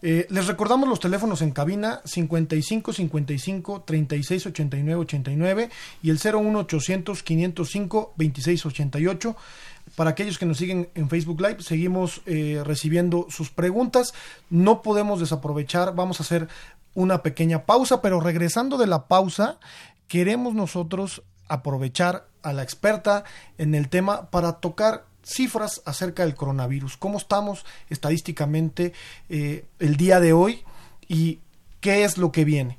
Eh, 0.00 0.26
les 0.30 0.46
recordamos 0.46 0.88
los 0.88 1.00
teléfonos 1.00 1.42
en 1.42 1.50
cabina 1.50 2.00
55 2.04 2.92
55 2.92 3.82
36 3.82 4.46
89 4.46 5.00
89 5.00 5.70
y 6.02 6.10
el 6.10 6.20
01 6.22 6.58
800 6.60 7.22
505 7.22 8.14
26 8.16 8.66
88. 8.66 9.36
Para 9.96 10.10
aquellos 10.10 10.38
que 10.38 10.46
nos 10.46 10.58
siguen 10.58 10.88
en 10.94 11.08
Facebook 11.08 11.40
Live, 11.40 11.62
seguimos 11.62 12.20
eh, 12.26 12.62
recibiendo 12.64 13.26
sus 13.30 13.50
preguntas. 13.50 14.14
No 14.50 14.82
podemos 14.82 15.18
desaprovechar, 15.18 15.94
vamos 15.94 16.20
a 16.20 16.22
hacer 16.22 16.48
una 16.94 17.22
pequeña 17.22 17.64
pausa, 17.64 18.00
pero 18.00 18.20
regresando 18.20 18.76
de 18.76 18.86
la 18.86 19.08
pausa, 19.08 19.58
queremos 20.06 20.54
nosotros 20.54 21.22
aprovechar 21.48 22.26
a 22.42 22.52
la 22.52 22.62
experta 22.62 23.24
en 23.56 23.74
el 23.74 23.88
tema 23.88 24.30
para 24.30 24.54
tocar 24.54 25.07
cifras 25.28 25.82
acerca 25.84 26.24
del 26.24 26.34
coronavirus, 26.34 26.96
cómo 26.96 27.18
estamos 27.18 27.64
estadísticamente 27.90 28.92
eh, 29.28 29.66
el 29.78 29.96
día 29.96 30.20
de 30.20 30.32
hoy 30.32 30.64
y 31.06 31.40
qué 31.80 32.04
es 32.04 32.18
lo 32.18 32.32
que 32.32 32.44
viene. 32.44 32.78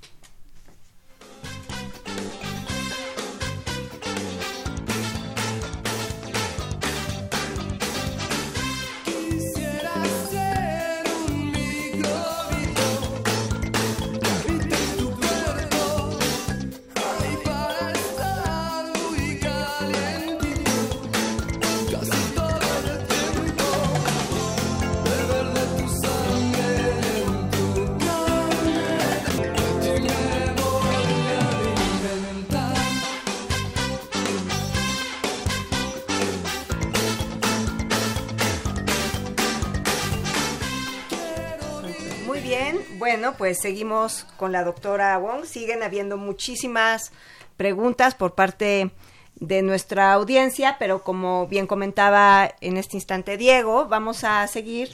Pues 43.39 43.57
seguimos 43.61 44.25
con 44.35 44.51
la 44.51 44.65
doctora 44.65 45.17
Wong. 45.17 45.45
Siguen 45.45 45.81
habiendo 45.81 46.17
muchísimas 46.17 47.13
preguntas 47.55 48.13
por 48.13 48.35
parte 48.35 48.91
de 49.37 49.61
nuestra 49.61 50.11
audiencia, 50.11 50.75
pero 50.77 51.03
como 51.03 51.47
bien 51.47 51.65
comentaba 51.65 52.53
en 52.59 52.75
este 52.75 52.97
instante 52.97 53.37
Diego, 53.37 53.87
vamos 53.87 54.25
a 54.25 54.45
seguir 54.47 54.89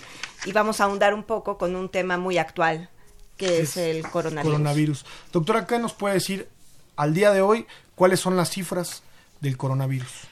y 0.46 0.52
vamos 0.52 0.80
a 0.80 0.84
ahondar 0.84 1.16
un 1.16 1.24
poco 1.24 1.58
con 1.58 1.76
un 1.76 1.90
tema 1.90 2.18
muy 2.18 2.38
actual, 2.38 2.88
que 3.36 3.62
es, 3.62 3.78
el 3.78 4.04
coronavirus. 4.04 4.52
coronavirus. 4.52 5.06
Doctora, 5.34 5.66
¿qué 5.66 5.80
nos 5.80 5.94
puede 5.94 6.14
decir 6.14 6.48
al 6.98 7.16
día 7.16 7.32
de 7.32 7.42
hoy 7.42 7.66
cuáles 7.96 8.20
son 8.20 8.38
las 8.38 8.52
cifras 8.52 9.02
del 9.42 9.58
coronavirus? 9.58 10.28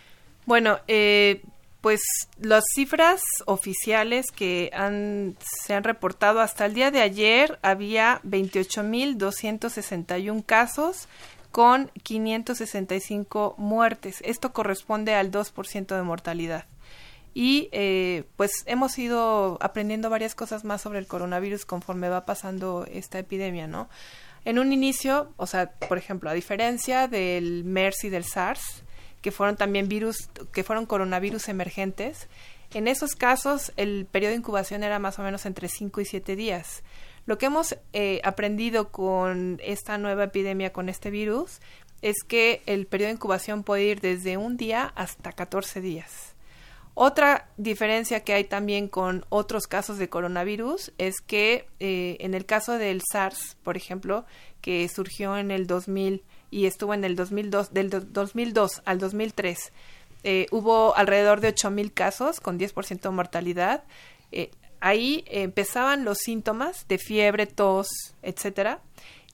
Bueno, 0.45 0.77
eh, 0.87 1.41
pues 1.83 2.01
las 2.39 2.63
cifras 2.73 3.21
oficiales 3.45 4.31
que 4.31 4.71
han, 4.73 5.35
se 5.41 5.73
han 5.73 5.83
reportado 5.83 6.39
hasta 6.39 6.65
el 6.65 6.73
día 6.73 6.91
de 6.91 7.01
ayer 7.01 7.59
había 7.61 8.21
28.261 8.23 10.45
casos 10.45 11.09
con 11.51 11.91
565 12.01 13.55
muertes. 13.57 14.21
Esto 14.23 14.53
corresponde 14.53 15.13
al 15.13 15.29
2% 15.29 15.93
de 15.93 16.03
mortalidad. 16.03 16.63
Y 17.33 17.67
eh, 17.73 18.23
pues 18.37 18.63
hemos 18.65 18.97
ido 18.97 19.57
aprendiendo 19.59 20.09
varias 20.09 20.35
cosas 20.35 20.63
más 20.63 20.81
sobre 20.81 20.99
el 20.99 21.07
coronavirus 21.07 21.65
conforme 21.65 22.07
va 22.07 22.25
pasando 22.25 22.87
esta 22.89 23.19
epidemia, 23.19 23.67
¿no? 23.67 23.89
En 24.45 24.57
un 24.57 24.71
inicio, 24.71 25.33
o 25.35 25.47
sea, 25.47 25.73
por 25.89 25.97
ejemplo, 25.97 26.29
a 26.29 26.33
diferencia 26.33 27.09
del 27.09 27.65
MERS 27.65 28.05
y 28.05 28.09
del 28.09 28.23
SARS, 28.23 28.85
que 29.23 29.31
fueron 29.31 29.55
también 29.55 29.87
virus, 29.87 30.29
que 30.51 30.63
fueron 30.63 30.85
coronavirus 30.85 31.47
emergentes. 31.47 32.27
En 32.73 32.87
esos 32.87 33.15
casos, 33.15 33.71
el 33.77 34.05
periodo 34.05 34.31
de 34.31 34.37
incubación 34.37 34.83
era 34.83 34.99
más 34.99 35.17
o 35.17 35.23
menos 35.23 35.45
entre 35.47 35.69
5 35.69 36.01
y 36.01 36.05
7 36.05 36.35
días. 36.35 36.83
Lo 37.25 37.37
que 37.37 37.45
hemos 37.45 37.77
eh, 37.93 38.19
aprendido 38.25 38.91
con 38.91 39.61
esta 39.63 39.97
nueva 39.97 40.25
epidemia, 40.25 40.73
con 40.73 40.89
este 40.89 41.09
virus, 41.09 41.61
es 42.01 42.17
que 42.27 42.61
el 42.65 42.85
periodo 42.85 43.07
de 43.07 43.13
incubación 43.13 43.63
puede 43.63 43.85
ir 43.85 44.01
desde 44.01 44.35
un 44.35 44.57
día 44.57 44.91
hasta 44.95 45.31
14 45.31 45.79
días. 45.79 46.35
Otra 46.95 47.47
diferencia 47.55 48.25
que 48.25 48.33
hay 48.33 48.43
también 48.43 48.89
con 48.89 49.25
otros 49.29 49.67
casos 49.67 49.97
de 49.97 50.09
coronavirus 50.09 50.91
es 50.97 51.21
que 51.25 51.65
eh, 51.79 52.17
en 52.19 52.33
el 52.33 52.45
caso 52.45 52.77
del 52.77 53.01
SARS, 53.09 53.55
por 53.63 53.77
ejemplo, 53.77 54.25
que 54.59 54.87
surgió 54.89 55.37
en 55.37 55.49
el 55.49 55.65
2000 55.65 56.23
y 56.53 56.67
estuvo 56.67 56.93
en 56.93 57.03
el 57.03 57.15
2002, 57.15 57.73
del 57.73 57.89
2002 57.89 58.83
al 58.85 58.99
2003. 58.99 59.71
Eh, 60.23 60.45
hubo 60.51 60.95
alrededor 60.95 61.41
de 61.41 61.53
8.000 61.53 61.93
casos 61.93 62.39
con 62.39 62.59
10% 62.59 63.01
de 63.01 63.09
mortalidad. 63.09 63.83
Eh, 64.31 64.51
ahí 64.79 65.25
empezaban 65.27 66.05
los 66.05 66.19
síntomas 66.19 66.87
de 66.87 66.99
fiebre, 66.99 67.47
tos, 67.47 67.87
etcétera, 68.21 68.79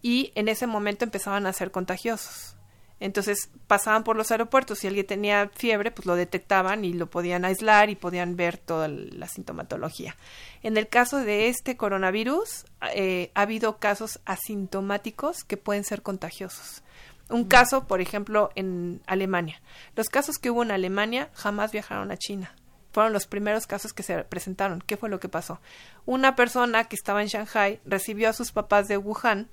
y 0.02 0.32
en 0.36 0.48
ese 0.48 0.66
momento 0.66 1.04
empezaban 1.04 1.46
a 1.46 1.54
ser 1.54 1.72
contagiosos. 1.72 2.56
Entonces 3.02 3.50
pasaban 3.68 4.04
por 4.04 4.16
los 4.16 4.32
aeropuertos, 4.32 4.80
si 4.80 4.88
alguien 4.88 5.06
tenía 5.06 5.50
fiebre, 5.56 5.92
pues 5.92 6.06
lo 6.06 6.16
detectaban 6.16 6.84
y 6.84 6.94
lo 6.94 7.10
podían 7.10 7.46
aislar 7.46 7.90
y 7.90 7.96
podían 7.96 8.36
ver 8.36 8.58
toda 8.58 8.88
la 8.88 9.28
sintomatología. 9.28 10.16
En 10.64 10.76
el 10.76 10.88
caso 10.88 11.18
de 11.18 11.48
este 11.48 11.78
coronavirus, 11.78 12.66
eh, 12.94 13.32
ha 13.36 13.42
habido 13.42 13.78
casos 13.78 14.20
asintomáticos 14.26 15.44
que 15.44 15.56
pueden 15.56 15.86
ser 15.86 16.02
contagiosos. 16.02 16.84
Un 17.30 17.44
caso, 17.46 17.86
por 17.86 18.02
ejemplo, 18.02 18.50
en 18.56 19.02
Alemania. 19.06 19.62
Los 19.96 20.10
casos 20.10 20.38
que 20.40 20.50
hubo 20.50 20.64
en 20.64 20.72
Alemania 20.72 21.30
jamás 21.34 21.72
viajaron 21.72 22.12
a 22.12 22.18
China. 22.18 22.56
Fueron 22.92 23.14
los 23.14 23.28
primeros 23.28 23.68
casos 23.68 23.94
que 23.94 24.02
se 24.02 24.24
presentaron. 24.24 24.82
¿Qué 24.82 24.98
fue 24.98 25.10
lo 25.10 25.20
que 25.20 25.30
pasó? 25.30 25.60
Una 26.06 26.36
persona 26.36 26.86
que 26.86 26.96
estaba 26.96 27.22
en 27.22 27.28
Shanghai 27.28 27.80
recibió 27.86 28.30
a 28.30 28.34
sus 28.34 28.52
papás 28.52 28.88
de 28.88 28.98
Wuhan, 28.98 29.48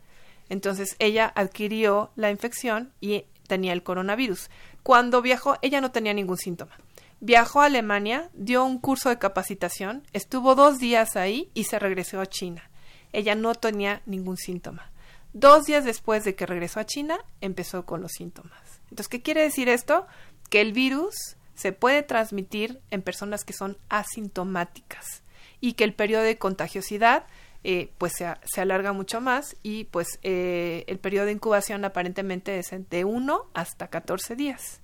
entonces 0.49 0.97
ella 0.99 1.31
adquirió 1.35 2.11
la 2.17 2.31
infección 2.31 2.93
y 3.01 3.25
tenía 3.47 3.75
el 3.75 3.83
coronavirus. 3.83 4.49
Cuando 4.83 5.21
viajó, 5.21 5.59
ella 5.61 5.83
no 5.83 5.91
tenía 5.91 6.15
ningún 6.15 6.39
síntoma. 6.39 6.79
Viajó 7.21 7.61
a 7.61 7.67
Alemania, 7.67 8.31
dio 8.35 8.65
un 8.65 8.79
curso 8.79 9.09
de 9.09 9.19
capacitación, 9.19 10.03
estuvo 10.13 10.55
dos 10.55 10.79
días 10.79 11.17
ahí 11.17 11.51
y 11.55 11.65
se 11.65 11.79
regresó 11.79 12.21
a 12.21 12.27
China. 12.27 12.71
Ella 13.13 13.35
no 13.35 13.55
tenía 13.55 14.03
ningún 14.07 14.37
síntoma. 14.37 14.91
Dos 15.39 15.67
días 15.67 15.85
después 15.85 16.25
de 16.25 16.35
que 16.35 16.47
regresó 16.47 16.81
a 16.81 16.87
China, 16.87 17.19
empezó 17.43 17.85
con 17.85 18.01
los 18.01 18.13
síntomas. 18.13 18.81
Entonces, 18.85 19.09
¿qué 19.09 19.21
quiere 19.21 19.43
decir 19.43 19.69
esto? 19.69 20.07
Que 20.49 20.63
el 20.63 20.73
virus 20.73 21.37
se 21.55 21.73
puede 21.73 22.03
transmitir 22.03 22.81
en 22.91 23.03
personas 23.03 23.45
que 23.45 23.53
son 23.53 23.77
asintomáticas 23.91 25.23
y 25.61 25.75
que 25.75 25.85
el 25.85 25.93
periodo 25.93 26.23
de 26.23 26.39
contagiosidad 26.39 27.27
eh, 27.65 27.91
pues 27.99 28.15
se, 28.15 28.61
alarga 28.63 28.95
mucho 28.95 29.21
más 29.21 29.57
y 29.63 29.85
pues 29.85 30.07
eh, 30.23 30.85
el 30.87 30.99
periodo 30.99 31.27
de 31.27 31.33
incubación 31.33 31.85
aparentemente 31.85 32.59
es 32.59 32.71
de 32.89 33.05
1 33.05 33.51
hasta 33.53 33.89
14 33.89 34.37
días. 34.37 34.81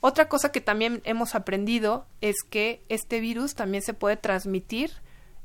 Otra 0.00 0.28
cosa 0.28 0.50
que 0.50 0.60
también 0.60 1.02
hemos 1.04 1.36
aprendido 1.36 2.04
es 2.20 2.34
que 2.50 2.82
este 2.88 3.20
virus 3.20 3.54
también 3.54 3.84
se 3.84 3.94
puede 3.94 4.16
transmitir 4.16 4.90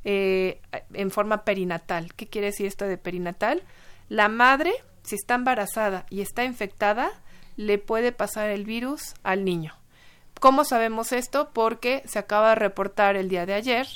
eh, 0.05 0.59
en 0.93 1.11
forma 1.11 1.45
perinatal. 1.45 2.15
¿Qué 2.15 2.25
quiere 2.25 2.47
decir 2.47 2.65
esto 2.65 2.85
de 2.85 2.97
perinatal? 2.97 3.61
La 4.09 4.27
madre, 4.27 4.73
si 5.03 5.15
está 5.15 5.35
embarazada 5.35 6.05
y 6.09 6.21
está 6.21 6.43
infectada, 6.43 7.11
le 7.55 7.77
puede 7.77 8.11
pasar 8.11 8.49
el 8.49 8.65
virus 8.65 9.13
al 9.23 9.45
niño. 9.45 9.75
¿Cómo 10.39 10.63
sabemos 10.63 11.11
esto? 11.11 11.51
Porque 11.53 12.03
se 12.05 12.19
acaba 12.19 12.49
de 12.49 12.55
reportar 12.55 13.15
el 13.15 13.29
día 13.29 13.45
de 13.45 13.53
ayer 13.53 13.87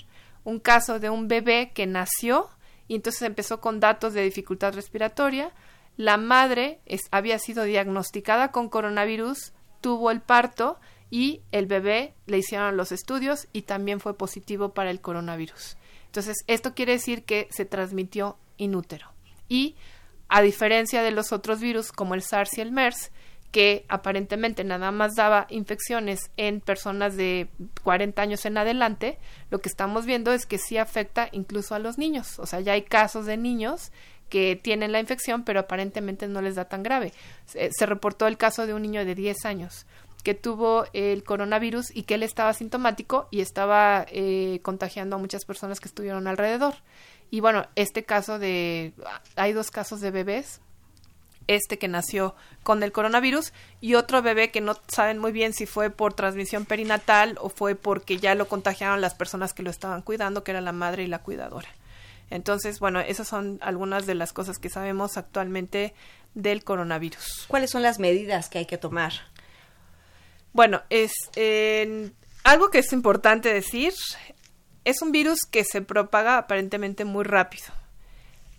un 0.43 0.59
caso 0.59 0.99
de 0.99 1.09
un 1.09 1.28
bebé 1.28 1.72
que 1.74 1.88
nació 1.88 2.49
y 2.88 2.95
entonces 2.95 3.22
empezó 3.24 3.61
con 3.61 3.80
datos 3.80 4.14
de 4.14 4.24
dificultad 4.24 4.74
respiratoria. 4.74 5.51
La 5.95 6.18
madre 6.18 6.80
había 7.11 7.39
sido 7.39 7.64
diagnosticada 7.64 8.51
con 8.51 8.70
coronavirus, 8.70 9.53
tuvo 9.82 10.11
el 10.11 10.22
parto 10.22 10.80
y 11.09 11.41
el 11.51 11.68
bebé 11.68 12.16
le 12.26 12.39
hicieron 12.39 12.76
los 12.76 12.91
estudios 12.91 13.47
y 13.53 13.64
también 13.64 13.99
fue 13.99 14.18
positivo 14.18 14.74
para 14.74 14.91
el 14.91 15.01
coronavirus. 15.01 15.78
Entonces, 16.07 16.38
esto 16.47 16.74
quiere 16.74 16.93
decir 16.93 17.24
que 17.24 17.47
se 17.51 17.66
transmitió 17.66 18.38
inútero. 18.57 19.07
Y 19.49 19.76
a 20.30 20.41
diferencia 20.41 21.03
de 21.03 21.11
los 21.11 21.32
otros 21.32 21.59
virus 21.59 21.91
como 21.91 22.15
el 22.15 22.21
SARS 22.21 22.57
y 22.57 22.61
el 22.61 22.71
MERS, 22.71 23.11
que 23.51 23.86
aparentemente 23.88 24.63
nada 24.63 24.91
más 24.91 25.13
daba 25.15 25.45
infecciones 25.49 26.32
en 26.38 26.59
personas 26.59 27.15
de 27.15 27.49
40 27.84 28.19
años 28.19 28.45
en 28.45 28.57
adelante, 28.57 29.19
lo 29.51 29.59
que 29.59 29.69
estamos 29.69 30.07
viendo 30.07 30.34
es 30.34 30.47
que 30.47 30.57
sí 30.57 30.80
afecta 30.80 31.30
incluso 31.32 31.76
a 31.76 31.80
los 31.80 31.99
niños. 31.99 32.39
O 32.39 32.47
sea, 32.47 32.61
ya 32.61 32.74
hay 32.74 32.82
casos 32.82 33.28
de 33.28 33.38
niños 33.38 33.91
que 34.30 34.55
tienen 34.55 34.91
la 34.91 34.99
infección, 34.99 35.43
pero 35.43 35.59
aparentemente 35.59 36.28
no 36.28 36.41
les 36.41 36.55
da 36.55 36.65
tan 36.65 36.82
grave. 36.82 37.13
Se, 37.45 37.69
se 37.71 37.86
reportó 37.86 38.26
el 38.26 38.38
caso 38.38 38.65
de 38.65 38.74
un 38.74 38.82
niño 38.82 39.05
de 39.05 39.13
10 39.13 39.45
años 39.45 39.86
que 40.24 40.34
tuvo 40.34 40.86
el 40.93 41.24
coronavirus 41.24 41.95
y 41.95 42.03
que 42.03 42.15
él 42.15 42.24
estaba 42.24 42.53
sintomático 42.53 43.28
y 43.30 43.41
estaba 43.41 44.05
eh, 44.09 44.59
contagiando 44.63 45.17
a 45.17 45.19
muchas 45.19 45.45
personas 45.45 45.80
que 45.80 45.89
estuvieron 45.89 46.28
alrededor. 46.28 46.76
Y 47.34 47.39
bueno, 47.39 47.65
este 47.75 48.03
caso 48.03 48.38
de... 48.38 48.93
Hay 49.36 49.53
dos 49.53 49.71
casos 49.71 50.01
de 50.01 50.11
bebés 50.11 50.61
este 51.47 51.79
que 51.79 51.88
nació 51.88 52.36
con 52.61 52.84
el 52.84 52.91
coronavirus 52.91 53.53
y 53.81 53.95
otro 53.95 54.21
bebé 54.21 54.51
que 54.51 54.61
no 54.61 54.77
saben 54.88 55.17
muy 55.17 55.31
bien 55.31 55.51
si 55.51 55.65
fue 55.65 55.89
por 55.89 56.13
transmisión 56.13 56.65
perinatal 56.65 57.39
o 57.41 57.49
fue 57.49 57.73
porque 57.73 58.17
ya 58.17 58.36
lo 58.36 58.47
contagiaron 58.47 59.01
las 59.01 59.15
personas 59.15 59.55
que 59.55 59.63
lo 59.63 59.71
estaban 59.71 60.03
cuidando, 60.03 60.43
que 60.43 60.51
era 60.51 60.61
la 60.61 60.73
madre 60.73 61.05
y 61.05 61.07
la 61.07 61.23
cuidadora. 61.23 61.69
Entonces, 62.29 62.79
bueno, 62.79 62.99
esas 62.99 63.29
son 63.29 63.57
algunas 63.63 64.05
de 64.05 64.13
las 64.13 64.31
cosas 64.31 64.59
que 64.59 64.69
sabemos 64.69 65.17
actualmente 65.17 65.95
del 66.36 66.63
coronavirus. 66.63 67.45
¿Cuáles 67.47 67.71
son 67.71 67.81
las 67.81 67.97
medidas 67.97 68.47
que 68.47 68.59
hay 68.59 68.67
que 68.67 68.77
tomar? 68.77 69.13
Bueno, 70.53 70.84
es 70.91 71.13
algo 72.43 72.69
que 72.69 72.77
es 72.77 72.93
importante 72.93 73.51
decir, 73.51 73.91
es 74.86 75.01
un 75.01 75.11
virus 75.11 75.39
que 75.49 75.63
se 75.63 75.81
propaga 75.81 76.38
aparentemente 76.38 77.05
muy 77.05 77.23
rápido. 77.23 77.65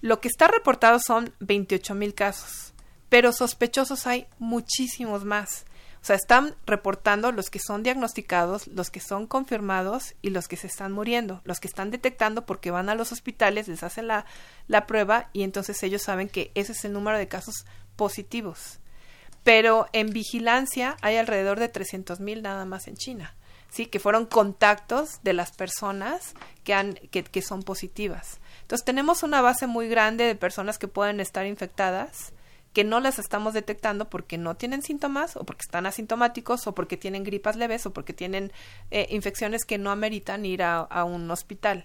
Lo 0.00 0.20
que 0.20 0.28
está 0.28 0.48
reportado 0.48 0.98
son 0.98 1.34
28 1.40 1.94
mil 1.94 2.14
casos, 2.14 2.74
pero 3.08 3.32
sospechosos 3.32 4.06
hay 4.06 4.26
muchísimos 4.38 5.24
más. 5.24 5.64
O 6.02 6.06
sea, 6.06 6.16
están 6.16 6.54
reportando 6.66 7.32
los 7.32 7.48
que 7.48 7.58
son 7.58 7.82
diagnosticados, 7.82 8.66
los 8.66 8.90
que 8.90 9.00
son 9.00 9.26
confirmados 9.26 10.14
y 10.20 10.30
los 10.30 10.48
que 10.48 10.56
se 10.58 10.66
están 10.66 10.92
muriendo, 10.92 11.40
los 11.44 11.60
que 11.60 11.68
están 11.68 11.90
detectando 11.90 12.44
porque 12.44 12.70
van 12.70 12.90
a 12.90 12.94
los 12.94 13.10
hospitales, 13.12 13.68
les 13.68 13.82
hacen 13.82 14.08
la, 14.08 14.26
la 14.68 14.86
prueba 14.86 15.30
y 15.32 15.42
entonces 15.44 15.82
ellos 15.82 16.02
saben 16.02 16.28
que 16.28 16.50
ese 16.54 16.72
es 16.72 16.84
el 16.84 16.92
número 16.92 17.16
de 17.16 17.28
casos 17.28 17.64
positivos 17.96 18.80
pero 19.44 19.86
en 19.92 20.10
vigilancia 20.10 20.96
hay 21.02 21.16
alrededor 21.16 21.60
de 21.60 21.68
300 21.68 22.18
mil 22.18 22.42
nada 22.42 22.64
más 22.64 22.88
en 22.88 22.96
China, 22.96 23.36
sí, 23.74 23.86
que 23.86 23.98
fueron 23.98 24.26
contactos 24.26 25.20
de 25.24 25.32
las 25.32 25.50
personas 25.50 26.34
que, 26.62 26.74
han, 26.74 26.94
que, 26.94 27.42
son 27.42 27.64
positivas. 27.64 28.40
Entonces 28.62 28.84
tenemos 28.84 29.24
una 29.24 29.40
base 29.40 29.66
muy 29.66 29.88
grande 29.88 30.24
de 30.24 30.36
personas 30.36 30.78
que 30.78 30.86
pueden 30.86 31.18
estar 31.18 31.44
infectadas, 31.44 32.32
que 32.72 32.84
no 32.84 33.00
las 33.00 33.18
estamos 33.18 33.52
detectando 33.52 34.08
porque 34.08 34.38
no 34.38 34.54
tienen 34.54 34.82
síntomas 34.82 35.36
o 35.36 35.42
porque 35.42 35.62
están 35.62 35.86
asintomáticos 35.86 36.68
o 36.68 36.74
porque 36.74 36.96
tienen 36.96 37.24
gripas 37.24 37.56
leves 37.56 37.84
o 37.86 37.92
porque 37.92 38.12
tienen 38.12 38.52
eh, 38.92 39.08
infecciones 39.10 39.64
que 39.64 39.76
no 39.76 39.90
ameritan 39.90 40.46
ir 40.46 40.62
a, 40.62 40.78
a 40.78 41.02
un 41.02 41.28
hospital. 41.32 41.84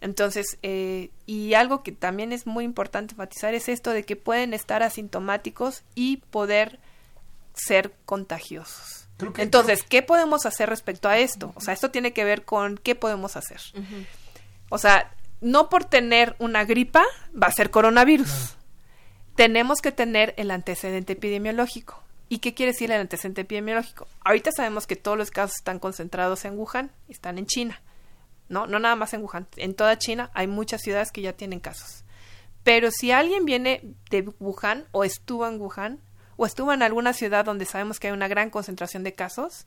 Entonces, 0.00 0.58
eh, 0.62 1.10
y 1.26 1.54
algo 1.54 1.84
que 1.84 1.92
también 1.92 2.32
es 2.32 2.46
muy 2.46 2.64
importante 2.64 3.14
enfatizar 3.14 3.54
es 3.54 3.68
esto 3.68 3.90
de 3.90 4.02
que 4.02 4.16
pueden 4.16 4.54
estar 4.54 4.82
asintomáticos 4.82 5.84
y 5.94 6.18
poder 6.18 6.80
ser 7.54 7.92
contagiosos. 8.04 9.07
Entonces, 9.38 9.82
¿qué 9.82 10.02
podemos 10.02 10.46
hacer 10.46 10.68
respecto 10.68 11.08
a 11.08 11.18
esto? 11.18 11.52
O 11.56 11.60
sea, 11.60 11.74
esto 11.74 11.90
tiene 11.90 12.12
que 12.12 12.24
ver 12.24 12.44
con 12.44 12.78
qué 12.78 12.94
podemos 12.94 13.36
hacer. 13.36 13.60
O 14.68 14.78
sea, 14.78 15.12
no 15.40 15.68
por 15.68 15.84
tener 15.84 16.36
una 16.38 16.64
gripa 16.64 17.04
va 17.40 17.48
a 17.48 17.52
ser 17.52 17.70
coronavirus. 17.70 18.56
Tenemos 19.34 19.80
que 19.80 19.92
tener 19.92 20.34
el 20.36 20.50
antecedente 20.50 21.14
epidemiológico. 21.14 22.02
¿Y 22.28 22.38
qué 22.38 22.54
quiere 22.54 22.72
decir 22.72 22.90
el 22.90 23.00
antecedente 23.00 23.40
epidemiológico? 23.42 24.06
Ahorita 24.20 24.50
sabemos 24.52 24.86
que 24.86 24.96
todos 24.96 25.16
los 25.16 25.30
casos 25.30 25.56
están 25.56 25.78
concentrados 25.78 26.44
en 26.44 26.58
Wuhan, 26.58 26.90
están 27.08 27.38
en 27.38 27.46
China. 27.46 27.80
No, 28.48 28.66
no 28.66 28.78
nada 28.78 28.96
más 28.96 29.14
en 29.14 29.22
Wuhan. 29.22 29.46
En 29.56 29.74
toda 29.74 29.98
China 29.98 30.30
hay 30.34 30.46
muchas 30.46 30.82
ciudades 30.82 31.10
que 31.10 31.22
ya 31.22 31.32
tienen 31.32 31.60
casos. 31.60 32.04
Pero 32.64 32.90
si 32.90 33.12
alguien 33.12 33.44
viene 33.44 33.94
de 34.10 34.28
Wuhan 34.38 34.86
o 34.92 35.04
estuvo 35.04 35.46
en 35.46 35.60
Wuhan, 35.60 36.00
o 36.38 36.46
estuvo 36.46 36.72
en 36.72 36.82
alguna 36.82 37.12
ciudad 37.12 37.44
donde 37.44 37.66
sabemos 37.66 38.00
que 38.00 38.06
hay 38.06 38.14
una 38.14 38.28
gran 38.28 38.48
concentración 38.48 39.02
de 39.02 39.12
casos, 39.12 39.66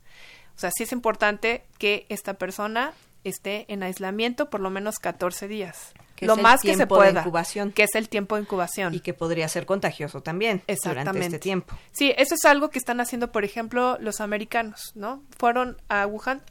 o 0.56 0.58
sea, 0.58 0.70
sí 0.74 0.82
es 0.82 0.92
importante 0.92 1.64
que 1.78 2.06
esta 2.08 2.34
persona 2.34 2.92
esté 3.24 3.66
en 3.68 3.82
aislamiento 3.82 4.50
por 4.50 4.60
lo 4.60 4.70
menos 4.70 4.96
14 4.98 5.46
días. 5.46 5.92
lo 6.20 6.36
más 6.36 6.62
que 6.62 6.74
se 6.74 6.86
pueda. 6.86 7.20
incubación. 7.20 7.72
Que 7.72 7.84
es 7.84 7.94
el 7.94 8.08
tiempo 8.08 8.36
de 8.36 8.42
incubación. 8.42 8.94
Y 8.94 9.00
que 9.00 9.12
podría 9.12 9.48
ser 9.48 9.66
contagioso 9.66 10.22
también 10.22 10.62
durante 10.84 11.20
este 11.20 11.38
tiempo. 11.38 11.76
Sí, 11.92 12.12
eso 12.16 12.34
es 12.34 12.44
algo 12.44 12.70
que 12.70 12.78
están 12.78 13.00
haciendo, 13.00 13.32
por 13.32 13.44
ejemplo, 13.44 13.98
los 14.00 14.20
americanos, 14.20 14.92
¿no? 14.94 15.22
Fueron 15.38 15.80
a 15.88 16.06
Wuhan, 16.06 16.42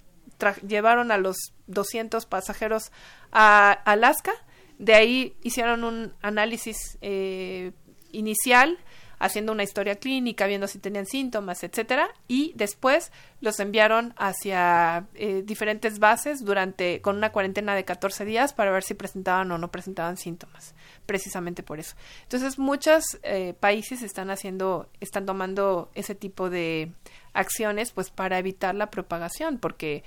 llevaron 0.68 1.12
a 1.12 1.18
los 1.18 1.38
200 1.68 2.26
pasajeros 2.26 2.92
a 3.32 3.72
Alaska, 3.72 4.34
de 4.78 4.96
ahí 4.96 5.38
hicieron 5.42 5.84
un 5.84 6.14
análisis 6.22 6.98
eh, 7.02 7.72
inicial, 8.12 8.78
haciendo 9.22 9.52
una 9.52 9.64
historia 9.64 9.96
clínica, 9.96 10.48
viendo 10.48 10.68
si 10.68 10.80
tenían 10.80 11.06
síntomas, 11.06 11.64
etcétera, 11.64 12.10
y 12.28 12.54
después 12.56 13.12
los 13.40 13.60
enviaron 13.60 14.14
hacia 14.18 15.06
eh, 15.14 15.44
diferentes 15.46 16.00
bases 16.00 16.44
durante 16.44 17.02
con 17.02 17.18
una 17.18 17.32
cuarentena 17.32 17.76
de 17.76 17.86
14 17.86 18.26
días 18.26 18.54
para 18.54 18.72
ver 18.72 18.84
si 18.84 18.96
presentaban 18.96 19.52
o 19.52 19.60
no 19.60 19.70
presentaban 19.70 20.18
síntomas, 20.18 20.74
precisamente 21.06 21.62
por 21.62 21.80
eso. 21.80 21.96
Entonces, 22.24 22.58
muchos 22.58 23.20
eh, 23.22 23.54
países 23.60 24.02
están 24.02 24.32
haciendo, 24.32 24.90
están 25.00 25.28
tomando 25.28 25.92
ese 25.94 26.16
tipo 26.16 26.50
de 26.50 26.92
acciones, 27.34 27.92
pues 27.92 28.10
para 28.10 28.40
evitar 28.40 28.74
la 28.74 28.90
propagación, 28.90 29.60
porque 29.60 30.04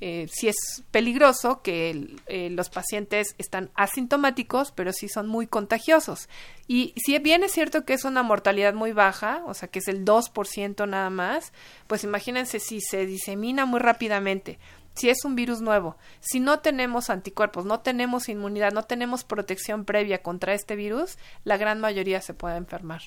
eh, 0.00 0.28
es 0.42 0.84
peligroso 0.90 1.62
que 1.62 2.16
eh, 2.26 2.50
los 2.50 2.70
pacientes 2.70 3.34
están 3.38 3.70
asintomáticos, 3.74 4.72
pero 4.72 4.92
sí 4.92 5.08
son 5.08 5.28
muy 5.28 5.46
contagiosos. 5.46 6.28
Y 6.66 6.94
si 6.96 7.18
bien 7.18 7.42
es 7.42 7.52
cierto 7.52 7.84
que 7.84 7.94
es 7.94 8.04
una 8.04 8.22
mortalidad 8.22 8.74
muy 8.74 8.92
baja, 8.92 9.42
o 9.46 9.54
sea 9.54 9.68
que 9.68 9.80
es 9.80 9.88
el 9.88 10.04
2% 10.04 10.88
nada 10.88 11.10
más, 11.10 11.52
pues 11.86 12.04
imagínense 12.04 12.60
si 12.60 12.80
se 12.80 13.06
disemina 13.06 13.66
muy 13.66 13.80
rápidamente, 13.80 14.58
si 14.94 15.08
es 15.10 15.24
un 15.24 15.34
virus 15.34 15.60
nuevo, 15.60 15.96
si 16.20 16.40
no 16.40 16.60
tenemos 16.60 17.10
anticuerpos, 17.10 17.64
no 17.64 17.80
tenemos 17.80 18.28
inmunidad, 18.28 18.72
no 18.72 18.82
tenemos 18.82 19.24
protección 19.24 19.84
previa 19.84 20.22
contra 20.22 20.54
este 20.54 20.76
virus, 20.76 21.18
la 21.44 21.56
gran 21.56 21.80
mayoría 21.80 22.20
se 22.20 22.34
puede 22.34 22.56
enfermar. 22.56 23.02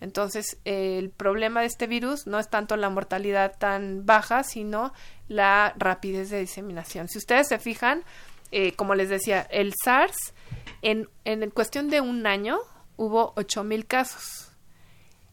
Entonces, 0.00 0.58
el 0.64 1.10
problema 1.10 1.60
de 1.60 1.66
este 1.66 1.86
virus 1.86 2.26
no 2.26 2.38
es 2.38 2.48
tanto 2.48 2.76
la 2.76 2.88
mortalidad 2.88 3.56
tan 3.58 4.06
baja, 4.06 4.42
sino 4.42 4.92
la 5.28 5.74
rapidez 5.76 6.30
de 6.30 6.40
diseminación. 6.40 7.08
Si 7.08 7.18
ustedes 7.18 7.48
se 7.48 7.58
fijan, 7.58 8.02
eh, 8.50 8.72
como 8.72 8.94
les 8.94 9.08
decía, 9.08 9.42
el 9.50 9.74
SARS, 9.84 10.34
en, 10.82 11.08
en 11.24 11.50
cuestión 11.50 11.90
de 11.90 12.00
un 12.00 12.26
año, 12.26 12.58
hubo 12.96 13.34
8.000 13.34 13.86
casos. 13.86 14.48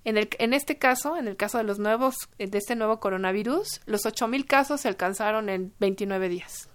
En, 0.03 0.17
el, 0.17 0.29
en 0.39 0.53
este 0.53 0.77
caso, 0.77 1.17
en 1.17 1.27
el 1.27 1.35
caso 1.35 1.57
de 1.57 1.63
los 1.63 1.79
nuevos, 1.79 2.15
de 2.37 2.57
este 2.57 2.75
nuevo 2.75 2.99
coronavirus, 2.99 3.81
los 3.85 4.05
8.000 4.05 4.45
casos 4.45 4.81
se 4.81 4.87
alcanzaron 4.87 5.49
en 5.49 5.73
29 5.79 6.29
días 6.29 6.69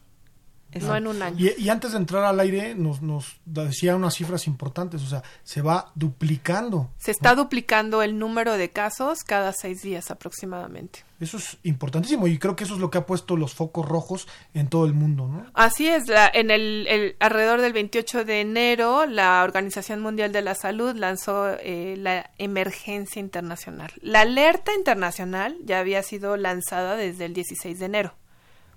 no 0.81 0.97
en 0.97 1.07
un 1.07 1.23
año. 1.23 1.37
Y, 1.59 1.69
antes 1.69 1.93
de 1.93 1.99
entrar 1.99 2.25
al 2.25 2.41
aire 2.41 2.75
nos, 2.75 3.03
nos 3.03 3.37
decía 3.45 3.97
unas 3.97 4.15
cifras 4.15 4.47
importantes, 4.47 5.03
o 5.03 5.07
sea, 5.07 5.23
se 5.43 5.63
va 5.63 5.93
duplicando. 5.95 6.91
Se 6.99 7.11
está 7.11 7.35
duplicando 7.35 8.03
el 8.03 8.19
número 8.19 8.57
de 8.57 8.71
casos 8.71 9.25
cada 9.25 9.53
seis 9.53 9.83
días 9.83 10.11
aproximadamente. 10.11 11.05
Eso 11.23 11.37
es 11.37 11.57
importantísimo 11.63 12.27
y 12.27 12.37
creo 12.37 12.57
que 12.57 12.65
eso 12.65 12.75
es 12.75 12.81
lo 12.81 12.91
que 12.91 12.99
ha 12.99 13.07
puesto 13.07 13.37
los 13.37 13.55
focos 13.55 13.89
rojos 13.89 14.27
en 14.55 14.69
todo 14.69 14.87
el 14.87 14.93
mundo, 14.93 15.29
¿no? 15.29 15.47
Así 15.55 15.89
es, 15.89 16.05
en 16.33 16.51
el, 16.51 17.15
alrededor 17.21 17.61
del 17.61 17.73
28 17.73 18.25
de 18.25 18.41
enero 18.41 19.07
la 19.07 19.45
Organización 19.45 20.01
Mundial 20.01 20.33
de 20.33 20.43
la 20.43 20.57
Salud 20.57 20.97
lanzó 20.97 21.51
eh, 21.61 21.95
la 21.97 22.31
emergencia 22.39 23.21
internacional. 23.21 23.93
La 24.01 24.23
alerta 24.23 24.75
internacional 24.75 25.57
ya 25.65 25.79
había 25.79 26.03
sido 26.03 26.37
lanzada 26.37 26.97
desde 26.97 27.27
el 27.27 27.35
16 27.35 27.79
de 27.79 27.85
enero. 27.85 28.15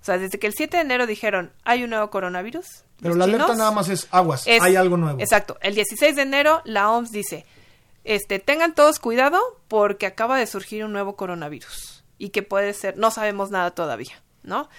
O 0.06 0.12
sea, 0.14 0.20
desde 0.20 0.38
que 0.38 0.46
el 0.46 0.54
7 0.54 0.78
de 0.78 0.84
enero 0.84 1.08
dijeron, 1.08 1.52
hay 1.64 1.84
un 1.84 1.90
nuevo 1.90 2.12
coronavirus. 2.12 2.84
Pero 3.02 3.16
la 3.16 3.24
alerta 3.24 3.56
nada 3.56 3.72
más 3.72 3.90
es 3.90 4.08
aguas, 4.12 4.46
hay 4.46 4.76
algo 4.76 4.98
nuevo. 4.98 5.20
Exacto. 5.20 5.58
El 5.62 5.74
16 5.74 6.16
de 6.16 6.22
enero 6.22 6.62
la 6.64 6.92
OMS 6.92 7.12
dice, 7.12 7.44
este, 8.04 8.38
tengan 8.38 8.76
todos 8.76 9.00
cuidado 9.00 9.40
porque 9.68 10.06
acaba 10.06 10.38
de 10.38 10.46
surgir 10.46 10.86
un 10.86 10.94
nuevo 10.94 11.16
coronavirus 11.16 12.04
y 12.20 12.30
que 12.30 12.44
puede 12.44 12.76
ser, 12.76 13.00
no 13.00 13.10
sabemos 13.10 13.50
nada 13.50 13.72
todavía, 13.72 14.22
¿no? 14.44 14.70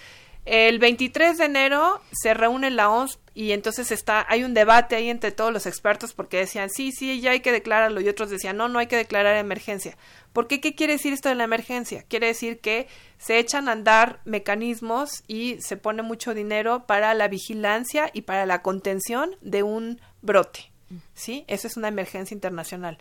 El 0.46 0.78
23 0.78 1.38
de 1.38 1.44
enero 1.44 2.00
se 2.12 2.32
reúne 2.32 2.70
la 2.70 2.88
OMS 2.88 3.18
y 3.34 3.50
entonces 3.50 3.90
está, 3.90 4.24
hay 4.28 4.44
un 4.44 4.54
debate 4.54 4.94
ahí 4.94 5.10
entre 5.10 5.32
todos 5.32 5.52
los 5.52 5.66
expertos 5.66 6.14
porque 6.14 6.38
decían, 6.38 6.70
sí, 6.70 6.92
sí, 6.92 7.20
ya 7.20 7.32
hay 7.32 7.40
que 7.40 7.50
declararlo 7.50 8.00
y 8.00 8.08
otros 8.08 8.30
decían, 8.30 8.56
no, 8.56 8.68
no 8.68 8.78
hay 8.78 8.86
que 8.86 8.96
declarar 8.96 9.36
emergencia. 9.36 9.98
¿Por 10.32 10.46
qué? 10.46 10.60
¿Qué 10.60 10.76
quiere 10.76 10.92
decir 10.92 11.12
esto 11.12 11.28
de 11.28 11.34
la 11.34 11.42
emergencia? 11.42 12.04
Quiere 12.04 12.28
decir 12.28 12.60
que 12.60 12.86
se 13.18 13.38
echan 13.38 13.68
a 13.68 13.72
andar 13.72 14.20
mecanismos 14.24 15.24
y 15.26 15.60
se 15.60 15.76
pone 15.76 16.02
mucho 16.02 16.32
dinero 16.32 16.86
para 16.86 17.12
la 17.14 17.26
vigilancia 17.26 18.08
y 18.12 18.22
para 18.22 18.46
la 18.46 18.62
contención 18.62 19.34
de 19.40 19.64
un 19.64 20.00
brote. 20.22 20.70
¿Sí? 21.14 21.44
Esa 21.48 21.66
es 21.66 21.76
una 21.76 21.88
emergencia 21.88 22.34
internacional 22.34 22.98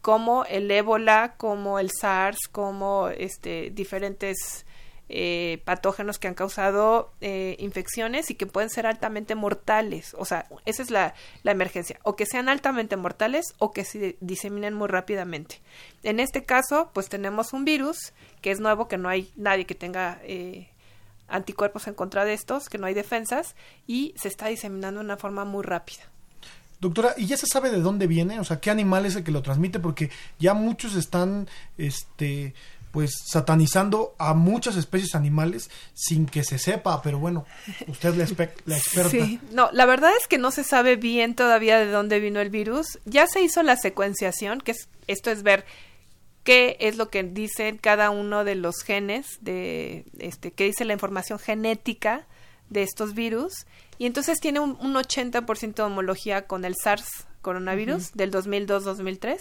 como 0.00 0.44
el 0.46 0.70
ébola, 0.70 1.34
como 1.36 1.78
el 1.78 1.90
SARS, 1.90 2.48
como 2.50 3.08
este, 3.08 3.70
diferentes 3.70 4.64
eh, 5.12 5.60
patógenos 5.64 6.20
que 6.20 6.28
han 6.28 6.34
causado 6.34 7.12
eh, 7.20 7.56
infecciones 7.58 8.30
y 8.30 8.36
que 8.36 8.46
pueden 8.46 8.70
ser 8.70 8.86
altamente 8.86 9.34
mortales. 9.34 10.14
O 10.16 10.24
sea, 10.24 10.46
esa 10.66 10.82
es 10.84 10.90
la, 10.92 11.14
la, 11.42 11.50
emergencia. 11.50 11.98
O 12.04 12.14
que 12.14 12.26
sean 12.26 12.48
altamente 12.48 12.96
mortales 12.96 13.54
o 13.58 13.72
que 13.72 13.84
se 13.84 14.16
diseminen 14.20 14.74
muy 14.74 14.86
rápidamente. 14.86 15.60
En 16.04 16.20
este 16.20 16.44
caso, 16.44 16.90
pues 16.94 17.08
tenemos 17.08 17.52
un 17.52 17.64
virus 17.64 18.12
que 18.40 18.52
es 18.52 18.60
nuevo, 18.60 18.86
que 18.86 18.98
no 18.98 19.08
hay 19.08 19.32
nadie 19.34 19.66
que 19.66 19.74
tenga 19.74 20.20
eh, 20.22 20.68
anticuerpos 21.26 21.88
en 21.88 21.94
contra 21.94 22.24
de 22.24 22.34
estos, 22.34 22.68
que 22.68 22.78
no 22.78 22.86
hay 22.86 22.94
defensas 22.94 23.56
y 23.88 24.14
se 24.16 24.28
está 24.28 24.46
diseminando 24.46 25.00
de 25.00 25.06
una 25.06 25.16
forma 25.16 25.44
muy 25.44 25.64
rápida. 25.64 26.04
Doctora, 26.80 27.14
¿y 27.16 27.26
ya 27.26 27.36
se 27.36 27.48
sabe 27.48 27.70
de 27.70 27.80
dónde 27.80 28.06
viene? 28.06 28.38
O 28.38 28.44
sea, 28.44 28.60
¿qué 28.60 28.70
animal 28.70 29.06
es 29.06 29.16
el 29.16 29.24
que 29.24 29.32
lo 29.32 29.42
transmite? 29.42 29.80
Porque 29.80 30.08
ya 30.38 30.54
muchos 30.54 30.94
están, 30.94 31.48
este, 31.76 32.54
pues 32.90 33.12
satanizando 33.24 34.14
a 34.18 34.34
muchas 34.34 34.76
especies 34.76 35.14
animales 35.14 35.70
sin 35.94 36.26
que 36.26 36.42
se 36.44 36.58
sepa, 36.58 37.00
pero 37.02 37.18
bueno, 37.18 37.46
usted 37.86 38.10
es 38.18 38.36
la, 38.36 38.48
la, 38.64 38.76
experta. 38.76 39.10
Sí, 39.10 39.40
no, 39.52 39.70
la 39.72 39.86
verdad 39.86 40.10
es 40.20 40.26
que 40.26 40.38
no 40.38 40.50
se 40.50 40.64
sabe 40.64 40.96
bien 40.96 41.34
todavía 41.34 41.78
de 41.78 41.90
dónde 41.90 42.20
vino 42.20 42.40
el 42.40 42.50
virus. 42.50 42.98
Ya 43.04 43.26
se 43.26 43.42
hizo 43.42 43.62
la 43.62 43.76
secuenciación, 43.76 44.60
que 44.60 44.72
es, 44.72 44.88
esto 45.06 45.30
es 45.30 45.42
ver 45.42 45.64
qué 46.42 46.76
es 46.80 46.96
lo 46.96 47.10
que 47.10 47.22
dice 47.22 47.78
cada 47.80 48.10
uno 48.10 48.44
de 48.44 48.54
los 48.54 48.82
genes, 48.82 49.38
de 49.40 50.04
este, 50.18 50.50
qué 50.52 50.64
dice 50.64 50.84
la 50.84 50.94
información 50.94 51.38
genética 51.38 52.26
de 52.70 52.82
estos 52.82 53.14
virus, 53.14 53.66
y 53.98 54.06
entonces 54.06 54.40
tiene 54.40 54.60
un, 54.60 54.78
un 54.80 54.94
80% 54.94 55.74
de 55.74 55.82
homología 55.82 56.46
con 56.46 56.64
el 56.64 56.74
SARS 56.74 57.26
coronavirus 57.42 58.12
del 58.12 58.32
2002-2003 58.32 59.40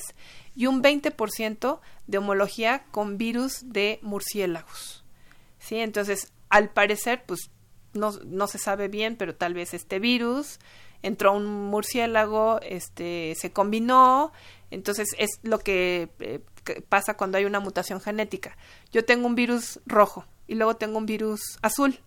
y 0.56 0.68
un 0.68 0.82
20% 0.82 1.80
de 2.08 2.18
homología 2.18 2.84
con 2.92 3.18
virus 3.18 3.62
de 3.64 4.00
murciélagos. 4.02 5.04
¿Sí? 5.60 5.78
Entonces, 5.78 6.32
al 6.50 6.70
parecer, 6.70 7.24
pues 7.26 7.52
no, 7.94 8.12
no 8.26 8.48
se 8.48 8.58
sabe 8.58 8.88
bien, 8.88 9.16
pero 9.18 9.36
tal 9.36 9.54
vez 9.54 9.74
este 9.74 10.00
virus 10.00 10.60
entró 11.02 11.34
un 11.34 11.46
murciélago, 11.46 12.60
este, 12.62 13.36
se 13.38 13.52
combinó, 13.52 14.32
entonces 14.72 15.10
es 15.18 15.40
lo 15.44 15.60
que, 15.60 16.10
eh, 16.20 16.42
que 16.64 16.82
pasa 16.82 17.16
cuando 17.16 17.38
hay 17.38 17.46
una 17.46 17.60
mutación 17.60 18.02
genética. 18.02 18.58
Yo 18.92 19.06
tengo 19.06 19.28
un 19.28 19.36
virus 19.36 19.80
rojo 19.86 20.26
y 20.48 20.56
luego 20.56 20.76
tengo 20.76 20.98
un 20.98 21.06
virus 21.06 21.58
azul. 21.62 22.00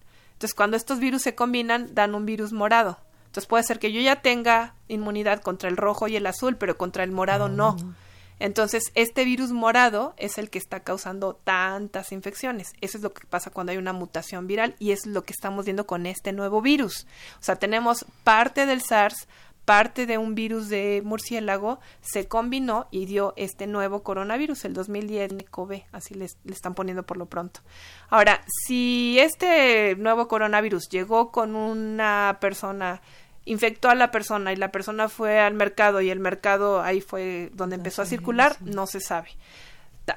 Entonces, 0.42 0.56
cuando 0.56 0.76
estos 0.76 0.98
virus 0.98 1.22
se 1.22 1.36
combinan, 1.36 1.94
dan 1.94 2.16
un 2.16 2.26
virus 2.26 2.52
morado. 2.52 2.98
Entonces 3.26 3.46
puede 3.46 3.62
ser 3.62 3.78
que 3.78 3.92
yo 3.92 4.00
ya 4.00 4.22
tenga 4.22 4.74
inmunidad 4.88 5.40
contra 5.40 5.68
el 5.68 5.76
rojo 5.76 6.08
y 6.08 6.16
el 6.16 6.26
azul, 6.26 6.56
pero 6.56 6.76
contra 6.76 7.04
el 7.04 7.12
morado 7.12 7.48
no. 7.48 7.76
Ah. 7.80 7.94
Entonces, 8.40 8.90
este 8.96 9.24
virus 9.24 9.52
morado 9.52 10.14
es 10.16 10.38
el 10.38 10.50
que 10.50 10.58
está 10.58 10.80
causando 10.80 11.34
tantas 11.44 12.10
infecciones. 12.10 12.72
Eso 12.80 12.98
es 12.98 13.04
lo 13.04 13.12
que 13.12 13.24
pasa 13.24 13.50
cuando 13.50 13.70
hay 13.70 13.78
una 13.78 13.92
mutación 13.92 14.48
viral 14.48 14.74
y 14.80 14.90
es 14.90 15.06
lo 15.06 15.22
que 15.22 15.32
estamos 15.32 15.64
viendo 15.64 15.86
con 15.86 16.06
este 16.06 16.32
nuevo 16.32 16.60
virus. 16.60 17.06
O 17.38 17.44
sea, 17.44 17.54
tenemos 17.54 18.04
parte 18.24 18.66
del 18.66 18.82
SARS, 18.82 19.28
parte 19.64 20.06
de 20.06 20.18
un 20.18 20.34
virus 20.34 20.68
de 20.68 21.02
murciélago, 21.04 21.78
se 22.00 22.26
combinó 22.26 22.88
y 22.90 23.06
dio 23.06 23.32
este 23.36 23.66
nuevo 23.66 24.02
coronavirus, 24.02 24.64
el 24.64 24.74
2010 24.74 25.34
COVID, 25.50 25.82
así 25.92 26.14
le 26.14 26.26
están 26.46 26.74
poniendo 26.74 27.04
por 27.04 27.16
lo 27.16 27.26
pronto. 27.26 27.60
Ahora, 28.08 28.42
si 28.66 29.18
este 29.20 29.96
nuevo 29.96 30.28
coronavirus 30.28 30.88
llegó 30.88 31.30
con 31.30 31.54
una 31.54 32.38
persona 32.40 33.00
infectó 33.44 33.90
a 33.90 33.94
la 33.94 34.10
persona 34.10 34.52
y 34.52 34.56
la 34.56 34.70
persona 34.70 35.08
fue 35.08 35.40
al 35.40 35.54
mercado 35.54 36.00
y 36.00 36.10
el 36.10 36.20
mercado 36.20 36.80
ahí 36.80 37.00
fue 37.00 37.50
donde 37.54 37.76
empezó 37.76 38.02
a 38.02 38.06
circular, 38.06 38.56
no 38.60 38.86
se 38.86 39.00
sabe. 39.00 39.30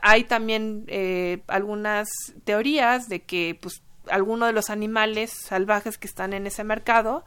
Hay 0.02 0.24
también 0.24 0.86
eh, 0.88 1.43
algunas 1.48 2.08
teorías 2.43 3.08
de 3.08 3.24
que 3.24 3.58
pues 3.60 3.82
alguno 4.10 4.46
de 4.46 4.54
los 4.54 4.70
animales 4.70 5.32
salvajes 5.32 5.98
que 5.98 6.08
están 6.08 6.34
en 6.34 6.46
ese 6.48 6.64
mercado 6.64 7.26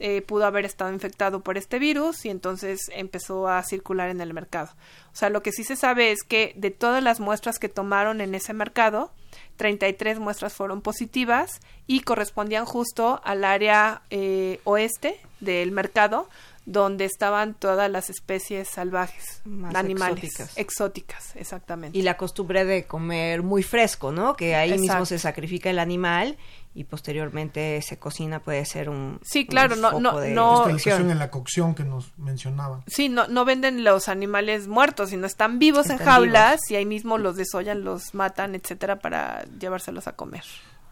eh, 0.00 0.22
pudo 0.22 0.46
haber 0.46 0.64
estado 0.64 0.92
infectado 0.92 1.40
por 1.40 1.58
este 1.58 1.78
virus 1.78 2.24
y 2.24 2.30
entonces 2.30 2.90
empezó 2.92 3.48
a 3.48 3.62
circular 3.62 4.10
en 4.10 4.20
el 4.20 4.34
mercado. 4.34 4.70
O 5.12 5.16
sea, 5.16 5.30
lo 5.30 5.42
que 5.42 5.52
sí 5.52 5.62
se 5.62 5.76
sabe 5.76 6.10
es 6.10 6.22
que 6.22 6.52
de 6.56 6.70
todas 6.70 7.02
las 7.02 7.20
muestras 7.20 7.58
que 7.58 7.68
tomaron 7.68 8.20
en 8.20 8.34
ese 8.34 8.52
mercado, 8.54 9.12
33 9.56 10.18
muestras 10.18 10.54
fueron 10.54 10.80
positivas 10.80 11.60
y 11.86 12.00
correspondían 12.00 12.64
justo 12.64 13.20
al 13.24 13.44
área 13.44 14.02
eh, 14.10 14.60
oeste 14.64 15.20
del 15.40 15.70
mercado 15.70 16.28
donde 16.66 17.04
estaban 17.04 17.54
todas 17.54 17.90
las 17.90 18.10
especies 18.10 18.68
salvajes, 18.68 19.42
animales, 19.74 20.52
exóticas. 20.56 21.34
exactamente. 21.34 21.98
Y 21.98 22.02
la 22.02 22.16
costumbre 22.16 22.64
de 22.64 22.84
comer 22.84 23.42
muy 23.42 23.62
fresco, 23.62 24.12
¿no? 24.12 24.36
Que 24.36 24.54
ahí 24.54 24.78
mismo 24.78 25.04
se 25.06 25.18
sacrifica 25.18 25.70
el 25.70 25.78
animal 25.78 26.36
y 26.72 26.84
posteriormente 26.84 27.82
se 27.82 27.98
cocina 27.98 28.40
puede 28.40 28.64
ser 28.64 28.88
un 28.88 29.18
sí 29.22 29.44
claro 29.46 29.74
no 29.74 29.98
no 29.98 30.20
no 30.24 30.68
en 30.68 31.18
la 31.18 31.30
cocción 31.30 31.74
que 31.74 31.82
nos 31.82 32.16
mencionaba 32.16 32.84
sí 32.86 33.08
no 33.08 33.26
no 33.26 33.44
venden 33.44 33.82
los 33.82 34.08
animales 34.08 34.68
muertos 34.68 35.10
sino 35.10 35.26
están 35.26 35.58
vivos 35.58 35.90
en 35.90 35.98
jaulas 35.98 36.60
y 36.70 36.76
ahí 36.76 36.86
mismo 36.86 37.18
los 37.18 37.36
desollan 37.36 37.82
los 37.82 38.14
matan 38.14 38.54
etcétera 38.54 39.00
para 39.00 39.44
llevárselos 39.58 40.06
a 40.06 40.12
comer. 40.12 40.44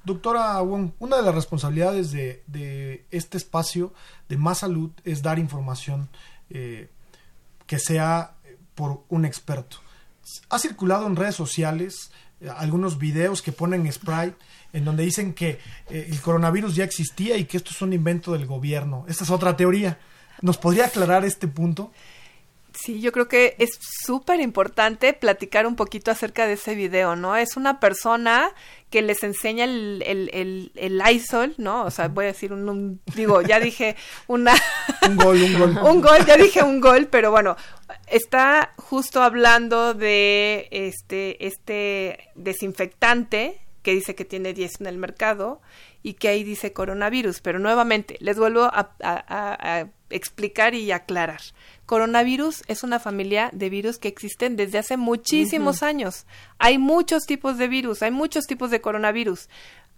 Doctora 0.05 0.61
una 0.63 1.17
de 1.17 1.23
las 1.23 1.35
responsabilidades 1.35 2.13
de, 2.13 2.43
de, 2.47 3.05
este 3.11 3.37
espacio 3.37 3.93
de 4.29 4.39
Más 4.39 4.59
Salud 4.59 4.91
es 5.05 5.23
dar 5.23 5.39
información 5.39 6.09
eh, 6.51 6.91
que 7.67 7.79
sea 7.79 8.35
por 8.75 9.05
un 9.09 9.25
experto. 9.25 9.79
Ha 10.49 10.59
circulado 10.59 11.07
en 11.07 11.17
redes 11.17 11.35
sociales 11.35 12.11
eh, 12.41 12.49
algunos 12.49 12.99
videos 12.99 13.43
que 13.43 13.53
ponen 13.53 13.91
Sprite 13.93 14.37
en 14.73 14.85
donde 14.85 15.05
dicen 15.05 15.35
que 15.35 15.59
eh, 15.91 16.09
el 16.11 16.21
coronavirus 16.21 16.77
ya 16.77 16.85
existía 16.85 17.37
y 17.37 17.45
que 17.45 17.57
esto 17.57 17.71
es 17.71 17.83
un 17.83 17.93
invento 17.93 18.33
del 18.33 18.47
gobierno. 18.47 19.05
Esta 19.09 19.25
es 19.25 19.31
otra 19.31 19.57
teoría. 19.57 19.99
¿Nos 20.41 20.59
podría 20.59 20.87
aclarar 20.87 21.25
este 21.25 21.49
punto? 21.49 21.91
Sí, 22.75 23.01
yo 23.01 23.11
creo 23.11 23.27
que 23.27 23.57
es 23.59 23.71
súper 23.81 24.41
importante 24.41 25.13
platicar 25.13 25.67
un 25.67 25.75
poquito 25.75 26.13
acerca 26.13 26.47
de 26.47 26.53
ese 26.53 26.77
video, 26.77 27.17
¿no? 27.17 27.35
Es 27.35 27.57
una 27.57 27.81
persona 27.81 28.53
que 28.91 29.03
les 29.03 29.25
enseña 29.25 29.65
el, 29.65 30.05
el, 30.07 30.71
el, 30.77 31.03
ISOL, 31.11 31.55
¿no? 31.57 31.85
O 31.85 31.91
sea, 31.91 32.07
voy 32.07 32.27
a 32.27 32.29
decir 32.29 32.53
un, 32.53 33.01
digo, 33.17 33.43
ya 33.43 33.59
dije 33.59 33.97
una... 34.29 34.55
un 35.09 35.17
gol, 35.17 35.43
un 35.43 35.59
gol. 35.59 35.79
un 35.83 36.01
gol, 36.01 36.25
ya 36.25 36.37
dije 36.37 36.63
un 36.63 36.81
gol, 36.81 37.09
pero 37.11 37.33
bueno, 37.33 37.57
está 38.07 38.75
justo 38.77 39.23
hablando 39.23 39.95
de 39.95 40.69
este, 40.71 41.47
este 41.47 42.31
desinfectante 42.37 43.61
que 43.83 43.95
dice 43.95 44.15
que 44.15 44.25
tiene 44.25 44.55
10 44.55 44.81
en 44.81 44.87
el 44.87 44.99
mercado 44.99 45.61
y 46.03 46.15
que 46.15 46.29
ahí 46.29 46.45
dice 46.45 46.73
coronavirus. 46.73 47.41
Pero 47.41 47.59
nuevamente, 47.59 48.17
les 48.21 48.39
vuelvo 48.39 48.65
a, 48.65 49.89
explicar 50.11 50.75
y 50.75 50.91
aclarar. 50.91 51.41
Coronavirus 51.85 52.63
es 52.67 52.83
una 52.83 52.99
familia 52.99 53.51
de 53.53 53.69
virus 53.69 53.99
que 53.99 54.09
existen 54.09 54.57
desde 54.57 54.79
hace 54.79 54.97
muchísimos 54.97 55.83
años. 55.83 56.27
Hay 56.59 56.79
muchos 56.79 57.25
tipos 57.25 57.59
de 57.59 57.69
virus, 57.69 58.03
hay 58.03 58.11
muchos 58.11 58.47
tipos 58.47 58.71
de 58.71 58.81
coronavirus 58.81 59.51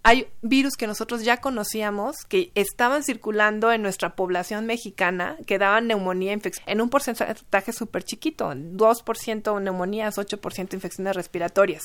hay 0.03 0.27
virus 0.41 0.75
que 0.77 0.87
nosotros 0.87 1.23
ya 1.23 1.37
conocíamos 1.37 2.15
que 2.27 2.51
estaban 2.55 3.03
circulando 3.03 3.71
en 3.71 3.83
nuestra 3.83 4.15
población 4.15 4.65
mexicana 4.65 5.37
que 5.45 5.59
daban 5.59 5.87
neumonía 5.87 6.33
infección 6.33 6.67
en 6.67 6.81
un 6.81 6.89
porcentaje 6.89 7.71
súper 7.71 8.03
chiquito, 8.03 8.51
2% 8.51 9.61
neumonías, 9.61 10.17
8% 10.17 10.73
infecciones 10.73 11.15
respiratorias. 11.15 11.83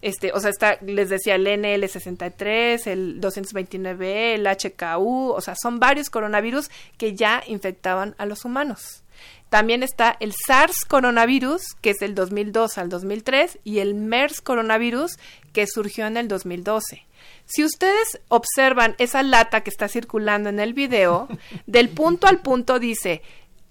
Este, 0.00 0.32
o 0.32 0.40
sea, 0.40 0.50
está, 0.50 0.78
les 0.80 1.10
decía 1.10 1.34
el 1.34 1.46
NL63, 1.46 2.86
el 2.86 3.20
229, 3.20 4.34
el 4.34 4.46
HKU, 4.46 5.32
o 5.32 5.40
sea, 5.40 5.54
son 5.60 5.80
varios 5.80 6.08
coronavirus 6.08 6.70
que 6.96 7.14
ya 7.14 7.42
infectaban 7.46 8.14
a 8.16 8.26
los 8.26 8.44
humanos. 8.44 9.02
También 9.50 9.82
está 9.82 10.16
el 10.20 10.32
SARS 10.46 10.84
coronavirus, 10.86 11.74
que 11.80 11.90
es 11.90 11.98
del 11.98 12.14
2002 12.14 12.78
al 12.78 12.88
2003, 12.88 13.58
y 13.64 13.80
el 13.80 13.94
MERS 13.94 14.40
coronavirus, 14.40 15.18
que 15.52 15.66
surgió 15.66 16.06
en 16.06 16.16
el 16.16 16.28
2012. 16.28 17.04
Si 17.44 17.64
ustedes 17.64 18.20
observan 18.28 18.94
esa 18.98 19.22
lata 19.22 19.62
que 19.62 19.70
está 19.70 19.88
circulando 19.88 20.48
en 20.48 20.60
el 20.60 20.74
video, 20.74 21.28
del 21.66 21.88
punto 21.88 22.26
al 22.26 22.40
punto 22.40 22.78
dice 22.78 23.22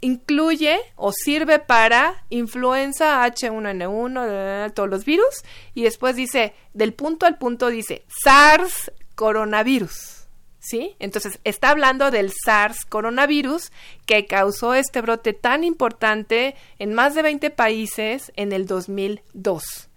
incluye 0.01 0.79
o 0.95 1.11
sirve 1.11 1.59
para 1.59 2.23
influenza 2.29 3.25
H1N1, 3.25 4.73
todos 4.73 4.89
los 4.89 5.05
virus, 5.05 5.43
y 5.73 5.83
después 5.83 6.15
dice, 6.15 6.53
del 6.73 6.93
punto 6.93 7.25
al 7.25 7.37
punto 7.37 7.67
dice 7.67 8.03
SARS 8.23 8.91
coronavirus. 9.15 10.15
¿Sí? 10.61 10.95
Entonces, 10.99 11.39
está 11.45 11.69
hablando 11.69 12.11
del 12.11 12.31
SARS 12.31 12.83
coronavirus 12.85 13.71
que 14.05 14.25
causó 14.25 14.73
este 14.73 14.99
brote 15.01 15.33
tan 15.33 15.63
importante 15.63 16.55
en 16.79 16.93
más 16.93 17.15
de 17.15 17.21
20 17.21 17.49
países 17.49 18.33
en 18.35 18.51
el 18.51 18.67
2002. 18.67 19.88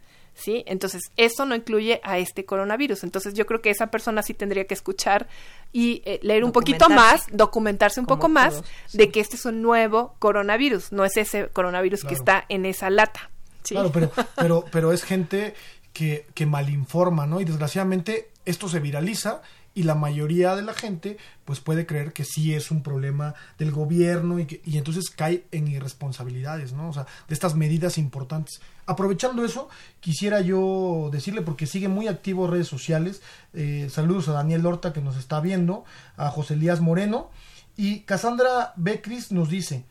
¿Sí? 0.43 0.65
Entonces, 0.67 1.11
eso 1.17 1.47
no 1.47 1.55
incluye 1.55 2.01
a 2.03 2.19
este 2.19 2.45
coronavirus. 2.45 3.05
Entonces, 3.05 3.35
yo 3.35 3.47
creo 3.47 3.61
que 3.61 3.71
esa 3.71 3.89
persona 3.89 4.23
sí 4.23 4.35
tendría 4.35 4.67
que 4.67 4.75
escuchar 4.75 5.29
y 5.73 6.03
eh, 6.05 6.19
leer 6.23 6.45
un 6.45 6.53
poquito 6.53 6.89
más, 6.89 7.25
documentarse 7.31 8.01
un 8.01 8.07
poco 8.07 8.29
más 8.29 8.63
de 8.93 9.11
que 9.11 9.21
este 9.21 9.37
es 9.37 9.45
un 9.45 9.63
nuevo 9.63 10.15
coronavirus, 10.19 10.93
no 10.93 11.05
es 11.05 11.17
ese 11.17 11.49
coronavirus 11.49 12.05
que 12.05 12.15
está 12.15 12.45
en 12.49 12.67
esa 12.67 12.91
lata. 12.91 13.31
Claro, 13.63 13.91
pero, 13.93 14.11
pero, 14.35 14.65
pero 14.71 14.93
es 14.93 15.05
gente 15.05 15.55
que, 15.93 16.27
que 16.35 16.47
malinforma, 16.47 17.27
¿no? 17.27 17.41
Y 17.41 17.45
desgraciadamente 17.45 18.31
esto 18.45 18.69
se 18.69 18.81
viraliza 18.81 19.43
y 19.75 19.85
la 19.85 19.95
mayoría 19.95 20.55
de 20.55 20.63
la 20.63 20.75
gente 20.75 21.17
pues 21.45 21.61
puede 21.61 21.87
creer 21.87 22.13
que 22.13 22.25
sí 22.25 22.55
es 22.55 22.71
un 22.71 22.83
problema 22.83 23.35
del 23.59 23.71
gobierno 23.71 24.39
y, 24.39 24.47
que, 24.47 24.61
y 24.65 24.79
entonces 24.79 25.11
cae 25.11 25.45
en 25.51 25.69
irresponsabilidades, 25.69 26.73
¿no? 26.73 26.89
O 26.89 26.93
sea, 26.93 27.07
de 27.29 27.35
estas 27.35 27.55
medidas 27.55 27.99
importantes. 27.99 28.61
Aprovechando 28.87 29.45
eso, 29.45 29.69
quisiera 30.01 30.41
yo 30.41 31.09
decirle, 31.13 31.43
porque 31.43 31.67
sigue 31.67 31.89
muy 31.89 32.09
activo 32.09 32.47
redes 32.47 32.69
sociales, 32.69 33.23
eh, 33.55 33.89
saludos 33.91 34.29
a 34.29 34.33
Daniel 34.33 34.67
Horta 34.67 34.93
que 34.93 35.01
nos 35.01 35.17
está 35.17 35.41
viendo, 35.41 35.85
a 36.17 36.31
José 36.31 36.55
Elías 36.55 36.81
Moreno, 36.81 37.31
y 37.77 38.01
Cassandra 38.01 38.73
Becris 38.77 39.33
nos 39.33 39.49
dice, 39.49 39.85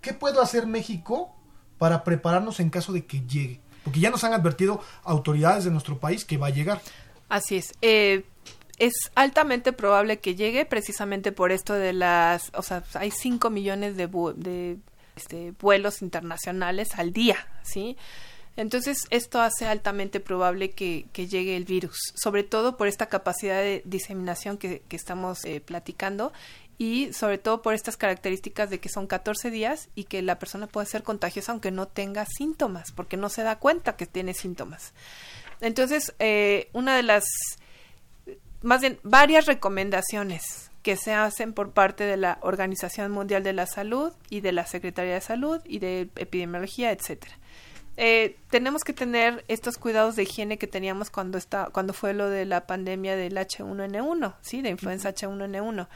¿qué 0.00 0.12
puedo 0.12 0.42
hacer 0.42 0.66
México 0.66 1.34
para 1.78 2.02
prepararnos 2.04 2.58
en 2.60 2.70
caso 2.70 2.92
de 2.92 3.06
que 3.06 3.20
llegue? 3.20 3.60
Porque 3.84 4.00
ya 4.00 4.10
nos 4.10 4.24
han 4.24 4.32
advertido 4.32 4.82
autoridades 5.04 5.64
de 5.64 5.70
nuestro 5.70 5.98
país 5.98 6.24
que 6.24 6.36
va 6.36 6.48
a 6.48 6.50
llegar. 6.50 6.80
Así 7.28 7.56
es. 7.56 7.72
Eh, 7.82 8.24
es 8.78 8.92
altamente 9.14 9.72
probable 9.72 10.18
que 10.18 10.34
llegue 10.34 10.64
precisamente 10.64 11.32
por 11.32 11.52
esto 11.52 11.74
de 11.74 11.92
las, 11.92 12.50
o 12.54 12.62
sea, 12.62 12.84
hay 12.94 13.10
5 13.10 13.50
millones 13.50 13.96
de, 13.96 14.06
de 14.36 14.78
este, 15.16 15.52
vuelos 15.60 16.00
internacionales 16.02 16.88
al 16.96 17.12
día, 17.12 17.36
¿sí? 17.62 17.96
Entonces, 18.56 19.06
esto 19.10 19.40
hace 19.40 19.66
altamente 19.66 20.18
probable 20.18 20.70
que, 20.70 21.06
que, 21.12 21.28
llegue 21.28 21.56
el 21.56 21.64
virus, 21.64 21.96
sobre 22.16 22.42
todo 22.42 22.76
por 22.76 22.88
esta 22.88 23.06
capacidad 23.06 23.60
de 23.60 23.82
diseminación 23.84 24.58
que, 24.58 24.82
que 24.88 24.96
estamos 24.96 25.44
eh, 25.44 25.60
platicando 25.60 26.32
y 26.76 27.12
sobre 27.12 27.38
todo 27.38 27.62
por 27.62 27.74
estas 27.74 27.96
características 27.96 28.68
de 28.68 28.80
que 28.80 28.88
son 28.88 29.06
14 29.06 29.52
días 29.52 29.88
y 29.94 30.04
que 30.04 30.22
la 30.22 30.40
persona 30.40 30.66
puede 30.66 30.88
ser 30.88 31.04
contagiosa 31.04 31.52
aunque 31.52 31.70
no 31.70 31.86
tenga 31.86 32.26
síntomas, 32.26 32.90
porque 32.92 33.16
no 33.16 33.28
se 33.28 33.44
da 33.44 33.60
cuenta 33.60 33.96
que 33.96 34.06
tiene 34.06 34.34
síntomas. 34.34 34.92
Entonces, 35.60 36.14
eh, 36.18 36.68
una 36.72 36.96
de 36.96 37.04
las 37.04 37.24
más 38.62 38.80
bien 38.80 38.98
varias 39.02 39.46
recomendaciones 39.46 40.70
que 40.82 40.96
se 40.96 41.12
hacen 41.12 41.52
por 41.52 41.72
parte 41.72 42.04
de 42.04 42.16
la 42.16 42.38
Organización 42.40 43.10
Mundial 43.10 43.42
de 43.42 43.52
la 43.52 43.66
Salud 43.66 44.12
y 44.30 44.40
de 44.40 44.52
la 44.52 44.66
Secretaría 44.66 45.14
de 45.14 45.20
Salud 45.20 45.60
y 45.64 45.80
de 45.80 46.08
Epidemiología, 46.16 46.92
etcétera. 46.92 47.34
Eh, 48.00 48.36
tenemos 48.48 48.84
que 48.84 48.92
tener 48.92 49.44
estos 49.48 49.76
cuidados 49.76 50.14
de 50.14 50.22
higiene 50.22 50.56
que 50.56 50.68
teníamos 50.68 51.10
cuando 51.10 51.36
está 51.36 51.68
cuando 51.72 51.92
fue 51.92 52.14
lo 52.14 52.30
de 52.30 52.44
la 52.44 52.64
pandemia 52.64 53.16
del 53.16 53.36
H1N1, 53.36 54.34
sí, 54.40 54.62
de 54.62 54.68
influenza 54.68 55.12
H1N1. 55.12 55.88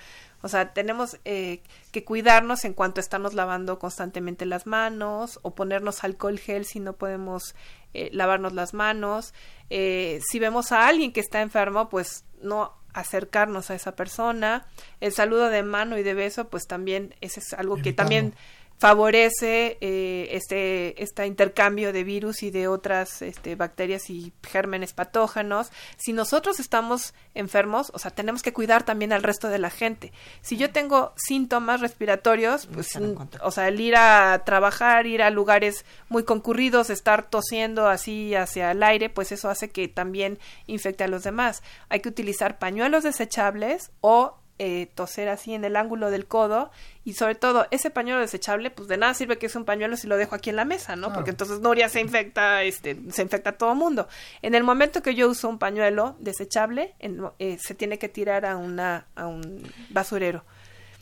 O 0.42 0.48
sea, 0.48 0.72
tenemos 0.72 1.18
eh, 1.24 1.62
que 1.92 2.04
cuidarnos 2.04 2.64
en 2.64 2.74
cuanto 2.74 3.00
estamos 3.00 3.34
lavando 3.34 3.78
constantemente 3.78 4.46
las 4.46 4.66
manos 4.66 5.38
o 5.42 5.54
ponernos 5.54 6.02
alcohol 6.02 6.40
gel 6.40 6.64
si 6.64 6.80
no 6.80 6.94
podemos 6.94 7.54
eh, 7.95 8.11
lavarnos 8.12 8.53
las 8.53 8.74
manos. 8.74 9.34
Eh, 9.70 10.20
si 10.28 10.38
vemos 10.38 10.72
a 10.72 10.86
alguien 10.86 11.12
que 11.12 11.20
está 11.20 11.40
enfermo, 11.40 11.88
pues 11.88 12.24
no 12.40 12.72
acercarnos 12.93 13.70
a 13.70 13.74
esa 13.74 13.97
persona. 13.97 14.66
El 15.01 15.12
saludo 15.12 15.49
de 15.49 15.62
mano 15.62 15.99
y 15.99 16.03
de 16.03 16.14
beso, 16.14 16.49
pues 16.49 16.66
también 16.66 17.14
ese 17.20 17.40
es 17.40 17.53
algo 17.55 17.76
que 17.76 17.93
también 17.93 18.34
favorece 18.83 19.78
eh, 19.80 20.30
este, 20.33 21.01
este 21.01 21.24
intercambio 21.24 21.93
de 21.93 22.03
virus 22.03 22.43
y 22.43 22.51
de 22.51 22.66
otras 22.66 23.22
este, 23.22 23.55
bacterias 23.55 24.11
y 24.11 24.33
gérmenes 24.43 24.93
patógenos. 24.93 25.70
Si 25.99 26.12
nosotros 26.12 26.59
estamos 26.59 27.14
enfermos, 27.37 27.93
o 27.95 28.01
sea, 28.01 28.11
tenemos 28.11 28.43
que 28.43 28.53
cuidar 28.53 28.83
también 28.83 29.12
al 29.12 29.22
resto 29.22 29.47
de 29.47 29.61
la 29.61 29.70
gente. 29.70 30.12
Si 30.41 30.57
yo 30.57 30.72
tengo 30.72 31.12
síntomas 31.14 31.80
respiratorios, 31.80 32.66
pues, 32.66 32.99
o 33.41 33.51
sea, 33.53 33.68
el 33.68 33.80
ir 33.80 33.95
a 33.95 34.43
trabajar, 34.45 35.07
ir 35.07 35.22
a 35.22 35.30
lugares 35.30 35.85
muy 36.09 36.24
concurridos, 36.24 36.91
estar 36.91 37.30
tosiendo 37.30 37.87
así 37.87 38.35
hacia 38.35 38.72
el 38.72 38.83
aire, 38.83 39.11
pues 39.11 39.30
eso 39.30 39.49
hace 39.49 39.70
que 39.70 39.87
también 39.87 40.41
infecte 40.66 41.05
a 41.05 41.09
los 41.09 41.22
demás. 41.22 41.62
Hay 41.89 42.01
que 42.01 42.09
utilizar 42.09 42.59
pañuelos 42.59 43.05
desechables 43.05 43.93
o 44.01 44.41
eh, 44.64 44.86
toser 44.94 45.28
así 45.28 45.54
en 45.54 45.64
el 45.64 45.74
ángulo 45.74 46.08
del 46.12 46.26
codo 46.26 46.70
y 47.04 47.14
sobre 47.14 47.34
todo 47.34 47.66
ese 47.72 47.90
pañuelo 47.90 48.20
desechable 48.20 48.70
pues 48.70 48.86
de 48.86 48.96
nada 48.96 49.12
sirve 49.12 49.36
que 49.36 49.46
es 49.46 49.56
un 49.56 49.64
pañuelo 49.64 49.96
si 49.96 50.06
lo 50.06 50.16
dejo 50.16 50.36
aquí 50.36 50.50
en 50.50 50.56
la 50.56 50.64
mesa 50.64 50.94
no 50.94 51.12
porque 51.12 51.30
entonces 51.30 51.58
Nuria 51.58 51.88
se 51.88 51.98
infecta 51.98 52.62
este 52.62 52.96
se 53.10 53.22
infecta 53.22 53.50
a 53.50 53.58
todo 53.58 53.74
mundo 53.74 54.06
en 54.40 54.54
el 54.54 54.62
momento 54.62 55.02
que 55.02 55.16
yo 55.16 55.28
uso 55.28 55.48
un 55.48 55.58
pañuelo 55.58 56.14
desechable 56.20 56.94
eh, 57.40 57.58
se 57.60 57.74
tiene 57.74 57.98
que 57.98 58.08
tirar 58.08 58.46
a 58.46 58.56
una 58.56 59.08
a 59.16 59.26
un 59.26 59.68
basurero 59.90 60.44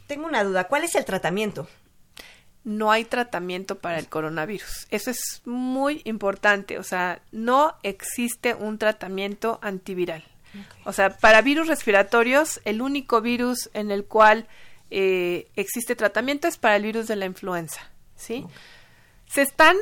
tengo 0.06 0.26
una 0.26 0.42
duda 0.42 0.64
cuál 0.64 0.84
es 0.84 0.94
el 0.94 1.04
tratamiento 1.04 1.68
no 2.64 2.90
hay 2.90 3.04
tratamiento 3.06 3.78
para 3.78 3.98
el 3.98 4.06
coronavirus. 4.06 4.86
Eso 4.90 5.10
es 5.10 5.40
muy 5.46 6.02
importante. 6.04 6.78
O 6.78 6.82
sea, 6.82 7.22
no 7.32 7.74
existe 7.82 8.54
un 8.54 8.76
tratamiento 8.76 9.58
antiviral. 9.62 10.22
O 10.84 10.92
sea, 10.92 11.16
para 11.16 11.42
virus 11.42 11.68
respiratorios, 11.68 12.60
el 12.64 12.82
único 12.82 13.20
virus 13.20 13.70
en 13.74 13.90
el 13.90 14.04
cual 14.04 14.48
eh, 14.90 15.48
existe 15.54 15.94
tratamiento 15.94 16.48
es 16.48 16.58
para 16.58 16.76
el 16.76 16.82
virus 16.82 17.06
de 17.06 17.16
la 17.16 17.26
influenza, 17.26 17.80
¿sí? 18.16 18.44
Se 19.26 19.42
están 19.42 19.76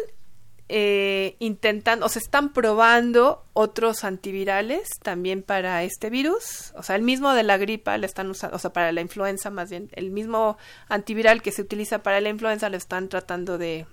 eh, 0.68 1.36
intentando, 1.38 2.04
o 2.04 2.08
se 2.10 2.18
están 2.18 2.52
probando 2.52 3.46
otros 3.54 4.04
antivirales 4.04 4.90
también 5.02 5.42
para 5.42 5.82
este 5.82 6.10
virus, 6.10 6.74
o 6.76 6.82
sea, 6.82 6.96
el 6.96 7.02
mismo 7.02 7.32
de 7.32 7.42
la 7.42 7.56
gripa 7.56 7.96
le 7.96 8.06
están 8.06 8.28
usando, 8.28 8.54
o 8.54 8.58
sea, 8.58 8.74
para 8.74 8.92
la 8.92 9.00
influenza 9.00 9.48
más 9.48 9.70
bien, 9.70 9.88
el 9.92 10.10
mismo 10.10 10.58
antiviral 10.88 11.40
que 11.40 11.52
se 11.52 11.62
utiliza 11.62 12.02
para 12.02 12.20
la 12.20 12.28
influenza 12.28 12.68
lo 12.68 12.76
están 12.76 13.08
tratando 13.08 13.56
de, 13.56 13.86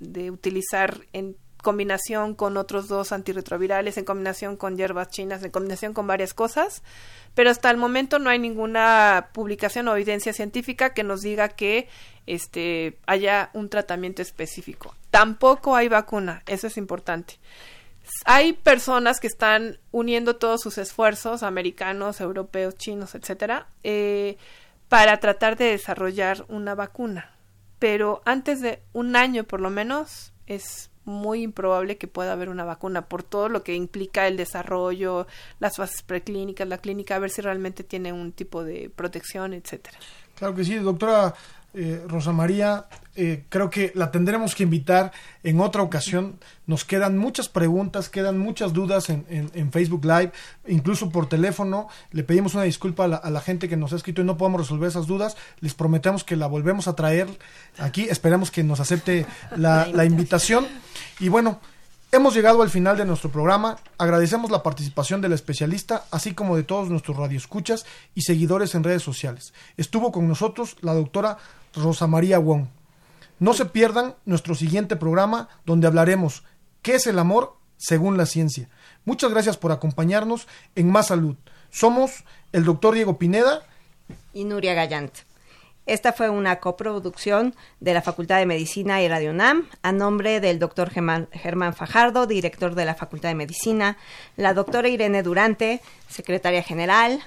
de 0.00 0.32
utilizar 0.32 1.02
en 1.12 1.36
combinación 1.62 2.34
con 2.34 2.56
otros 2.56 2.88
dos 2.88 3.12
antirretrovirales, 3.12 3.98
en 3.98 4.04
combinación 4.04 4.56
con 4.56 4.76
hierbas 4.76 5.08
chinas, 5.10 5.42
en 5.42 5.50
combinación 5.50 5.92
con 5.92 6.06
varias 6.06 6.34
cosas, 6.34 6.82
pero 7.34 7.50
hasta 7.50 7.70
el 7.70 7.76
momento 7.76 8.18
no 8.18 8.30
hay 8.30 8.38
ninguna 8.38 9.30
publicación 9.32 9.88
o 9.88 9.94
evidencia 9.96 10.32
científica 10.32 10.94
que 10.94 11.04
nos 11.04 11.20
diga 11.20 11.48
que 11.48 11.88
este 12.26 12.98
haya 13.06 13.50
un 13.54 13.68
tratamiento 13.68 14.22
específico. 14.22 14.94
Tampoco 15.10 15.74
hay 15.74 15.88
vacuna, 15.88 16.42
eso 16.46 16.66
es 16.66 16.76
importante. 16.76 17.38
Hay 18.24 18.54
personas 18.54 19.20
que 19.20 19.26
están 19.26 19.78
uniendo 19.90 20.36
todos 20.36 20.62
sus 20.62 20.78
esfuerzos, 20.78 21.42
americanos, 21.42 22.20
europeos, 22.20 22.76
chinos, 22.76 23.14
etcétera, 23.14 23.68
eh, 23.82 24.38
para 24.88 25.18
tratar 25.18 25.56
de 25.56 25.66
desarrollar 25.66 26.44
una 26.48 26.74
vacuna. 26.74 27.32
Pero 27.78 28.22
antes 28.24 28.60
de 28.60 28.82
un 28.92 29.14
año, 29.14 29.44
por 29.44 29.60
lo 29.60 29.70
menos, 29.70 30.32
es 30.46 30.90
muy 31.08 31.42
improbable 31.42 31.98
que 31.98 32.06
pueda 32.06 32.32
haber 32.32 32.48
una 32.48 32.64
vacuna 32.64 33.06
por 33.06 33.22
todo 33.22 33.48
lo 33.48 33.62
que 33.62 33.74
implica 33.74 34.26
el 34.26 34.36
desarrollo, 34.36 35.26
las 35.58 35.76
fases 35.76 36.02
preclínicas, 36.02 36.68
la 36.68 36.78
clínica, 36.78 37.16
a 37.16 37.18
ver 37.18 37.30
si 37.30 37.42
realmente 37.42 37.82
tiene 37.82 38.12
un 38.12 38.32
tipo 38.32 38.62
de 38.62 38.90
protección, 38.94 39.54
etcétera. 39.54 39.98
Claro 40.36 40.54
que 40.54 40.64
sí, 40.64 40.76
doctora 40.76 41.34
eh, 41.74 42.02
Rosa 42.08 42.32
María, 42.32 42.86
eh, 43.14 43.44
creo 43.48 43.68
que 43.68 43.92
la 43.94 44.10
tendremos 44.10 44.54
que 44.54 44.62
invitar 44.62 45.12
en 45.42 45.60
otra 45.60 45.82
ocasión. 45.82 46.38
Nos 46.66 46.84
quedan 46.84 47.18
muchas 47.18 47.48
preguntas, 47.48 48.08
quedan 48.08 48.38
muchas 48.38 48.72
dudas 48.72 49.10
en, 49.10 49.26
en, 49.28 49.70
Facebook 49.70 50.04
Live, 50.04 50.32
incluso 50.66 51.10
por 51.10 51.28
teléfono. 51.28 51.88
Le 52.10 52.24
pedimos 52.24 52.54
una 52.54 52.62
disculpa 52.62 53.04
a 53.04 53.30
la, 53.30 53.40
gente 53.40 53.68
que 53.68 53.76
nos 53.76 53.92
ha 53.92 53.96
escrito 53.96 54.22
y 54.22 54.24
no 54.24 54.38
podemos 54.38 54.62
resolver 54.62 54.88
esas 54.88 55.06
dudas. 55.06 55.36
Les 55.60 55.74
prometemos 55.74 56.24
que 56.24 56.36
la 56.36 56.46
volvemos 56.46 56.88
a 56.88 56.96
traer 56.96 57.28
aquí. 57.78 58.08
Esperamos 58.08 58.50
que 58.50 58.64
nos 58.64 58.80
acepte 58.80 59.26
la, 59.54 59.86
la 59.86 60.04
invitación. 60.06 60.66
Y 61.20 61.28
bueno, 61.28 61.60
Hemos 62.10 62.34
llegado 62.34 62.62
al 62.62 62.70
final 62.70 62.96
de 62.96 63.04
nuestro 63.04 63.30
programa. 63.30 63.76
Agradecemos 63.98 64.50
la 64.50 64.62
participación 64.62 65.20
del 65.20 65.34
especialista, 65.34 66.06
así 66.10 66.32
como 66.32 66.56
de 66.56 66.62
todos 66.62 66.88
nuestros 66.88 67.18
radioescuchas 67.18 67.84
y 68.14 68.22
seguidores 68.22 68.74
en 68.74 68.82
redes 68.82 69.02
sociales. 69.02 69.52
Estuvo 69.76 70.10
con 70.10 70.26
nosotros 70.26 70.78
la 70.80 70.94
doctora 70.94 71.36
Rosa 71.74 72.06
María 72.06 72.38
Wong. 72.38 72.68
No 73.40 73.52
se 73.52 73.66
pierdan 73.66 74.14
nuestro 74.24 74.54
siguiente 74.54 74.96
programa 74.96 75.50
donde 75.66 75.86
hablaremos 75.86 76.44
qué 76.80 76.94
es 76.94 77.06
el 77.06 77.18
amor 77.18 77.58
según 77.76 78.16
la 78.16 78.24
ciencia. 78.24 78.70
Muchas 79.04 79.30
gracias 79.30 79.58
por 79.58 79.70
acompañarnos 79.70 80.48
en 80.76 80.90
Más 80.90 81.08
Salud. 81.08 81.36
Somos 81.70 82.24
el 82.52 82.64
doctor 82.64 82.94
Diego 82.94 83.18
Pineda 83.18 83.66
y 84.32 84.44
Nuria 84.44 84.72
Gallant. 84.72 85.12
Esta 85.88 86.12
fue 86.12 86.28
una 86.28 86.60
coproducción 86.60 87.54
de 87.80 87.94
la 87.94 88.02
Facultad 88.02 88.36
de 88.36 88.44
Medicina 88.44 89.00
y 89.00 89.08
Radio 89.08 89.30
UNAM 89.30 89.70
a 89.80 89.90
nombre 89.90 90.38
del 90.38 90.58
doctor 90.58 90.90
Germán, 90.90 91.74
Fajardo, 91.74 92.26
director 92.26 92.74
de 92.74 92.84
la 92.84 92.94
Facultad 92.94 93.30
de 93.30 93.34
Medicina, 93.34 93.96
la 94.36 94.52
doctora 94.52 94.90
Irene 94.90 95.22
Durante, 95.22 95.80
secretaria 96.06 96.62
general, 96.62 97.20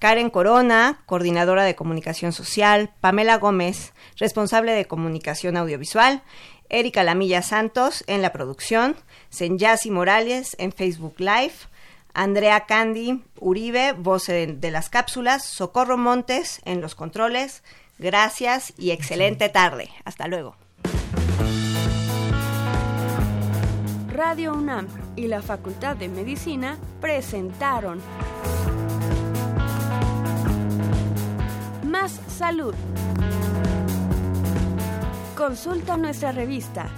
Karen 0.00 0.30
Corona, 0.30 1.00
coordinadora 1.06 1.62
de 1.62 1.76
comunicación 1.76 2.32
social, 2.32 2.90
Pamela 3.00 3.38
Gómez, 3.38 3.92
responsable 4.16 4.72
de 4.72 4.86
comunicación 4.86 5.56
audiovisual, 5.56 6.22
Erika 6.70 7.04
Lamilla 7.04 7.42
Santos 7.42 8.02
en 8.08 8.20
la 8.20 8.32
producción, 8.32 8.96
Senyasi 9.30 9.92
Morales 9.92 10.56
en 10.58 10.72
Facebook 10.72 11.14
Live, 11.18 11.54
Andrea 12.14 12.66
Candy 12.66 13.22
Uribe, 13.38 13.92
voz 13.92 14.26
de 14.26 14.70
las 14.72 14.88
cápsulas, 14.88 15.44
Socorro 15.44 15.96
Montes 15.96 16.60
en 16.64 16.80
los 16.80 16.96
controles. 16.96 17.62
Gracias 17.98 18.72
y 18.78 18.92
excelente 18.92 19.48
tarde. 19.48 19.90
Hasta 20.04 20.28
luego. 20.28 20.54
Radio 24.18 24.54
UNAM 24.54 24.86
y 25.16 25.26
la 25.28 25.42
Facultad 25.42 25.96
de 25.96 26.08
Medicina 26.08 26.78
presentaron 27.00 28.00
Más 31.84 32.20
Salud. 32.28 32.74
Consulta 35.36 35.96
nuestra 35.96 36.32
revista 36.32 36.90